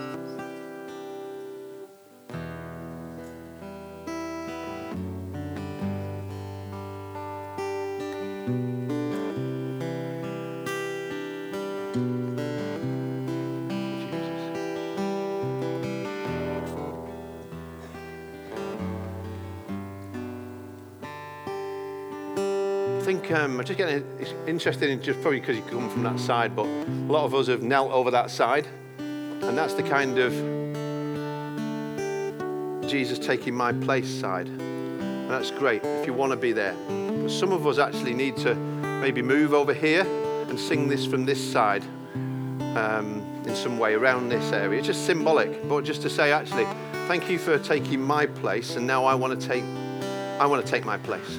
I'm 23.61 23.67
just 23.67 23.77
getting 23.77 24.03
interested 24.47 24.89
in 24.89 25.03
just 25.03 25.21
probably 25.21 25.39
because 25.39 25.55
you 25.55 25.61
come 25.61 25.87
from 25.87 26.01
that 26.01 26.19
side, 26.19 26.55
but 26.55 26.65
a 26.65 27.11
lot 27.11 27.25
of 27.25 27.35
us 27.35 27.45
have 27.45 27.61
knelt 27.61 27.91
over 27.91 28.09
that 28.09 28.31
side, 28.31 28.65
and 28.97 29.55
that's 29.55 29.75
the 29.75 29.83
kind 29.83 30.17
of 30.17 30.31
Jesus 32.89 33.19
taking 33.19 33.53
my 33.53 33.71
place 33.71 34.09
side. 34.09 34.47
And 34.47 35.29
that's 35.29 35.51
great 35.51 35.83
if 35.83 36.07
you 36.07 36.13
want 36.13 36.31
to 36.31 36.37
be 36.37 36.53
there. 36.53 36.73
But 36.87 37.29
some 37.29 37.51
of 37.51 37.67
us 37.67 37.77
actually 37.77 38.15
need 38.15 38.35
to 38.37 38.55
maybe 38.55 39.21
move 39.21 39.53
over 39.53 39.75
here 39.75 40.07
and 40.49 40.59
sing 40.59 40.87
this 40.87 41.05
from 41.05 41.27
this 41.27 41.51
side 41.51 41.83
um, 42.75 43.23
in 43.45 43.55
some 43.55 43.77
way 43.77 43.93
around 43.93 44.29
this 44.29 44.51
area. 44.51 44.79
It's 44.79 44.87
just 44.87 45.05
symbolic, 45.05 45.69
but 45.69 45.83
just 45.83 46.01
to 46.01 46.09
say, 46.09 46.31
actually, 46.31 46.65
thank 47.05 47.29
you 47.29 47.37
for 47.37 47.59
taking 47.59 48.01
my 48.01 48.25
place, 48.25 48.75
and 48.75 48.87
now 48.87 49.05
I 49.05 49.13
want 49.13 49.39
to 49.39 49.47
take, 49.47 49.63
I 50.41 50.47
want 50.47 50.65
to 50.65 50.71
take 50.71 50.83
my 50.83 50.97
place. 50.97 51.37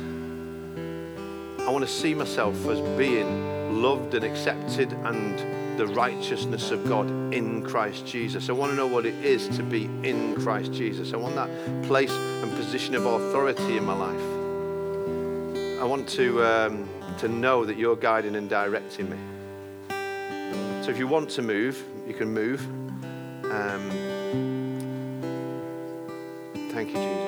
I 1.73 1.75
want 1.75 1.89
to 1.89 1.91
see 1.91 2.13
myself 2.13 2.67
as 2.67 2.81
being 2.99 3.81
loved 3.81 4.13
and 4.13 4.27
accepted 4.27 4.93
and 4.93 5.79
the 5.79 5.87
righteousness 5.87 6.71
of 6.71 6.87
God 6.87 7.09
in 7.33 7.63
Christ 7.63 8.05
Jesus. 8.05 8.51
I 8.51 8.53
want 8.53 8.73
to 8.73 8.77
know 8.77 8.87
what 8.87 9.07
it 9.07 9.15
is 9.25 9.49
to 9.57 9.63
be 9.63 9.85
in 10.03 10.35
Christ 10.43 10.75
Jesus. 10.75 11.15
I 11.15 11.17
want 11.17 11.35
that 11.35 11.49
place 11.85 12.11
and 12.11 12.55
position 12.57 12.95
of 12.95 13.07
authority 13.07 13.79
in 13.79 13.87
my 13.87 13.95
life. 13.95 15.81
I 15.81 15.85
want 15.85 16.07
to, 16.11 16.45
um, 16.45 16.87
to 17.17 17.29
know 17.29 17.65
that 17.65 17.79
you're 17.79 17.97
guiding 17.97 18.37
and 18.37 18.51
directing 18.51 19.09
me. 19.09 19.17
So 20.83 20.91
if 20.91 20.99
you 20.99 21.07
want 21.07 21.31
to 21.31 21.41
move, 21.41 21.83
you 22.07 22.13
can 22.13 22.35
move. 22.35 22.61
Um, 23.51 23.91
thank 26.71 26.89
you, 26.91 26.97
Jesus. 26.97 27.22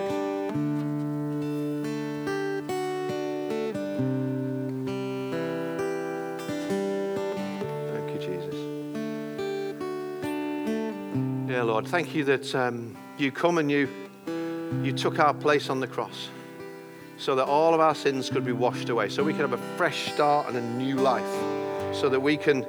Thank 11.86 12.14
you 12.14 12.24
that 12.24 12.54
um, 12.54 12.96
you 13.18 13.30
come 13.30 13.58
and 13.58 13.70
you, 13.70 13.88
you 14.82 14.92
took 14.92 15.18
our 15.20 15.32
place 15.32 15.70
on 15.70 15.78
the 15.78 15.86
cross 15.86 16.28
so 17.18 17.36
that 17.36 17.44
all 17.44 17.72
of 17.72 17.80
our 17.80 17.94
sins 17.94 18.28
could 18.28 18.44
be 18.44 18.52
washed 18.52 18.88
away, 18.88 19.08
so 19.08 19.22
we 19.22 19.32
can 19.32 19.42
have 19.42 19.52
a 19.52 19.76
fresh 19.76 20.12
start 20.12 20.48
and 20.48 20.56
a 20.56 20.60
new 20.60 20.96
life, 20.96 21.22
so 21.94 22.08
that 22.08 22.20
we 22.20 22.36
can 22.36 22.66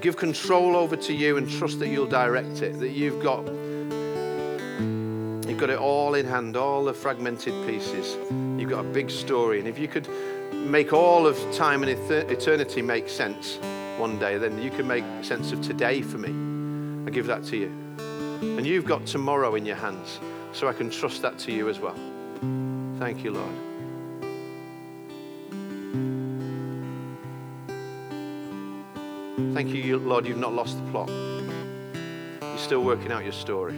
give 0.00 0.16
control 0.16 0.74
over 0.74 0.96
to 0.96 1.14
you 1.14 1.36
and 1.36 1.48
trust 1.48 1.78
that 1.78 1.88
you'll 1.88 2.08
direct 2.08 2.62
it, 2.62 2.78
that 2.80 2.90
you've 2.90 3.22
got 3.22 3.46
you've 5.48 5.58
got 5.58 5.70
it 5.70 5.78
all 5.78 6.14
in 6.14 6.26
hand, 6.26 6.56
all 6.56 6.84
the 6.84 6.92
fragmented 6.92 7.54
pieces. 7.66 8.16
You've 8.60 8.70
got 8.70 8.84
a 8.84 8.88
big 8.88 9.10
story, 9.10 9.60
and 9.60 9.68
if 9.68 9.78
you 9.78 9.86
could 9.86 10.08
make 10.52 10.92
all 10.92 11.26
of 11.26 11.38
time 11.54 11.84
and 11.84 11.92
eternity 12.10 12.82
make 12.82 13.08
sense 13.08 13.58
one 13.98 14.18
day, 14.18 14.36
then 14.38 14.60
you 14.60 14.70
can 14.70 14.86
make 14.86 15.04
sense 15.22 15.52
of 15.52 15.60
today 15.62 16.02
for 16.02 16.18
me. 16.18 16.47
I 17.08 17.10
give 17.10 17.26
that 17.28 17.42
to 17.44 17.56
you. 17.56 17.72
And 18.42 18.66
you've 18.66 18.84
got 18.84 19.06
tomorrow 19.06 19.54
in 19.54 19.64
your 19.64 19.76
hands, 19.76 20.20
so 20.52 20.68
I 20.68 20.74
can 20.74 20.90
trust 20.90 21.22
that 21.22 21.38
to 21.38 21.50
you 21.50 21.70
as 21.70 21.78
well. 21.78 21.96
Thank 22.98 23.24
you, 23.24 23.30
Lord. 23.30 23.54
Thank 29.54 29.70
you, 29.70 29.96
Lord, 29.96 30.26
you've 30.26 30.36
not 30.36 30.52
lost 30.52 30.76
the 30.76 30.90
plot. 30.90 31.08
You're 32.42 32.58
still 32.58 32.84
working 32.84 33.10
out 33.10 33.22
your 33.22 33.32
story. 33.32 33.72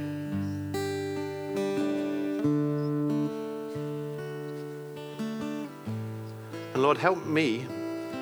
And 6.75 6.83
Lord, 6.83 6.99
help 6.99 7.25
me 7.27 7.65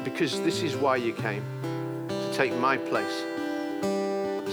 because 0.04 0.42
this 0.42 0.60
is 0.62 0.76
why 0.76 0.96
you 0.96 1.14
came 1.14 1.42
to 2.10 2.30
take 2.34 2.54
my 2.56 2.76
place 2.76 3.24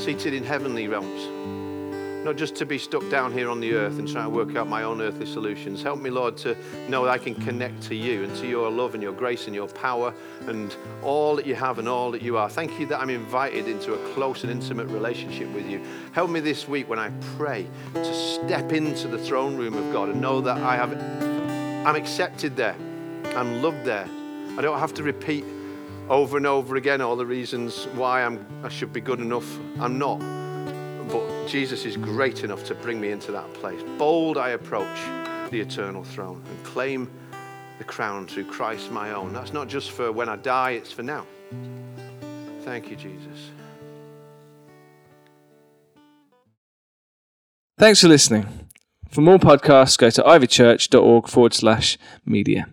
seated 0.05 0.35
in 0.35 0.43
heavenly 0.43 0.87
realms. 0.87 2.23
Not 2.23 2.35
just 2.35 2.55
to 2.57 2.65
be 2.67 2.77
stuck 2.77 3.09
down 3.09 3.33
here 3.33 3.49
on 3.49 3.59
the 3.59 3.73
earth 3.73 3.97
and 3.97 4.07
trying 4.07 4.25
to 4.25 4.29
work 4.29 4.55
out 4.55 4.67
my 4.67 4.83
own 4.83 5.01
earthly 5.01 5.25
solutions. 5.25 5.81
Help 5.81 5.99
me, 5.99 6.11
Lord, 6.11 6.37
to 6.37 6.55
know 6.87 7.05
that 7.05 7.11
I 7.11 7.17
can 7.17 7.33
connect 7.33 7.81
to 7.83 7.95
you 7.95 8.23
and 8.23 8.35
to 8.35 8.45
your 8.45 8.69
love 8.69 8.93
and 8.93 9.01
your 9.01 9.13
grace 9.13 9.47
and 9.47 9.55
your 9.55 9.67
power 9.67 10.13
and 10.41 10.75
all 11.01 11.35
that 11.37 11.47
you 11.47 11.55
have 11.55 11.79
and 11.79 11.89
all 11.89 12.11
that 12.11 12.21
you 12.21 12.37
are. 12.37 12.47
Thank 12.51 12.79
you 12.79 12.85
that 12.85 12.99
I'm 12.99 13.09
invited 13.09 13.67
into 13.67 13.95
a 13.95 14.13
close 14.13 14.43
and 14.43 14.51
intimate 14.51 14.85
relationship 14.89 15.49
with 15.55 15.67
you. 15.67 15.81
Help 16.11 16.29
me 16.29 16.39
this 16.39 16.67
week 16.67 16.87
when 16.87 16.99
I 16.99 17.09
pray 17.35 17.65
to 17.95 18.13
step 18.13 18.73
into 18.73 19.07
the 19.07 19.17
throne 19.17 19.57
room 19.57 19.73
of 19.73 19.91
God 19.91 20.09
and 20.09 20.21
know 20.21 20.39
that 20.39 20.57
I 20.59 20.75
have, 20.75 20.93
I'm 21.87 21.95
accepted 21.95 22.55
there. 22.55 22.75
I'm 23.35 23.63
loved 23.63 23.85
there. 23.85 24.07
I 24.55 24.61
don't 24.61 24.77
have 24.77 24.93
to 24.93 25.03
repeat 25.03 25.45
over 26.09 26.37
and 26.37 26.45
over 26.45 26.75
again 26.75 27.01
all 27.01 27.15
the 27.15 27.25
reasons 27.25 27.85
why 27.95 28.23
I'm, 28.23 28.45
I 28.63 28.69
should 28.69 28.93
be 28.93 29.01
good 29.01 29.19
enough. 29.19 29.57
I'm 29.79 29.97
not. 29.97 30.19
But 31.09 31.47
Jesus 31.47 31.85
is 31.85 31.97
great 31.97 32.43
enough 32.43 32.63
to 32.65 32.75
bring 32.75 32.99
me 32.99 33.11
into 33.11 33.31
that 33.31 33.51
place. 33.55 33.81
Bold 33.97 34.37
I 34.37 34.49
approach 34.49 34.97
the 35.51 35.59
eternal 35.59 36.03
throne 36.03 36.43
and 36.47 36.63
claim 36.63 37.09
the 37.77 37.83
crown 37.83 38.27
through 38.27 38.45
Christ 38.45 38.91
my 38.91 39.11
own. 39.11 39.33
That's 39.33 39.53
not 39.53 39.67
just 39.67 39.91
for 39.91 40.11
when 40.11 40.29
I 40.29 40.35
die, 40.37 40.71
it's 40.71 40.91
for 40.91 41.03
now. 41.03 41.25
Thank 42.61 42.89
you, 42.89 42.95
Jesus. 42.95 43.51
Thanks 47.77 48.01
for 48.01 48.07
listening. 48.07 48.67
For 49.09 49.21
more 49.21 49.37
podcasts, 49.37 49.97
go 49.97 50.09
to 50.09 50.23
ivychurch.org 50.23 51.27
forward 51.27 51.53
slash 51.53 51.97
media. 52.25 52.67